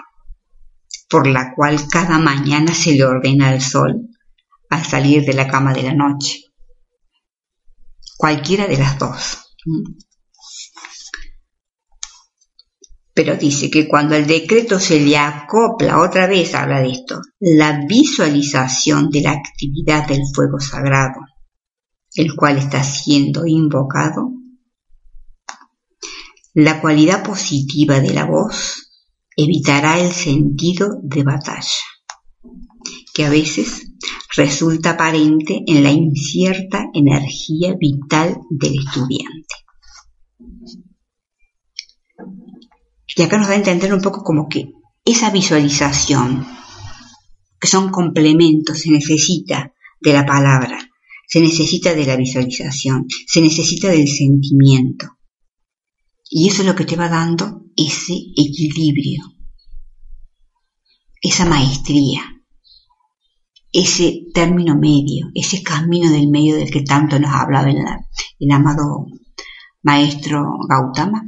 por 1.09 1.27
la 1.27 1.53
cual 1.55 1.87
cada 1.89 2.17
mañana 2.17 2.73
se 2.73 2.93
le 2.93 3.05
ordena 3.05 3.49
al 3.49 3.61
sol 3.61 4.07
al 4.69 4.83
salir 4.83 5.25
de 5.25 5.33
la 5.33 5.47
cama 5.47 5.73
de 5.73 5.83
la 5.83 5.93
noche. 5.93 6.41
Cualquiera 8.17 8.67
de 8.67 8.77
las 8.77 8.97
dos. 8.99 9.55
Pero 13.17 13.35
dice 13.35 13.71
que 13.71 13.87
cuando 13.87 14.13
el 14.13 14.27
decreto 14.27 14.79
se 14.79 14.99
le 14.99 15.17
acopla, 15.17 16.01
otra 16.01 16.27
vez 16.27 16.53
habla 16.53 16.81
de 16.81 16.91
esto, 16.91 17.19
la 17.39 17.83
visualización 17.87 19.09
de 19.09 19.21
la 19.21 19.31
actividad 19.31 20.07
del 20.07 20.21
fuego 20.35 20.59
sagrado, 20.59 21.21
el 22.13 22.35
cual 22.35 22.59
está 22.59 22.83
siendo 22.83 23.47
invocado, 23.47 24.29
la 26.53 26.79
cualidad 26.79 27.23
positiva 27.23 27.99
de 28.01 28.13
la 28.13 28.25
voz 28.25 28.91
evitará 29.35 29.99
el 29.99 30.11
sentido 30.11 30.99
de 31.01 31.23
batalla, 31.23 31.81
que 33.15 33.25
a 33.25 33.31
veces 33.31 33.93
resulta 34.35 34.91
aparente 34.91 35.63
en 35.65 35.81
la 35.81 35.89
incierta 35.89 36.85
energía 36.93 37.73
vital 37.79 38.37
del 38.51 38.75
estudiante. 38.77 39.55
Y 43.15 43.21
acá 43.21 43.37
nos 43.37 43.47
da 43.47 43.53
a 43.53 43.57
entender 43.57 43.93
un 43.93 44.01
poco 44.01 44.23
como 44.23 44.47
que 44.47 44.71
esa 45.05 45.29
visualización, 45.29 46.45
que 47.59 47.67
son 47.67 47.89
complementos, 47.89 48.79
se 48.79 48.91
necesita 48.91 49.73
de 50.01 50.13
la 50.13 50.25
palabra, 50.25 50.77
se 51.27 51.39
necesita 51.39 51.93
de 51.93 52.05
la 52.05 52.15
visualización, 52.15 53.05
se 53.27 53.41
necesita 53.41 53.89
del 53.89 54.07
sentimiento. 54.07 55.07
Y 56.29 56.49
eso 56.49 56.61
es 56.61 56.67
lo 56.67 56.75
que 56.75 56.85
te 56.85 56.97
va 56.97 57.07
dando 57.07 57.63
ese 57.75 58.13
equilibrio, 58.35 59.23
esa 61.21 61.45
maestría, 61.45 62.21
ese 63.71 64.25
término 64.33 64.77
medio, 64.77 65.27
ese 65.33 65.63
camino 65.63 66.11
del 66.11 66.29
medio 66.29 66.55
del 66.57 66.69
que 66.69 66.81
tanto 66.81 67.19
nos 67.19 67.31
hablaba 67.33 67.69
el, 67.69 67.77
el 68.39 68.51
amado 68.51 69.07
maestro 69.83 70.57
Gautama. 70.67 71.23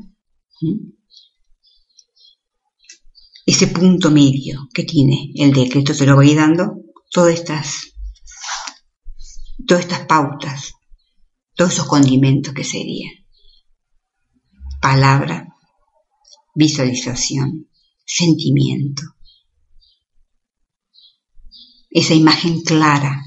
Ese 3.51 3.65
punto 3.65 4.11
medio 4.11 4.69
que 4.71 4.83
tiene 4.83 5.31
el 5.33 5.51
decreto, 5.51 5.95
te 5.95 6.05
lo 6.05 6.15
voy 6.15 6.35
dando, 6.35 6.83
todas 7.09 7.33
estas, 7.33 7.95
todas 9.65 9.85
estas 9.85 10.05
pautas, 10.05 10.73
todos 11.55 11.71
esos 11.73 11.87
condimentos 11.87 12.53
que 12.53 12.63
serían 12.63 13.11
palabra, 14.79 15.47
visualización, 16.53 17.67
sentimiento. 18.05 19.01
Esa 21.89 22.13
imagen 22.13 22.61
clara, 22.61 23.23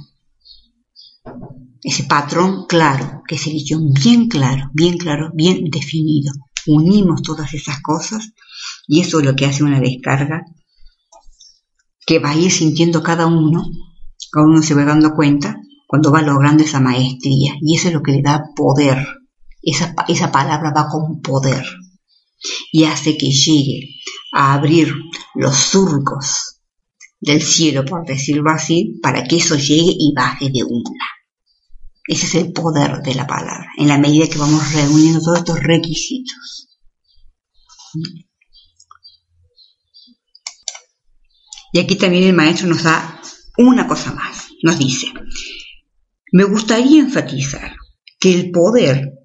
ese 1.82 2.04
patrón 2.04 2.66
claro, 2.68 3.22
que 3.26 3.36
se 3.36 3.50
eligió 3.50 3.80
bien 3.80 4.28
claro, 4.28 4.70
bien 4.72 4.98
claro, 4.98 5.32
bien 5.34 5.64
definido. 5.64 6.32
Unimos 6.68 7.22
todas 7.22 7.52
esas 7.54 7.82
cosas 7.82 8.32
y 8.86 9.00
eso 9.00 9.20
es 9.20 9.26
lo 9.26 9.36
que 9.36 9.46
hace 9.46 9.64
una 9.64 9.80
descarga 9.80 10.44
que 12.06 12.18
va 12.18 12.30
a 12.30 12.36
ir 12.36 12.50
sintiendo 12.50 13.02
cada 13.02 13.26
uno, 13.26 13.64
cada 14.30 14.46
uno 14.46 14.62
se 14.62 14.74
va 14.74 14.84
dando 14.84 15.14
cuenta 15.14 15.56
cuando 15.86 16.10
va 16.10 16.22
logrando 16.22 16.64
esa 16.64 16.80
maestría 16.80 17.54
y 17.60 17.76
eso 17.76 17.88
es 17.88 17.94
lo 17.94 18.02
que 18.02 18.12
le 18.12 18.22
da 18.22 18.42
poder 18.56 19.06
esa, 19.62 19.94
esa 20.08 20.32
palabra 20.32 20.72
va 20.76 20.88
con 20.88 21.20
poder 21.20 21.64
y 22.72 22.84
hace 22.84 23.16
que 23.16 23.30
llegue 23.30 24.00
a 24.32 24.54
abrir 24.54 24.92
los 25.34 25.56
surcos 25.56 26.60
del 27.20 27.40
cielo, 27.40 27.84
por 27.84 28.04
decirlo 28.04 28.50
así, 28.50 28.98
para 29.00 29.22
que 29.22 29.36
eso 29.36 29.56
llegue 29.56 29.94
y 29.96 30.12
baje 30.14 30.50
de 30.50 30.64
una. 30.64 31.06
Ese 32.04 32.26
es 32.26 32.34
el 32.34 32.52
poder 32.52 33.00
de 33.02 33.14
la 33.14 33.28
palabra, 33.28 33.68
en 33.76 33.86
la 33.86 33.98
medida 33.98 34.26
que 34.26 34.38
vamos 34.38 34.72
reuniendo 34.72 35.20
todos 35.20 35.38
estos 35.38 35.60
requisitos. 35.60 36.68
Y 41.72 41.80
aquí 41.80 41.96
también 41.96 42.24
el 42.24 42.34
maestro 42.34 42.68
nos 42.68 42.82
da 42.82 43.20
una 43.56 43.86
cosa 43.86 44.12
más. 44.12 44.50
Nos 44.62 44.78
dice, 44.78 45.08
me 46.32 46.44
gustaría 46.44 47.00
enfatizar 47.00 47.74
que 48.20 48.34
el 48.34 48.50
poder 48.50 49.18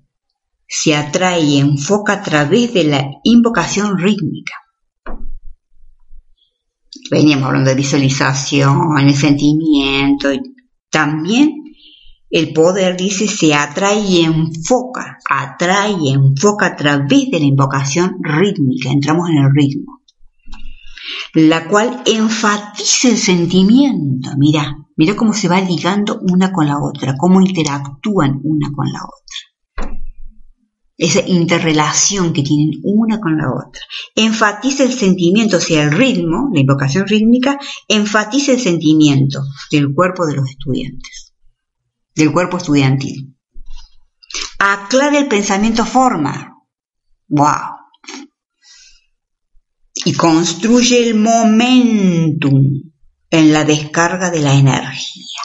se 0.67 0.95
atrae 0.95 1.41
y 1.41 1.59
enfoca 1.59 2.13
a 2.13 2.23
través 2.23 2.73
de 2.73 2.85
la 2.85 3.05
invocación 3.23 3.97
rítmica. 3.97 4.53
Veníamos 7.11 7.47
hablando 7.47 7.69
de 7.69 7.75
visualización, 7.75 8.97
el 8.97 9.13
sentimiento. 9.13 10.29
También 10.89 11.51
el 12.29 12.51
poder, 12.51 12.97
dice, 12.97 13.27
se 13.27 13.53
atrae 13.53 13.99
y 13.99 14.21
enfoca, 14.23 15.17
atrae 15.29 15.95
y 16.01 16.09
enfoca 16.11 16.67
a 16.67 16.75
través 16.75 17.29
de 17.31 17.39
la 17.39 17.45
invocación 17.45 18.17
rítmica. 18.21 18.91
Entramos 18.91 19.29
en 19.29 19.37
el 19.37 19.51
ritmo. 19.53 20.01
La 21.33 21.67
cual 21.67 22.03
enfatiza 22.05 23.09
el 23.09 23.17
sentimiento. 23.17 24.31
Mira, 24.37 24.75
mira 24.95 25.15
cómo 25.15 25.33
se 25.33 25.47
va 25.47 25.59
ligando 25.61 26.19
una 26.21 26.51
con 26.51 26.67
la 26.67 26.79
otra, 26.79 27.15
cómo 27.17 27.41
interactúan 27.41 28.39
una 28.43 28.71
con 28.71 28.91
la 28.91 29.03
otra 29.03 29.37
esa 30.97 31.21
interrelación 31.21 32.33
que 32.33 32.41
tienen 32.41 32.79
una 32.83 33.19
con 33.19 33.37
la 33.37 33.51
otra. 33.51 33.81
Enfatiza 34.15 34.83
el 34.83 34.93
sentimiento, 34.93 35.57
o 35.57 35.59
sea, 35.59 35.83
el 35.83 35.91
ritmo, 35.91 36.49
la 36.51 36.59
invocación 36.59 37.05
rítmica, 37.07 37.59
enfatiza 37.87 38.53
el 38.53 38.59
sentimiento 38.59 39.43
del 39.71 39.93
cuerpo 39.93 40.25
de 40.25 40.35
los 40.35 40.49
estudiantes, 40.49 41.33
del 42.15 42.31
cuerpo 42.31 42.57
estudiantil. 42.57 43.35
Aclara 44.59 45.19
el 45.19 45.27
pensamiento 45.27 45.85
forma. 45.85 46.55
¡Wow! 47.27 47.76
Y 50.07 50.13
construye 50.13 51.05
el 51.05 51.15
momentum 51.15 52.61
en 53.29 53.51
la 53.51 53.65
descarga 53.65 54.31
de 54.31 54.39
la 54.39 54.53
energía. 54.53 55.41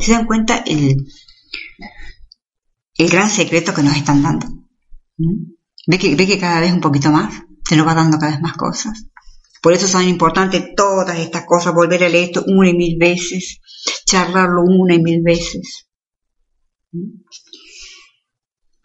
¿Se 0.00 0.12
dan 0.12 0.24
cuenta 0.24 0.64
el, 0.66 1.04
el 2.94 3.10
gran 3.10 3.28
secreto 3.28 3.74
que 3.74 3.82
nos 3.82 3.94
están 3.94 4.22
dando? 4.22 4.46
¿Mm? 5.18 5.52
¿Ve 5.88 5.98
que, 5.98 6.16
ve 6.16 6.26
que 6.26 6.38
cada 6.38 6.60
vez 6.60 6.72
un 6.72 6.80
poquito 6.80 7.10
más, 7.10 7.30
se 7.68 7.76
nos 7.76 7.86
va 7.86 7.92
dando 7.92 8.16
cada 8.16 8.32
vez 8.32 8.40
más 8.40 8.54
cosas. 8.54 9.04
Por 9.60 9.74
eso 9.74 9.86
son 9.86 10.08
importantes 10.08 10.64
todas 10.74 11.18
estas 11.18 11.44
cosas, 11.44 11.74
volver 11.74 12.02
a 12.02 12.08
leer 12.08 12.30
esto 12.30 12.42
una 12.46 12.70
y 12.70 12.74
mil 12.74 12.96
veces, 12.98 13.60
charlarlo 14.06 14.62
una 14.62 14.94
y 14.94 15.02
mil 15.02 15.20
veces. 15.22 15.90
¿Mm? 16.92 17.20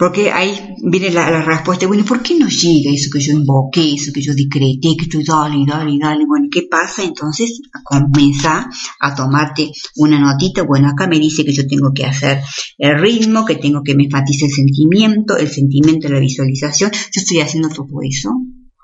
Porque 0.02 0.32
ahí 0.32 0.78
viene 0.82 1.12
la, 1.12 1.43
respuesta, 1.43 1.86
bueno, 1.86 2.04
¿por 2.04 2.24
qué 2.24 2.34
no 2.36 2.47
llega 2.47 2.89
eso 2.89 3.12
que 3.14 3.20
yo 3.20 3.34
invoqué, 3.34 3.93
eso 3.93 4.12
que 4.12 4.20
yo 4.20 4.34
decreté, 4.34 4.97
que 4.97 5.04
estoy 5.04 5.24
dale, 5.24 5.64
dale, 5.64 5.95
dale? 6.02 6.26
Bueno, 6.26 6.47
¿qué 6.52 6.64
pasa? 6.64 7.04
Entonces 7.04 7.62
comienza 7.84 8.68
a 8.99 9.14
tomarte 9.14 9.70
una 9.97 10.20
notita, 10.20 10.64
bueno, 10.64 10.89
acá 10.89 11.06
me 11.06 11.20
dice 11.20 11.45
que 11.45 11.54
yo 11.54 11.68
tengo 11.68 11.93
que 11.93 12.06
hacer 12.06 12.41
el 12.80 12.99
ritmo, 12.99 13.45
que 13.45 13.58
tengo 13.58 13.84
que 13.84 13.93
me 13.93 14.06
enfatice 14.06 14.45
el 14.45 14.52
sentimiento, 14.52 15.38
el 15.38 15.47
sentimiento 15.47 16.10
la 16.10 16.20
visualización, 16.20 16.89
yo 16.91 17.22
estoy 17.22 17.41
haciendo 17.41 17.70
todo 17.70 17.99
eso, 18.02 18.32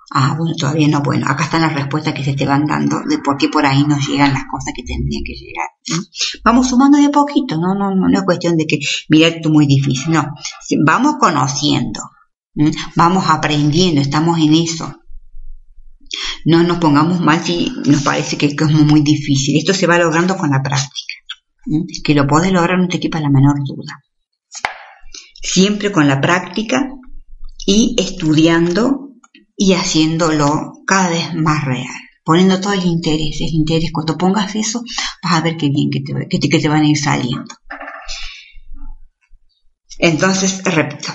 Ah, 0.10 0.36
bueno, 0.38 0.56
todavía 0.58 0.88
no. 0.88 1.02
Bueno, 1.02 1.28
acá 1.28 1.46
están 1.46 1.62
las 1.62 1.74
respuestas 1.74 2.14
que 2.14 2.24
se 2.24 2.34
te 2.34 2.46
van 2.46 2.66
dando 2.66 3.02
de 3.08 3.18
por 3.20 3.38
qué 3.38 3.50
por 3.50 3.66
ahí 3.66 3.84
no 3.84 3.98
llegan 4.00 4.34
las 4.34 4.46
cosas 4.50 4.74
que 4.74 4.84
tendrían 4.84 5.24
que 5.26 5.34
llegar. 5.34 5.68
Vamos 6.44 6.70
sumando 6.70 6.98
de 6.98 7.10
poquito, 7.10 7.58
no, 7.58 7.76
no, 7.76 7.94
no, 7.94 8.08
no 8.08 8.18
es 8.18 8.24
cuestión 8.24 8.56
de 8.56 8.66
que, 8.66 8.80
mira, 9.10 9.28
esto 9.28 9.50
es 9.50 9.54
muy 9.54 9.68
difícil, 9.68 10.14
no. 10.14 10.26
Vamos 10.86 11.16
conociendo, 11.20 12.02
vamos 12.96 13.26
aprendiendo, 13.28 14.00
estamos 14.00 14.40
en 14.40 14.54
eso. 14.54 14.96
No 16.46 16.64
nos 16.64 16.78
pongamos 16.78 17.20
mal 17.20 17.44
si 17.44 17.74
nos 17.86 18.02
parece 18.02 18.38
que 18.38 18.46
es 18.46 18.72
muy 18.72 19.02
difícil. 19.02 19.58
Esto 19.58 19.74
se 19.74 19.88
va 19.88 19.98
logrando 19.98 20.38
con 20.38 20.50
la 20.50 20.62
práctica. 20.64 21.16
Que 22.02 22.16
lo 22.16 22.26
puedes 22.26 22.54
lograr 22.54 22.80
no 22.80 22.88
te 22.88 22.96
equipa 22.96 23.20
la 23.20 23.30
menor 23.30 23.56
duda. 23.66 24.02
Siempre 25.42 25.92
con 25.92 26.08
la 26.08 26.22
práctica 26.22 26.90
y 27.66 27.96
estudiando 28.00 29.07
y 29.58 29.74
haciéndolo 29.74 30.84
cada 30.86 31.10
vez 31.10 31.34
más 31.34 31.66
real, 31.66 31.96
poniendo 32.24 32.62
todo 32.62 32.74
el 32.74 32.86
interés, 32.86 33.42
el 33.42 33.54
interés. 33.54 33.92
Cuando 33.92 34.18
pongas 34.18 34.56
eso, 34.56 34.84
vas 35.24 35.34
a 35.34 35.42
ver 35.42 35.58
qué 35.58 35.70
bien 35.70 35.90
que 35.90 36.02
te, 36.02 36.14
que 36.30 36.38
te, 36.38 36.48
que 36.48 36.60
te 36.60 36.70
van 36.70 36.84
a 36.84 36.88
ir 36.88 36.98
saliendo. 36.98 37.56
Entonces, 39.98 40.64
repito, 40.64 41.12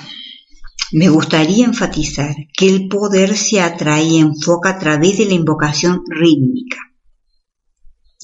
me 0.90 1.08
gustaría 1.08 1.64
enfatizar 1.64 2.34
que 2.52 2.68
el 2.68 2.88
poder 2.88 3.36
se 3.36 3.60
atrae 3.60 4.02
y 4.02 4.18
enfoca 4.18 4.70
a 4.70 4.78
través 4.78 5.18
de 5.18 5.26
la 5.26 5.34
invocación 5.34 6.02
rítmica, 6.08 6.78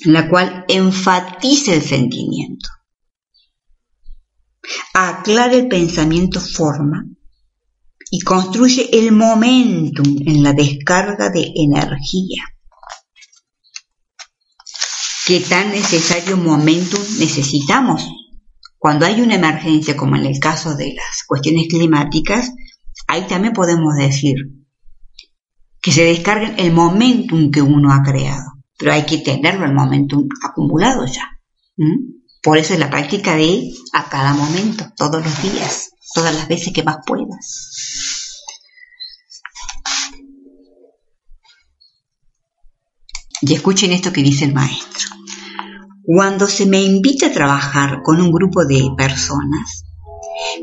la 0.05 0.29
cual 0.29 0.65
enfatiza 0.69 1.75
el 1.75 1.83
sentimiento, 1.83 2.69
aclara 4.95 5.55
el 5.55 5.69
pensamiento 5.69 6.41
forma 6.41 7.05
y 8.11 8.21
construye 8.21 8.89
el 8.93 9.13
momentum 9.13 10.17
en 10.27 10.43
la 10.43 10.53
descarga 10.53 11.31
de 11.31 11.53
energía. 11.55 12.45
¿Qué 15.27 15.41
tan 15.41 15.71
necesario 15.71 16.39
momentum 16.39 17.01
necesitamos? 17.19 18.09
Cuando 18.79 19.05
hay 19.05 19.21
una 19.21 19.35
emergencia, 19.35 19.97
como 19.97 20.17
en 20.17 20.25
el 20.25 20.39
caso 20.39 20.75
de 20.75 20.95
las 20.95 21.25
cuestiones 21.27 21.67
climáticas, 21.69 22.53
ahí 23.07 23.27
también 23.27 23.53
podemos 23.53 23.95
decir 23.97 24.37
que 25.83 25.93
se 25.93 26.05
descargue 26.05 26.55
el 26.57 26.73
momentum 26.73 27.51
que 27.51 27.61
uno 27.61 27.93
ha 27.93 28.03
creado, 28.03 28.53
pero 28.79 28.93
hay 28.93 29.05
que 29.05 29.19
tenerlo 29.19 29.67
el 29.67 29.75
momentum 29.75 30.27
acumulado 30.43 31.05
ya. 31.05 31.29
Por 32.43 32.57
eso 32.57 32.73
es 32.73 32.81
la 32.81 32.89
práctica 32.89 33.37
de 33.37 33.71
a 33.93 34.09
cada 34.09 34.33
momento, 34.33 34.87
todos 34.97 35.23
los 35.23 35.43
días 35.43 35.91
todas 36.19 36.35
las 36.35 36.49
veces 36.49 36.73
que 36.73 36.83
más 36.83 36.97
puedas. 37.07 38.45
Y 43.41 43.55
escuchen 43.55 43.93
esto 43.93 44.13
que 44.13 44.23
dice 44.23 44.47
el 44.47 44.53
maestro. 44.53 45.11
Cuando 46.05 46.49
se 46.49 46.67
me 46.67 46.83
invita 46.83 47.27
a 47.27 47.33
trabajar 47.33 48.03
con 48.03 48.21
un 48.21 48.33
grupo 48.33 48.65
de 48.65 48.83
personas, 48.97 49.85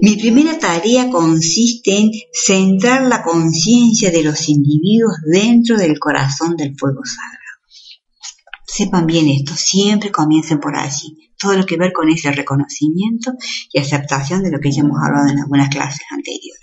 mi 0.01 0.17
primera 0.17 0.59
tarea 0.59 1.09
consiste 1.09 1.97
en 1.97 2.11
centrar 2.33 3.03
la 3.03 3.23
conciencia 3.23 4.11
de 4.11 4.23
los 4.23 4.49
individuos 4.49 5.15
dentro 5.31 5.77
del 5.77 5.97
corazón 5.99 6.57
del 6.57 6.75
fuego 6.77 7.01
sagrado. 7.05 7.44
Sepan 8.75 9.05
bien 9.05 9.29
esto, 9.29 9.53
siempre 9.55 10.11
comiencen 10.11 10.59
por 10.59 10.75
allí 10.75 11.31
todo 11.39 11.53
lo 11.53 11.65
que 11.65 11.77
ver 11.77 11.93
con 11.93 12.09
ese 12.09 12.31
reconocimiento 12.31 13.31
y 13.71 13.79
aceptación 13.79 14.43
de 14.43 14.51
lo 14.51 14.59
que 14.59 14.71
ya 14.71 14.81
hemos 14.81 14.97
hablado 15.01 15.29
en 15.29 15.39
algunas 15.39 15.69
clases 15.69 16.01
anteriores. 16.11 16.59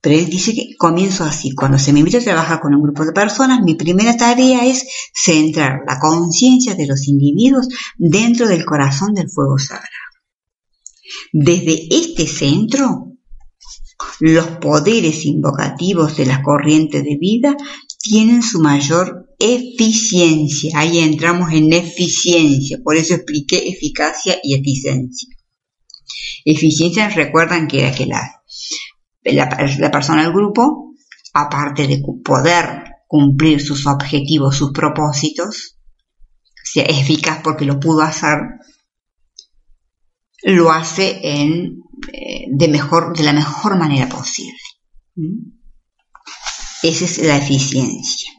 Pero 0.00 0.16
él 0.16 0.26
dice 0.28 0.52
que 0.52 0.74
comienzo 0.76 1.22
así. 1.22 1.54
Cuando 1.54 1.78
se 1.78 1.92
me 1.92 2.00
invita 2.00 2.18
a 2.18 2.22
trabajar 2.22 2.60
con 2.60 2.74
un 2.74 2.82
grupo 2.82 3.04
de 3.04 3.12
personas, 3.12 3.60
mi 3.62 3.76
primera 3.76 4.16
tarea 4.16 4.66
es 4.66 4.84
centrar 5.14 5.82
la 5.86 6.00
conciencia 6.00 6.74
de 6.74 6.88
los 6.88 7.06
individuos 7.06 7.68
dentro 7.96 8.48
del 8.48 8.64
corazón 8.64 9.14
del 9.14 9.30
fuego 9.30 9.58
sagrado. 9.58 9.86
Desde 11.32 11.86
este 11.88 12.26
centro, 12.26 13.12
los 14.18 14.46
poderes 14.60 15.24
invocativos 15.24 16.16
de 16.16 16.26
la 16.26 16.42
corriente 16.42 17.02
de 17.02 17.16
vida 17.16 17.56
tienen 18.00 18.42
su 18.42 18.60
mayor 18.60 19.31
eficiencia. 19.42 20.78
Ahí 20.78 20.98
entramos 20.98 21.52
en 21.52 21.72
eficiencia, 21.72 22.78
por 22.82 22.96
eso 22.96 23.14
expliqué 23.14 23.68
eficacia 23.68 24.38
y 24.42 24.54
eficiencia. 24.54 25.28
Eficiencia, 26.44 27.08
recuerdan 27.08 27.66
que 27.66 27.82
era 27.82 27.94
que 27.94 28.06
la, 28.06 28.42
la, 29.24 29.90
persona 29.90 30.22
del 30.22 30.32
grupo, 30.32 30.94
aparte 31.34 31.86
de 31.86 32.02
poder 32.24 32.84
cumplir 33.06 33.60
sus 33.60 33.86
objetivos, 33.86 34.56
sus 34.56 34.72
propósitos, 34.72 35.76
sea 36.62 36.84
eficaz 36.84 37.40
porque 37.42 37.64
lo 37.64 37.80
pudo 37.80 38.02
hacer, 38.02 38.38
lo 40.44 40.70
hace 40.70 41.20
en, 41.22 41.80
eh, 42.12 42.46
de, 42.48 42.68
mejor, 42.68 43.16
de 43.16 43.24
la 43.24 43.32
mejor 43.32 43.76
manera 43.76 44.08
posible. 44.08 44.58
¿Mm? 45.16 45.52
Esa 46.82 47.04
es 47.04 47.18
la 47.18 47.36
eficiencia. 47.36 48.30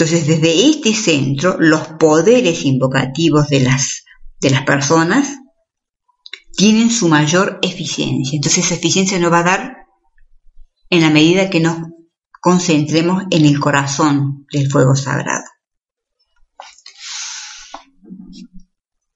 Entonces, 0.00 0.26
desde 0.26 0.66
este 0.66 0.94
centro, 0.94 1.56
los 1.58 1.86
poderes 1.98 2.64
invocativos 2.64 3.48
de 3.50 3.60
las, 3.60 4.06
de 4.40 4.48
las 4.48 4.62
personas 4.62 5.36
tienen 6.56 6.88
su 6.90 7.10
mayor 7.10 7.58
eficiencia. 7.60 8.36
Entonces, 8.36 8.64
esa 8.64 8.76
eficiencia 8.76 9.18
nos 9.18 9.30
va 9.30 9.40
a 9.40 9.42
dar 9.42 9.76
en 10.88 11.02
la 11.02 11.10
medida 11.10 11.50
que 11.50 11.60
nos 11.60 11.76
concentremos 12.40 13.24
en 13.30 13.44
el 13.44 13.60
corazón 13.60 14.46
del 14.50 14.70
fuego 14.70 14.96
sagrado. 14.96 15.44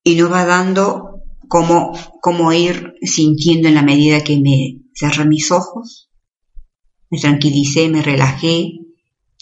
Y 0.03 0.17
nos 0.17 0.31
va 0.31 0.45
dando 0.45 1.23
como, 1.49 1.99
como 2.21 2.53
ir 2.53 2.93
sintiendo 3.01 3.69
en 3.69 3.77
la 3.77 3.83
medida 3.83 4.23
que 4.23 4.39
me 4.39 4.83
cerré 4.95 5.25
mis 5.25 5.51
ojos, 5.51 6.11
me 7.09 7.19
tranquilicé, 7.19 7.89
me 7.89 8.03
relajé, 8.03 8.84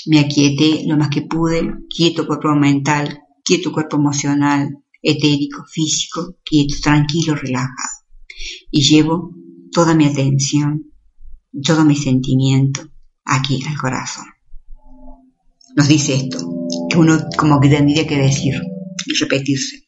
Me 0.06 0.20
aquieté 0.20 0.84
lo 0.86 0.96
más 0.96 1.10
que 1.10 1.22
pude, 1.22 1.62
quieto 1.88 2.26
cuerpo 2.26 2.54
mental, 2.54 3.20
quieto 3.44 3.72
cuerpo 3.72 3.96
emocional, 3.96 4.82
etérico, 5.00 5.64
físico, 5.70 6.36
quieto, 6.44 6.76
tranquilo, 6.82 7.34
relajado. 7.34 8.04
Y 8.70 8.82
llevo 8.82 9.34
toda 9.70 9.94
mi 9.94 10.06
atención, 10.06 10.92
todo 11.64 11.84
mi 11.84 11.96
sentimiento 11.96 12.88
aquí 13.24 13.62
al 13.66 13.76
corazón. 13.76 14.26
Nos 15.76 15.88
dice 15.88 16.14
esto, 16.14 16.38
que 16.88 16.98
uno 16.98 17.18
como 17.36 17.60
que 17.60 17.68
tendría 17.68 18.06
que 18.06 18.16
decir 18.16 18.54
y 19.06 19.14
repetirse. 19.14 19.84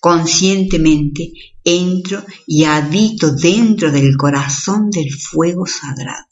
Conscientemente 0.00 1.32
entro 1.64 2.24
y 2.46 2.64
habito 2.64 3.34
dentro 3.34 3.90
del 3.90 4.16
corazón 4.16 4.90
del 4.90 5.10
fuego 5.12 5.66
sagrado. 5.66 6.26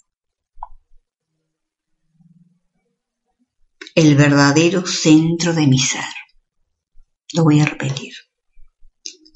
El 3.94 4.16
verdadero 4.16 4.84
centro 4.86 5.54
de 5.54 5.68
mi 5.68 5.78
ser. 5.78 6.02
Lo 7.32 7.44
voy 7.44 7.60
a 7.60 7.64
repetir. 7.64 8.12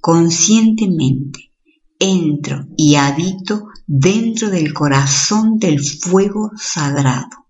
Conscientemente 0.00 1.52
entro 1.98 2.66
y 2.76 2.96
habito 2.96 3.68
dentro 3.86 4.50
del 4.50 4.72
corazón 4.72 5.58
del 5.58 5.80
fuego 5.80 6.50
sagrado, 6.56 7.48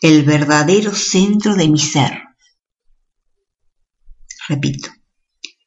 el 0.00 0.24
verdadero 0.24 0.94
centro 0.94 1.54
de 1.56 1.68
mi 1.68 1.78
ser. 1.78 2.12
Repito, 4.48 4.90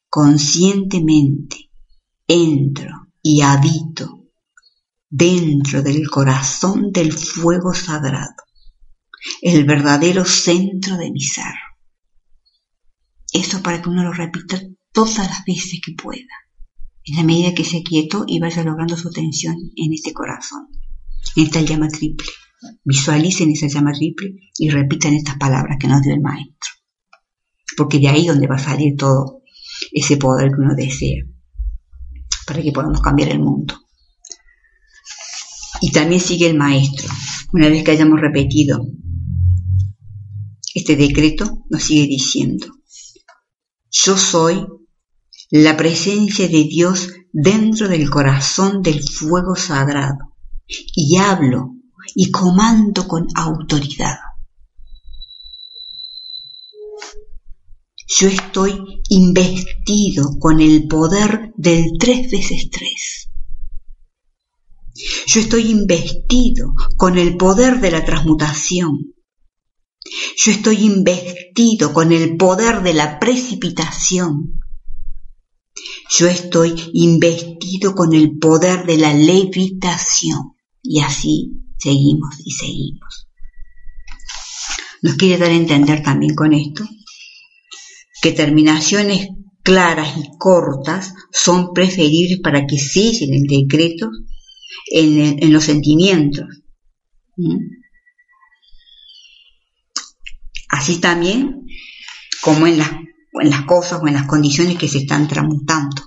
conscientemente 0.09 1.69
entro 2.27 3.11
y 3.21 3.41
habito 3.41 4.29
dentro 5.09 5.81
del 5.81 6.09
corazón 6.09 6.91
del 6.91 7.11
fuego 7.13 7.73
sagrado, 7.73 8.44
el 9.41 9.65
verdadero 9.65 10.25
centro 10.25 10.97
de 10.97 11.11
mi 11.11 11.21
ser. 11.21 11.53
Eso 13.33 13.61
para 13.61 13.81
que 13.81 13.89
uno 13.89 14.03
lo 14.03 14.13
repita 14.13 14.61
todas 14.91 15.17
las 15.17 15.43
veces 15.45 15.81
que 15.85 15.93
pueda, 15.93 16.33
en 17.03 17.17
la 17.17 17.23
medida 17.23 17.53
que 17.53 17.65
se 17.65 17.83
quieto 17.83 18.23
y 18.27 18.39
vaya 18.39 18.63
logrando 18.63 18.95
su 18.95 19.09
atención 19.09 19.55
en 19.75 19.93
este 19.93 20.13
corazón, 20.13 20.67
en 21.35 21.43
esta 21.43 21.61
llama 21.61 21.89
triple. 21.89 22.27
Visualicen 22.83 23.51
esa 23.51 23.67
llama 23.67 23.91
triple 23.91 24.35
y 24.57 24.69
repitan 24.69 25.13
estas 25.13 25.37
palabras 25.37 25.77
que 25.79 25.87
nos 25.87 26.01
dio 26.01 26.13
el 26.13 26.21
maestro. 26.21 26.71
Porque 27.77 27.99
de 27.99 28.07
ahí 28.07 28.25
donde 28.25 28.47
va 28.47 28.55
a 28.55 28.59
salir 28.59 28.95
todo 28.95 29.41
ese 29.91 30.17
poder 30.17 30.49
que 30.49 30.61
uno 30.61 30.73
desea, 30.75 31.23
para 32.47 32.61
que 32.61 32.71
podamos 32.71 33.01
cambiar 33.01 33.29
el 33.29 33.39
mundo. 33.39 33.75
Y 35.81 35.91
también 35.91 36.21
sigue 36.21 36.49
el 36.49 36.57
maestro. 36.57 37.09
Una 37.51 37.67
vez 37.67 37.83
que 37.83 37.91
hayamos 37.91 38.19
repetido 38.19 38.87
este 40.75 40.97
decreto, 40.97 41.63
nos 41.69 41.83
sigue 41.83 42.05
diciendo, 42.05 42.67
yo 43.89 44.17
soy 44.17 44.67
la 45.49 45.77
presencia 45.77 46.49
de 46.49 46.65
Dios 46.65 47.13
dentro 47.31 47.87
del 47.87 48.09
corazón 48.09 48.81
del 48.81 49.01
fuego 49.01 49.55
sagrado 49.55 50.35
y 50.67 51.15
hablo 51.17 51.75
y 52.13 52.29
comando 52.29 53.07
con 53.07 53.25
autoridad. 53.35 54.17
Yo 58.07 58.27
estoy 58.27 59.01
investido 59.09 60.37
con 60.39 60.59
el 60.59 60.87
poder 60.87 61.53
del 61.55 61.91
tres 61.97 62.29
veces 62.29 62.69
tres. 62.69 63.29
Yo 65.27 65.39
estoy 65.39 65.71
investido 65.71 66.73
con 66.97 67.17
el 67.17 67.37
poder 67.37 67.79
de 67.79 67.91
la 67.91 68.03
transmutación. 68.03 69.14
Yo 70.37 70.51
estoy 70.51 70.83
investido 70.83 71.93
con 71.93 72.11
el 72.11 72.37
poder 72.37 72.83
de 72.83 72.93
la 72.93 73.19
precipitación. 73.19 74.61
Yo 76.09 76.27
estoy 76.27 76.75
investido 76.93 77.95
con 77.95 78.13
el 78.13 78.37
poder 78.37 78.85
de 78.85 78.97
la 78.97 79.13
levitación. 79.13 80.53
Y 80.83 80.99
así 80.99 81.51
seguimos 81.77 82.35
y 82.43 82.51
seguimos. 82.51 83.27
Nos 85.01 85.15
quiere 85.15 85.37
dar 85.37 85.49
a 85.49 85.55
entender 85.55 86.03
también 86.03 86.35
con 86.35 86.53
esto 86.53 86.83
que 88.21 88.31
terminaciones 88.31 89.27
claras 89.61 90.17
y 90.17 90.37
cortas 90.39 91.13
son 91.31 91.73
preferibles 91.73 92.39
para 92.39 92.65
que 92.65 92.77
sellen 92.77 93.33
el 93.33 93.43
decreto 93.43 94.09
en, 94.91 95.53
los 95.53 95.63
sentimientos. 95.63 96.45
Así 100.75 100.99
también 100.99 101.65
como 102.41 102.67
en 102.67 102.77
las, 102.77 102.91
cosas 103.65 104.01
o 104.01 104.07
en 104.07 104.13
las 104.13 104.27
condiciones 104.27 104.77
que 104.77 104.87
se 104.87 104.99
están 104.99 105.27
transmutando. 105.27 106.01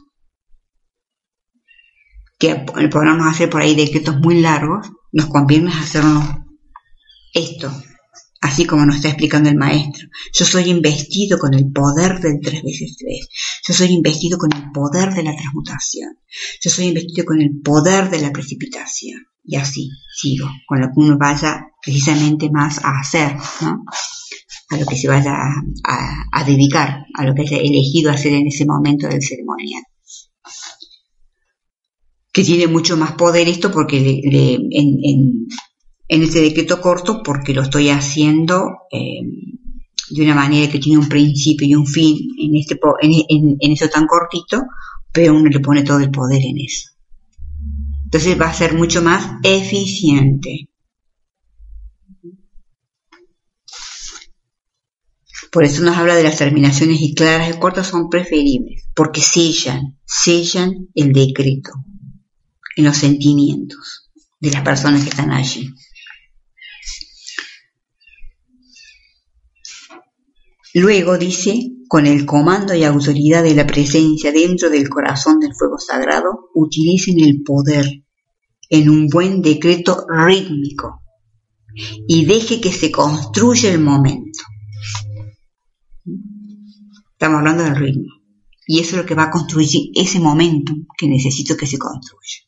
Que 2.39 2.55
podamos 2.91 3.27
hacer 3.27 3.51
por 3.51 3.63
ahí 3.63 3.75
decretos 3.75 4.21
muy 4.21 4.41
largos, 4.41 4.87
nos 5.13 5.27
conviene 5.27 5.73
hacernos 5.73 6.25
esto, 7.35 7.73
así 8.41 8.67
como 8.67 8.87
nos 8.87 8.97
está 8.97 9.09
explicando 9.09 9.49
el 9.49 9.57
maestro. 9.57 10.09
Yo 10.33 10.45
soy 10.45 10.71
investido 10.71 11.39
con 11.39 11.55
el 11.55 11.73
poder 11.73 12.21
del 12.21 12.39
tres 12.41 12.63
veces 12.63 12.97
tres. 12.99 13.29
Yo 13.67 13.75
soy 13.75 13.89
investido 13.89 14.39
con 14.39 14.53
el 14.55 14.71
poder 14.71 15.13
de 15.15 15.25
la 15.25 15.35
transmutación. 15.35 16.19
Yo 16.63 16.71
soy 16.71 16.87
investido 16.87 17.25
con 17.25 17.41
el 17.41 17.61
poder 17.65 18.11
de 18.11 18.21
la 18.21 18.31
precipitación. 18.31 19.27
Y 19.43 19.57
así 19.57 19.91
sigo, 20.15 20.47
con 20.67 20.81
lo 20.81 20.89
que 20.89 21.01
uno 21.01 21.17
vaya 21.19 21.69
precisamente 21.83 22.51
más 22.51 22.85
a 22.85 23.01
hacer, 23.01 23.35
¿no? 23.63 23.83
A 24.71 24.77
lo 24.77 24.87
que 24.87 24.97
se 24.97 25.09
vaya 25.09 25.35
a, 25.85 26.45
dedicar, 26.45 27.07
a 27.15 27.25
lo 27.25 27.35
que 27.35 27.43
haya 27.43 27.57
elegido 27.57 28.11
hacer 28.11 28.33
en 28.35 28.47
ese 28.47 28.67
momento 28.67 29.09
del 29.09 29.23
ceremonial. 29.23 29.83
Que 32.33 32.45
tiene 32.45 32.67
mucho 32.67 32.97
más 32.97 33.13
poder 33.13 33.49
esto 33.49 33.71
porque 33.71 33.99
en, 33.99 34.69
en, 36.09 36.23
este 36.23 36.43
decreto 36.43 36.81
corto, 36.81 37.23
porque 37.23 37.55
lo 37.55 37.63
estoy 37.63 37.89
haciendo 37.89 38.83
eh, 38.93 39.23
de 40.11 40.23
una 40.23 40.35
manera 40.35 40.71
que 40.71 40.79
tiene 40.79 40.99
un 40.99 41.09
principio 41.09 41.67
y 41.67 41.75
un 41.75 41.87
fin 41.87 42.17
este, 42.55 42.79
en, 43.01 43.57
en 43.59 43.73
eso 43.73 43.89
tan 43.89 44.07
cortito, 44.07 44.63
pero 45.13 45.35
uno 45.35 45.49
le 45.49 45.61
pone 45.61 45.83
todo 45.83 45.99
el 45.99 46.11
poder 46.11 46.43
en 46.43 46.59
eso. 46.59 46.91
Entonces 48.05 48.41
va 48.41 48.49
a 48.49 48.55
ser 48.55 48.75
mucho 48.75 49.03
más 49.03 49.33
eficiente. 49.43 50.69
Por 55.51 55.65
eso 55.65 55.83
nos 55.83 55.97
habla 55.97 56.15
de 56.15 56.23
las 56.23 56.37
terminaciones 56.37 57.01
y 57.01 57.15
claras 57.15 57.55
y 57.55 57.59
cortas 57.59 57.87
son 57.87 58.09
preferibles, 58.11 58.85
porque 58.95 59.21
sellan, 59.21 59.99
sellan 60.05 60.89
el 60.95 61.13
decreto 61.13 61.73
en 62.77 62.85
los 62.85 62.97
sentimientos 62.97 64.11
de 64.41 64.51
las 64.51 64.63
personas 64.63 65.03
que 65.03 65.11
están 65.11 65.31
allí. 65.31 65.75
Luego 70.75 71.17
dice, 71.17 71.73
con 71.89 72.07
el 72.07 72.27
comando 72.27 72.75
y 72.75 72.85
autoridad 72.85 73.43
de 73.43 73.55
la 73.55 73.67
presencia 73.67 74.31
dentro 74.33 74.69
del 74.69 74.89
corazón 74.89 75.41
del 75.41 75.55
fuego 75.55 75.79
sagrado, 75.79 76.51
utilicen 76.55 77.19
el 77.21 77.43
poder 77.43 78.05
en 78.69 78.91
un 78.91 79.09
buen 79.09 79.41
decreto 79.41 80.07
rítmico 80.09 81.03
y 82.07 82.27
deje 82.27 82.61
que 82.61 82.71
se 82.71 82.91
construya 82.91 83.73
el 83.73 83.81
momento. 83.81 84.41
Estamos 87.19 87.41
hablando 87.41 87.65
del 87.65 87.75
ritmo. 87.75 88.13
Y 88.65 88.79
eso 88.79 88.91
es 88.91 88.99
lo 88.99 89.05
que 89.05 89.17
va 89.17 89.25
a 89.25 89.31
construir 89.33 89.91
ese 89.97 90.21
momento 90.21 90.73
que 90.97 91.09
necesito 91.09 91.57
que 91.57 91.67
se 91.67 91.77
construya. 91.77 92.47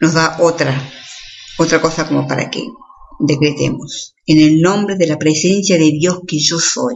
Nos 0.00 0.14
da 0.14 0.38
otra, 0.40 0.74
otra 1.58 1.78
cosa 1.82 2.08
como 2.08 2.26
para 2.26 2.48
que 2.48 2.66
decretemos. 3.20 4.14
En 4.24 4.40
el 4.40 4.62
nombre 4.62 4.96
de 4.96 5.08
la 5.08 5.18
presencia 5.18 5.76
de 5.76 5.90
Dios 5.90 6.20
que 6.26 6.38
yo 6.38 6.58
soy, 6.58 6.94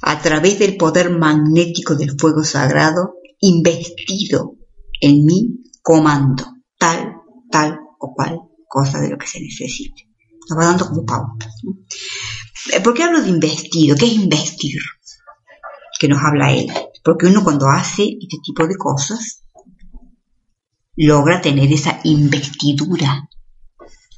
a 0.00 0.22
través 0.22 0.58
del 0.58 0.78
poder 0.78 1.10
magnético 1.10 1.96
del 1.96 2.18
fuego 2.18 2.44
sagrado, 2.44 3.16
investido 3.40 4.54
en 5.02 5.26
mí, 5.26 5.64
comando 5.82 6.46
tal, 6.78 7.12
tal 7.50 7.78
o 8.00 8.14
cual 8.14 8.38
cosa 8.66 9.02
de 9.02 9.10
lo 9.10 9.18
que 9.18 9.26
se 9.26 9.38
necesite 9.38 10.15
dando 10.54 10.86
como 10.86 11.04
pautas. 11.04 11.52
Eh, 12.72 12.80
¿Por 12.80 12.94
qué 12.94 13.02
hablo 13.02 13.22
de 13.22 13.28
investido? 13.28 13.96
¿Qué 13.96 14.06
es 14.06 14.12
investir? 14.12 14.80
Que 15.98 16.08
nos 16.08 16.22
habla 16.22 16.52
él. 16.52 16.72
Porque 17.02 17.26
uno 17.26 17.42
cuando 17.42 17.68
hace 17.68 18.16
este 18.20 18.38
tipo 18.42 18.66
de 18.66 18.76
cosas 18.76 19.42
logra 20.96 21.40
tener 21.40 21.72
esa 21.72 22.00
investidura. 22.04 23.28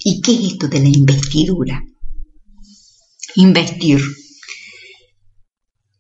¿Y 0.04 0.20
qué 0.20 0.32
es 0.32 0.52
esto 0.52 0.68
de 0.68 0.80
la 0.80 0.88
investidura? 0.88 1.82
Investir 3.34 4.00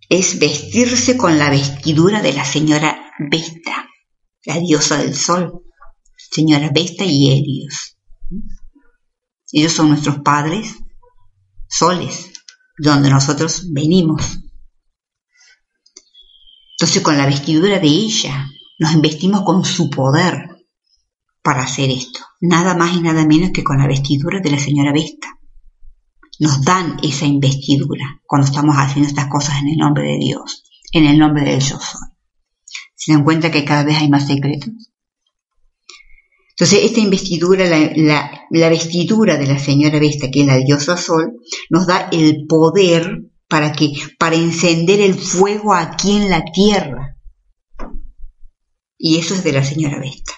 es 0.08 0.38
vestirse 0.38 1.16
con 1.16 1.38
la 1.38 1.50
vestidura 1.50 2.22
de 2.22 2.32
la 2.32 2.44
señora 2.44 3.12
Vesta, 3.18 3.86
la 4.44 4.58
diosa 4.58 4.96
del 4.96 5.14
sol, 5.14 5.64
señora 6.16 6.70
Vesta 6.72 7.04
y 7.04 7.30
Helios 7.30 7.97
Ellos 9.52 9.72
son 9.72 9.88
nuestros 9.88 10.20
padres 10.20 10.76
soles, 11.68 12.32
donde 12.76 13.10
nosotros 13.10 13.72
venimos. 13.72 14.40
Entonces 16.72 17.02
con 17.02 17.18
la 17.18 17.26
vestidura 17.26 17.78
de 17.78 17.88
ella 17.88 18.48
nos 18.78 18.92
investimos 18.92 19.42
con 19.42 19.64
su 19.64 19.90
poder 19.90 20.48
para 21.42 21.62
hacer 21.62 21.90
esto. 21.90 22.20
Nada 22.40 22.76
más 22.76 22.94
y 22.94 23.00
nada 23.00 23.26
menos 23.26 23.50
que 23.50 23.64
con 23.64 23.78
la 23.78 23.86
vestidura 23.86 24.40
de 24.40 24.50
la 24.50 24.58
señora 24.58 24.92
Vesta. 24.92 25.28
Nos 26.40 26.62
dan 26.62 26.98
esa 27.02 27.26
investidura 27.26 28.20
cuando 28.24 28.46
estamos 28.46 28.76
haciendo 28.76 29.08
estas 29.08 29.26
cosas 29.26 29.56
en 29.60 29.70
el 29.70 29.76
nombre 29.76 30.04
de 30.04 30.18
Dios, 30.18 30.62
en 30.92 31.06
el 31.06 31.18
nombre 31.18 31.44
del 31.44 31.60
yo 31.60 31.80
soy. 31.80 32.08
¿Se 32.94 33.12
dan 33.12 33.24
cuenta 33.24 33.50
que 33.50 33.64
cada 33.64 33.82
vez 33.82 33.96
hay 33.96 34.08
más 34.08 34.26
secretos? 34.26 34.70
Entonces, 36.58 36.86
esta 36.86 36.98
investidura, 36.98 37.66
la, 37.66 38.68
vestidura 38.68 39.36
de 39.36 39.46
la 39.46 39.60
señora 39.60 40.00
Vesta, 40.00 40.28
que 40.28 40.40
es 40.40 40.46
la 40.48 40.56
diosa 40.56 40.96
Sol, 40.96 41.34
nos 41.70 41.86
da 41.86 42.08
el 42.10 42.46
poder 42.48 43.22
para 43.46 43.70
que, 43.70 43.92
para 44.18 44.34
encender 44.34 45.00
el 45.00 45.14
fuego 45.14 45.72
aquí 45.72 46.16
en 46.16 46.30
la 46.30 46.42
tierra. 46.42 47.16
Y 48.98 49.18
eso 49.18 49.34
es 49.34 49.44
de 49.44 49.52
la 49.52 49.62
señora 49.62 50.00
Vesta. 50.00 50.32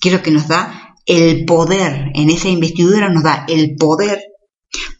Quiero 0.00 0.22
que 0.22 0.30
nos 0.30 0.46
da 0.46 0.94
el 1.06 1.44
poder, 1.44 2.12
en 2.14 2.30
esa 2.30 2.48
investidura 2.48 3.08
nos 3.08 3.24
da 3.24 3.44
el 3.48 3.74
poder 3.74 4.22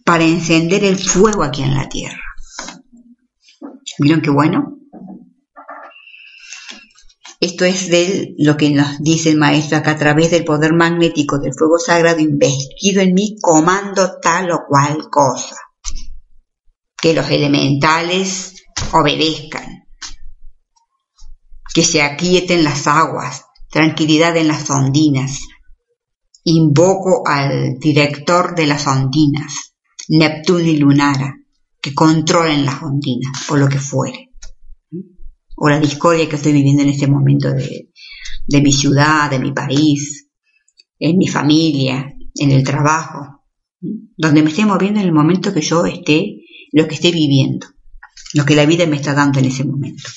para 0.05 0.25
encender 0.25 0.83
el 0.83 0.99
fuego 0.99 1.45
aquí 1.45 1.63
en 1.63 1.75
la 1.75 1.89
tierra. 1.89 2.21
¿Vieron 4.01 4.23
qué 4.23 4.31
bueno? 4.31 4.81
Esto 7.45 7.67
es 7.67 7.91
de 7.91 8.35
lo 8.39 8.57
que 8.57 8.71
nos 8.71 9.01
dice 9.01 9.29
el 9.29 9.37
maestro 9.37 9.77
acá 9.77 9.91
a 9.91 9.99
través 9.99 10.31
del 10.31 10.47
poder 10.47 10.73
magnético 10.73 11.39
del 11.39 11.53
fuego 11.53 11.79
sagrado 11.79 12.19
investido 12.21 13.03
en 13.03 13.13
mí, 13.13 13.37
comando 13.39 14.19
tal 14.19 14.51
o 14.51 14.61
cual 14.67 15.11
cosa. 15.11 15.55
Que 16.97 17.13
los 17.13 17.29
elementales 17.29 18.55
obedezcan. 18.95 19.85
Que 21.75 21.85
se 21.85 22.01
aquieten 22.01 22.65
las 22.65 22.87
aguas, 22.87 23.45
tranquilidad 23.71 24.35
en 24.39 24.49
las 24.49 24.71
ondinas. 24.71 25.41
Invoco 26.45 27.25
al 27.27 27.79
director 27.79 28.55
de 28.55 28.69
las 28.69 28.87
ondinas, 28.87 29.75
Neptuno 30.09 30.61
y 30.61 30.79
Lunara, 30.79 31.35
que 31.79 31.93
controlen 31.93 32.65
las 32.65 32.83
ondinas, 32.83 33.45
por 33.47 33.59
lo 33.59 33.69
que 33.69 33.81
fuere 33.81 34.34
o 35.57 35.69
la 35.69 35.81
discordia 35.81 36.29
que 36.29 36.37
estoy 36.37 36.53
viviendo 36.53 36.83
en 36.83 36.89
este 36.89 37.07
momento 37.07 37.53
de, 37.53 37.91
mi 38.61 38.73
ciudad, 38.73 39.31
de 39.31 39.39
mi 39.39 39.53
país, 39.53 40.29
en 40.99 41.17
mi 41.17 41.29
familia, 41.29 42.15
en 42.35 42.51
el 42.51 42.65
trabajo, 42.65 43.45
donde 44.17 44.43
me 44.43 44.51
esté 44.51 44.65
moviendo 44.65 45.01
en 45.01 45.07
el 45.07 45.13
momento 45.13 45.53
que 45.53 45.61
yo 45.61 45.85
esté, 45.87 46.41
lo 46.73 46.89
que 46.89 46.95
esté 46.95 47.11
viviendo, 47.11 47.67
lo 48.35 48.45
que 48.45 48.57
la 48.57 48.67
vida 48.67 48.87
me 48.87 48.97
está 48.97 49.15
dando 49.15 49.39
en 49.39 49.47
ese 49.47 49.65
momento. 49.65 50.09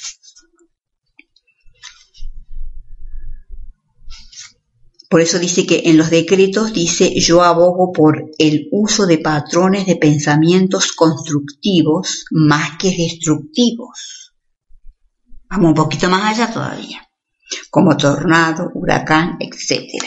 Por 5.10 5.22
eso 5.22 5.40
dice 5.40 5.66
que 5.66 5.84
en 5.86 5.98
los 5.98 6.10
decretos 6.10 6.74
dice 6.74 7.18
yo 7.18 7.42
abogo 7.42 7.94
por 7.94 8.30
el 8.38 8.68
uso 8.72 9.06
de 9.06 9.20
patrones 9.20 9.86
de 9.86 9.96
pensamientos 9.96 10.92
constructivos 10.92 12.26
más 12.32 12.78
que 12.78 12.90
destructivos 12.90 14.27
Vamos 15.50 15.70
un 15.70 15.76
poquito 15.76 16.10
más 16.10 16.24
allá 16.24 16.52
todavía, 16.52 17.08
como 17.70 17.96
tornado, 17.96 18.70
huracán, 18.74 19.38
etc. 19.40 20.04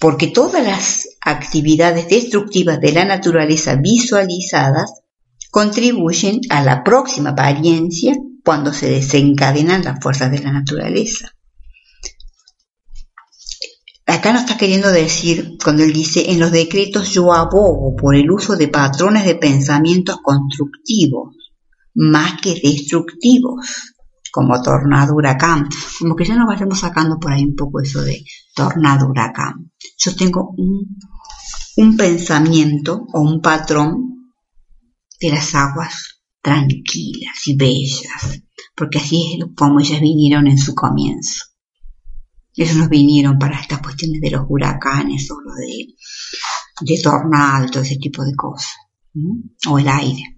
Porque 0.00 0.28
todas 0.28 0.64
las 0.64 1.08
actividades 1.20 2.08
destructivas 2.08 2.80
de 2.80 2.92
la 2.92 3.04
naturaleza 3.04 3.76
visualizadas 3.76 5.02
contribuyen 5.50 6.40
a 6.50 6.62
la 6.62 6.82
próxima 6.82 7.30
apariencia 7.30 8.16
cuando 8.44 8.72
se 8.72 8.90
desencadenan 8.90 9.84
las 9.84 10.00
fuerzas 10.02 10.30
de 10.32 10.40
la 10.40 10.52
naturaleza. 10.52 11.30
Acá 14.06 14.32
nos 14.32 14.42
está 14.42 14.58
queriendo 14.58 14.90
decir, 14.90 15.56
cuando 15.62 15.82
él 15.82 15.92
dice, 15.92 16.30
en 16.30 16.40
los 16.40 16.50
decretos 16.50 17.10
yo 17.10 17.32
abogo 17.32 17.94
por 17.96 18.16
el 18.16 18.30
uso 18.30 18.56
de 18.56 18.68
patrones 18.68 19.24
de 19.24 19.36
pensamientos 19.36 20.18
constructivos 20.22 21.43
más 21.94 22.40
que 22.40 22.60
destructivos, 22.62 23.94
como 24.34 24.60
tornado 24.60 25.14
huracán. 25.14 25.68
Como 26.00 26.16
que 26.16 26.24
ya 26.24 26.34
nos 26.34 26.48
vayamos 26.48 26.80
sacando 26.80 27.18
por 27.18 27.32
ahí 27.32 27.44
un 27.44 27.54
poco 27.54 27.80
eso 27.80 28.02
de 28.02 28.24
tornado 28.54 29.08
huracán. 29.08 29.70
Yo 29.96 30.16
tengo 30.16 30.52
un, 30.56 30.98
un 31.76 31.96
pensamiento 31.96 33.06
o 33.12 33.20
un 33.20 33.40
patrón 33.40 34.32
de 35.20 35.30
las 35.30 35.54
aguas 35.54 36.20
tranquilas 36.42 37.46
y 37.46 37.56
bellas, 37.56 38.42
porque 38.74 38.98
así 38.98 39.38
es 39.38 39.46
como 39.56 39.78
ellas 39.78 40.00
vinieron 40.00 40.48
en 40.48 40.58
su 40.58 40.74
comienzo. 40.74 41.44
Ellos 42.56 42.76
nos 42.76 42.88
vinieron 42.88 43.38
para 43.38 43.60
estas 43.60 43.80
cuestiones 43.80 44.20
de 44.20 44.30
los 44.30 44.42
huracanes 44.48 45.28
o 45.30 45.36
de, 45.60 45.94
de 46.80 47.02
tornado, 47.02 47.80
ese 47.80 47.96
tipo 47.96 48.24
de 48.24 48.34
cosas, 48.34 48.74
o 49.68 49.78
el 49.78 49.88
aire 49.88 50.33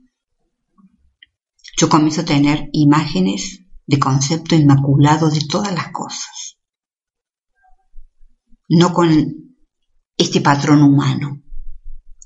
yo 1.77 1.89
comienzo 1.89 2.23
a 2.23 2.25
tener 2.25 2.69
imágenes 2.73 3.61
de 3.87 3.99
concepto 3.99 4.55
inmaculado 4.55 5.31
de 5.31 5.41
todas 5.49 5.73
las 5.75 5.93
cosas. 5.93 6.59
No 8.69 8.93
con 8.93 9.55
este 10.17 10.41
patrón 10.41 10.83
humano, 10.83 11.43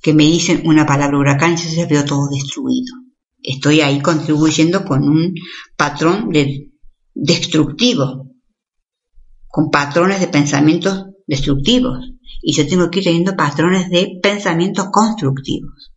que 0.00 0.14
me 0.14 0.24
dicen 0.24 0.62
una 0.64 0.86
palabra 0.86 1.18
huracán 1.18 1.54
y 1.54 1.56
yo 1.56 1.68
ya 1.70 1.86
veo 1.86 2.04
todo 2.04 2.28
destruido. 2.28 2.94
Estoy 3.42 3.80
ahí 3.80 4.00
contribuyendo 4.00 4.84
con 4.84 5.02
un 5.02 5.34
patrón 5.76 6.30
destructivo, 7.14 8.30
con 9.48 9.70
patrones 9.70 10.20
de 10.20 10.28
pensamientos 10.28 11.06
destructivos. 11.26 11.98
Y 12.42 12.54
yo 12.54 12.66
tengo 12.66 12.90
que 12.90 13.00
ir 13.00 13.04
teniendo 13.04 13.36
patrones 13.36 13.90
de 13.90 14.18
pensamientos 14.22 14.86
constructivos. 14.90 15.89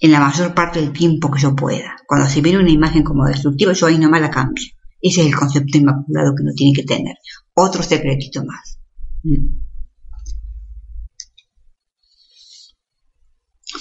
En 0.00 0.12
la 0.12 0.20
mayor 0.20 0.54
parte 0.54 0.80
del 0.80 0.92
tiempo 0.92 1.30
que 1.30 1.40
yo 1.40 1.54
pueda. 1.56 1.96
Cuando 2.06 2.28
se 2.28 2.40
viene 2.40 2.58
una 2.58 2.70
imagen 2.70 3.02
como 3.02 3.26
destructiva, 3.26 3.72
yo 3.72 3.86
ahí 3.86 3.98
nomás 3.98 4.20
la 4.20 4.30
cambio. 4.30 4.64
Ese 5.00 5.20
es 5.20 5.26
el 5.28 5.36
concepto 5.36 5.78
inmaculado 5.78 6.34
que 6.34 6.42
uno 6.42 6.52
tiene 6.54 6.72
que 6.74 6.84
tener. 6.84 7.16
Otro 7.54 7.82
secretito 7.82 8.44
más. 8.44 8.78
Mm. 9.22 9.68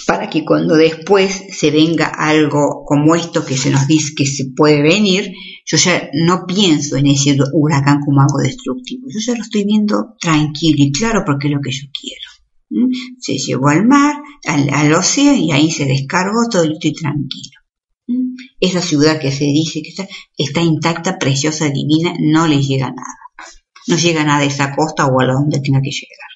Para 0.05 0.29
que 0.29 0.45
cuando 0.45 0.75
después 0.75 1.45
se 1.51 1.71
venga 1.71 2.07
algo 2.07 2.83
como 2.85 3.15
esto 3.15 3.45
que 3.45 3.57
se 3.57 3.71
nos 3.71 3.87
dice 3.87 4.13
que 4.15 4.25
se 4.25 4.51
puede 4.55 4.81
venir, 4.81 5.33
yo 5.65 5.77
ya 5.77 6.09
no 6.13 6.45
pienso 6.45 6.97
en 6.97 7.07
ese 7.07 7.37
huracán 7.53 7.99
como 8.01 8.21
algo 8.21 8.39
destructivo. 8.39 9.07
Yo 9.09 9.19
ya 9.19 9.35
lo 9.35 9.43
estoy 9.43 9.65
viendo 9.65 10.15
tranquilo 10.19 10.77
y 10.79 10.91
claro 10.91 11.23
porque 11.25 11.47
es 11.47 11.53
lo 11.53 11.61
que 11.61 11.71
yo 11.71 11.87
quiero. 11.99 12.87
Se 13.19 13.37
llevó 13.37 13.69
al 13.69 13.87
mar, 13.87 14.15
al, 14.45 14.93
océano 14.93 15.37
y 15.37 15.51
ahí 15.51 15.71
se 15.71 15.85
descargó 15.85 16.47
todo 16.49 16.65
y 16.65 16.93
tranquilo. 16.93 17.59
Esa 18.59 18.81
ciudad 18.81 19.19
que 19.19 19.31
se 19.31 19.45
dice 19.45 19.81
que 19.81 19.89
está, 19.89 20.07
está 20.37 20.61
intacta, 20.61 21.19
preciosa, 21.19 21.69
divina, 21.69 22.13
no 22.19 22.47
le 22.47 22.61
llega 22.61 22.87
nada. 22.87 23.17
No 23.87 23.95
llega 23.97 24.23
nada 24.23 24.39
a 24.39 24.45
esa 24.45 24.75
costa 24.75 25.05
o 25.05 25.21
a 25.21 25.25
donde 25.25 25.59
tenga 25.59 25.81
que 25.81 25.91
llegar. 25.91 26.27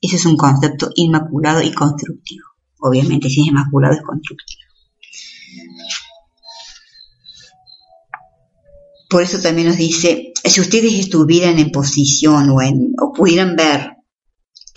Ese 0.00 0.16
es 0.16 0.26
un 0.26 0.36
concepto 0.36 0.90
inmaculado 0.94 1.62
y 1.62 1.72
constructivo. 1.72 2.44
Obviamente, 2.80 3.28
si 3.28 3.40
es 3.40 3.48
inmaculado 3.48 3.94
es 3.94 4.02
constructivo. 4.02 4.62
Por 9.08 9.22
eso 9.22 9.40
también 9.40 9.68
nos 9.68 9.78
dice, 9.78 10.32
si 10.44 10.60
ustedes 10.60 10.94
estuvieran 10.94 11.58
en 11.58 11.70
posición 11.70 12.50
o, 12.50 12.60
en, 12.60 12.92
o 13.00 13.12
pudieran 13.12 13.56
ver 13.56 13.97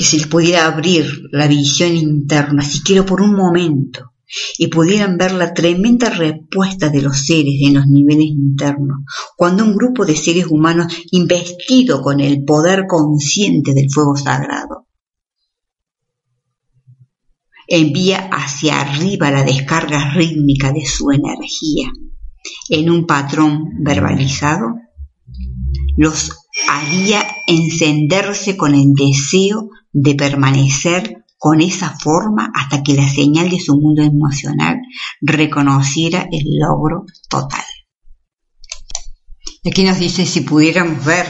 que 0.02 0.08
se 0.08 0.18
les 0.18 0.26
pudiera 0.26 0.66
abrir 0.66 1.06
la 1.32 1.46
visión 1.46 1.96
interna, 1.96 2.64
siquiera 2.64 3.06
por 3.06 3.22
un 3.22 3.36
momento, 3.36 4.14
y 4.58 4.66
pudieran 4.66 5.16
ver 5.16 5.32
la 5.32 5.54
tremenda 5.54 6.10
respuesta 6.10 6.90
de 6.90 7.04
los 7.04 7.24
seres 7.24 7.54
en 7.62 7.76
los 7.76 7.86
niveles 7.86 8.26
internos, 8.26 9.02
cuando 9.38 9.64
un 9.64 9.76
grupo 9.76 10.04
de 10.04 10.16
seres 10.16 10.48
humanos 10.48 10.92
investido 11.12 12.02
con 12.02 12.20
el 12.20 12.44
poder 12.44 12.88
consciente 12.88 13.76
del 13.76 13.92
fuego 13.92 14.16
sagrado 14.16 14.88
envía 17.68 18.28
hacia 18.32 18.82
arriba 18.82 19.30
la 19.30 19.44
descarga 19.44 20.16
rítmica 20.16 20.74
de 20.74 20.84
su 20.84 21.12
energía 21.12 21.92
en 22.70 22.90
un 22.90 23.06
patrón 23.06 23.84
verbalizado, 23.84 24.66
los 25.96 26.32
haría 26.68 27.22
encenderse 27.48 28.58
con 28.58 28.74
el 28.74 28.94
deseo 28.94 29.70
de 29.92 30.16
permanecer 30.16 31.26
con 31.38 31.60
esa 31.60 31.98
forma 31.98 32.52
hasta 32.54 32.84
que 32.84 32.94
la 32.94 33.08
señal 33.08 33.50
de 33.50 33.60
su 33.60 33.76
mundo 33.76 34.04
emocional 34.04 34.80
reconociera 35.22 36.28
el 36.32 36.60
logro 36.60 37.06
total. 37.30 37.66
Aquí 39.66 39.84
nos 39.84 40.00
dice 40.00 40.26
si 40.26 40.42
pudiéramos 40.42 41.04
ver 41.04 41.26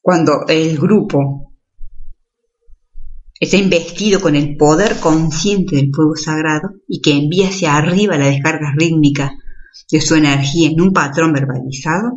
cuando 0.00 0.46
el 0.48 0.78
grupo 0.78 1.52
está 3.38 3.56
investido 3.56 4.20
con 4.20 4.34
el 4.36 4.56
poder 4.56 4.98
consciente 5.00 5.76
del 5.76 5.90
fuego 5.94 6.16
sagrado 6.16 6.70
y 6.88 7.00
que 7.00 7.12
envía 7.12 7.48
hacia 7.48 7.76
arriba 7.76 8.16
la 8.16 8.26
descarga 8.26 8.72
rítmica 8.76 9.36
de 9.90 10.00
su 10.00 10.14
energía 10.14 10.70
en 10.70 10.80
un 10.80 10.92
patrón 10.92 11.32
verbalizado, 11.32 12.12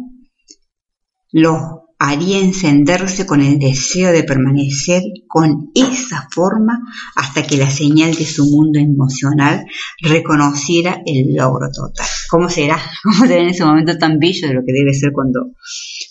lo 1.32 1.89
haría 2.00 2.40
encenderse 2.40 3.26
con 3.26 3.42
el 3.42 3.60
deseo 3.60 4.14
de 4.14 4.24
permanecer 4.24 5.04
con 5.28 5.70
esa 5.76 6.30
forma 6.32 6.80
hasta 7.16 7.44
que 7.44 7.58
la 7.58 7.70
señal 7.70 8.16
de 8.16 8.26
su 8.26 8.46
mundo 8.46 8.80
emocional 8.80 9.66
reconociera 10.02 11.02
el 11.06 11.36
logro 11.36 11.70
total. 11.70 12.08
¿Cómo 12.30 12.50
será? 12.50 12.82
¿Cómo 13.04 13.28
será 13.28 13.42
en 13.42 13.50
ese 13.50 13.66
momento 13.66 13.98
tan 13.98 14.18
bello 14.18 14.48
de 14.48 14.54
lo 14.54 14.62
que 14.66 14.72
debe 14.72 14.94
ser 14.94 15.12
cuando, 15.14 15.52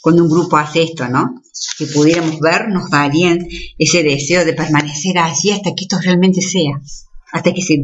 cuando 0.02 0.24
un 0.24 0.30
grupo 0.30 0.58
hace 0.58 0.82
esto, 0.82 1.08
no? 1.08 1.40
Que 1.78 1.86
pudiéramos 1.86 2.38
ver, 2.38 2.68
nos 2.68 2.90
darían 2.90 3.38
ese 3.78 4.02
deseo 4.02 4.44
de 4.44 4.52
permanecer 4.52 5.16
allí 5.18 5.50
hasta 5.52 5.70
que 5.74 5.84
esto 5.84 5.98
realmente 6.04 6.42
sea 6.42 6.80
hasta 7.30 7.52
que 7.52 7.60
se, 7.60 7.76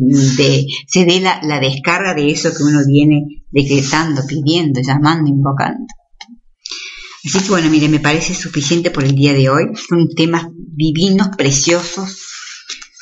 se 0.88 1.04
dé 1.04 1.20
la, 1.20 1.60
descarga 1.60 2.14
de 2.14 2.30
eso 2.30 2.50
que 2.56 2.62
uno 2.62 2.80
viene 2.86 3.44
decretando, 3.50 4.22
pidiendo, 4.26 4.80
llamando, 4.80 5.28
invocando. 5.28 5.84
Así 7.24 7.42
que 7.42 7.50
bueno, 7.50 7.70
mire, 7.70 7.88
me 7.88 8.00
parece 8.00 8.34
suficiente 8.34 8.90
por 8.90 9.04
el 9.04 9.14
día 9.14 9.32
de 9.32 9.48
hoy. 9.48 9.64
Son 9.88 10.08
temas 10.14 10.46
divinos, 10.54 11.28
preciosos, 11.36 12.34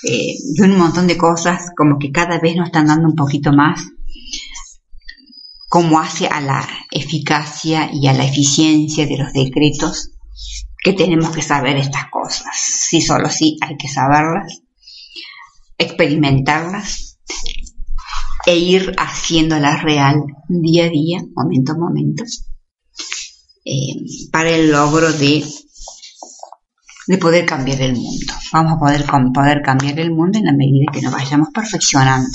eh, 0.04 0.34
y 0.54 0.60
un 0.62 0.76
montón 0.76 1.06
de 1.06 1.16
cosas 1.16 1.70
como 1.76 1.98
que 1.98 2.12
cada 2.12 2.38
vez 2.38 2.56
nos 2.56 2.66
están 2.66 2.86
dando 2.86 3.08
un 3.08 3.16
poquito 3.16 3.52
más 3.52 3.80
como 5.68 5.98
hace 5.98 6.26
a 6.26 6.42
la 6.42 6.68
eficacia 6.90 7.88
y 7.90 8.06
a 8.06 8.12
la 8.12 8.26
eficiencia 8.26 9.06
de 9.06 9.16
los 9.16 9.32
decretos 9.32 10.10
que 10.84 10.92
tenemos 10.92 11.30
que 11.30 11.40
saber 11.40 11.78
estas 11.78 12.10
cosas. 12.10 12.54
Sí, 12.54 13.00
solo 13.00 13.30
sí 13.30 13.56
hay 13.62 13.78
que 13.78 13.88
saberlas, 13.88 14.60
experimentarlas 15.78 17.18
e 18.44 18.58
ir 18.58 18.92
haciéndolas 18.98 19.82
real 19.82 20.22
día 20.46 20.84
a 20.84 20.90
día, 20.90 21.22
momento 21.34 21.72
a 21.72 21.78
momento 21.78 22.24
eh, 23.64 23.96
para 24.30 24.50
el 24.50 24.72
logro 24.72 25.12
de, 25.12 25.44
de 27.06 27.18
poder 27.18 27.46
cambiar 27.46 27.80
el 27.80 27.94
mundo. 27.94 28.34
Vamos 28.52 28.72
a 28.72 28.78
poder, 28.78 29.04
poder 29.32 29.62
cambiar 29.62 29.98
el 30.00 30.10
mundo 30.10 30.38
en 30.38 30.46
la 30.46 30.52
medida 30.52 30.92
que 30.92 31.02
nos 31.02 31.12
vayamos 31.12 31.48
perfeccionando 31.52 32.30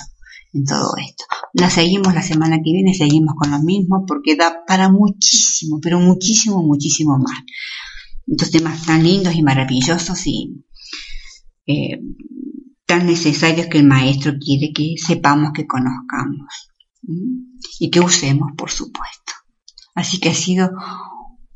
en 0.54 0.64
todo 0.64 0.94
esto. 0.98 1.26
La 1.54 1.70
seguimos 1.70 2.14
la 2.14 2.22
semana 2.22 2.58
que 2.58 2.72
viene, 2.72 2.94
seguimos 2.94 3.36
con 3.36 3.52
lo 3.52 3.60
mismo 3.60 4.06
porque 4.06 4.36
da 4.36 4.64
para 4.66 4.90
muchísimo, 4.90 5.80
pero 5.82 6.00
muchísimo, 6.00 6.64
muchísimo 6.64 7.18
más. 7.18 7.44
Estos 8.26 8.52
temas 8.52 8.86
tan 8.86 9.04
lindos 9.04 9.36
y 9.36 9.44
maravillosos 9.44 10.28
y 10.28 10.64
eh, 11.66 12.02
tan 12.86 13.06
necesarios 13.06 13.68
que 13.68 13.80
el 13.80 13.86
maestro 13.86 14.34
quiere 14.40 14.72
que 14.74 14.96
sepamos, 14.98 15.52
que 15.54 15.68
conozcamos 15.68 16.72
y 17.80 17.90
que 17.90 18.00
usemos, 18.00 18.52
por 18.58 18.72
supuesto. 18.72 19.34
Así 19.94 20.20
que 20.20 20.30
ha 20.30 20.34
sido 20.34 20.72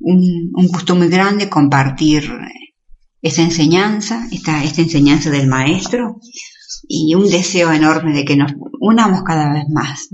un, 0.01 0.67
gusto 0.67 0.95
muy 0.95 1.07
grande 1.07 1.49
compartir 1.49 2.29
esta 3.21 3.41
enseñanza, 3.41 4.27
esta, 4.31 4.63
esta 4.63 4.81
enseñanza 4.81 5.29
del 5.29 5.47
maestro 5.47 6.19
y 6.87 7.13
un 7.15 7.29
deseo 7.29 7.71
enorme 7.71 8.13
de 8.13 8.25
que 8.25 8.35
nos 8.35 8.53
unamos 8.79 9.23
cada 9.23 9.53
vez 9.53 9.65
más, 9.69 10.09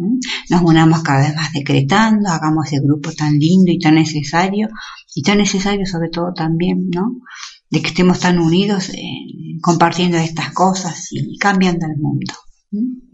nos 0.50 0.62
unamos 0.62 1.02
cada 1.02 1.28
vez 1.28 1.36
más 1.36 1.54
decretando, 1.54 2.30
hagamos 2.30 2.68
ese 2.68 2.82
grupo 2.84 3.12
tan 3.14 3.34
lindo 3.34 3.72
y 3.72 3.80
tan 3.80 3.96
necesario, 3.96 4.68
y 5.16 5.22
tan 5.22 5.38
necesario 5.38 5.86
sobre 5.86 6.10
todo 6.10 6.34
también, 6.34 6.90
¿no? 6.90 7.22
De 7.70 7.82
que 7.82 7.88
estemos 7.88 8.20
tan 8.20 8.40
unidos 8.40 8.90
eh, 8.90 9.02
compartiendo 9.62 10.18
estas 10.18 10.52
cosas 10.52 11.08
y 11.12 11.38
cambiando 11.38 11.86
el 11.86 11.98
mundo, 11.98 12.34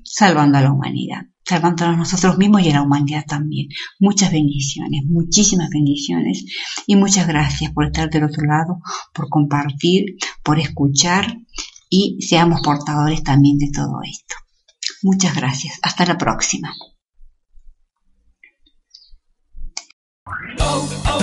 salvando 0.04 0.58
a 0.58 0.62
la 0.62 0.72
humanidad 0.72 1.33
salvándonos 1.46 1.98
nosotros 1.98 2.38
mismos 2.38 2.62
y 2.62 2.70
a 2.70 2.74
la 2.74 2.82
humanidad 2.82 3.26
también. 3.28 3.70
Muchas 4.00 4.32
bendiciones, 4.32 5.04
muchísimas 5.06 5.70
bendiciones 5.70 6.46
y 6.88 6.96
muchas 6.96 7.28
gracias 7.28 7.72
por 7.72 7.86
estar 7.86 8.10
del 8.10 8.26
otro 8.26 8.44
lado, 8.46 8.80
por 9.14 9.30
compartir, 9.30 10.18
por 10.44 10.60
escuchar 10.60 11.38
y 11.90 12.22
seamos 12.22 12.62
portadores 12.62 13.24
también 13.24 13.58
de 13.58 13.70
todo 13.72 14.00
esto. 14.04 14.36
Muchas 15.04 15.36
gracias. 15.36 15.80
Hasta 15.82 16.06
la 16.06 16.18
próxima. 16.18 16.74
Oh, 20.60 20.90
oh, 21.06 21.23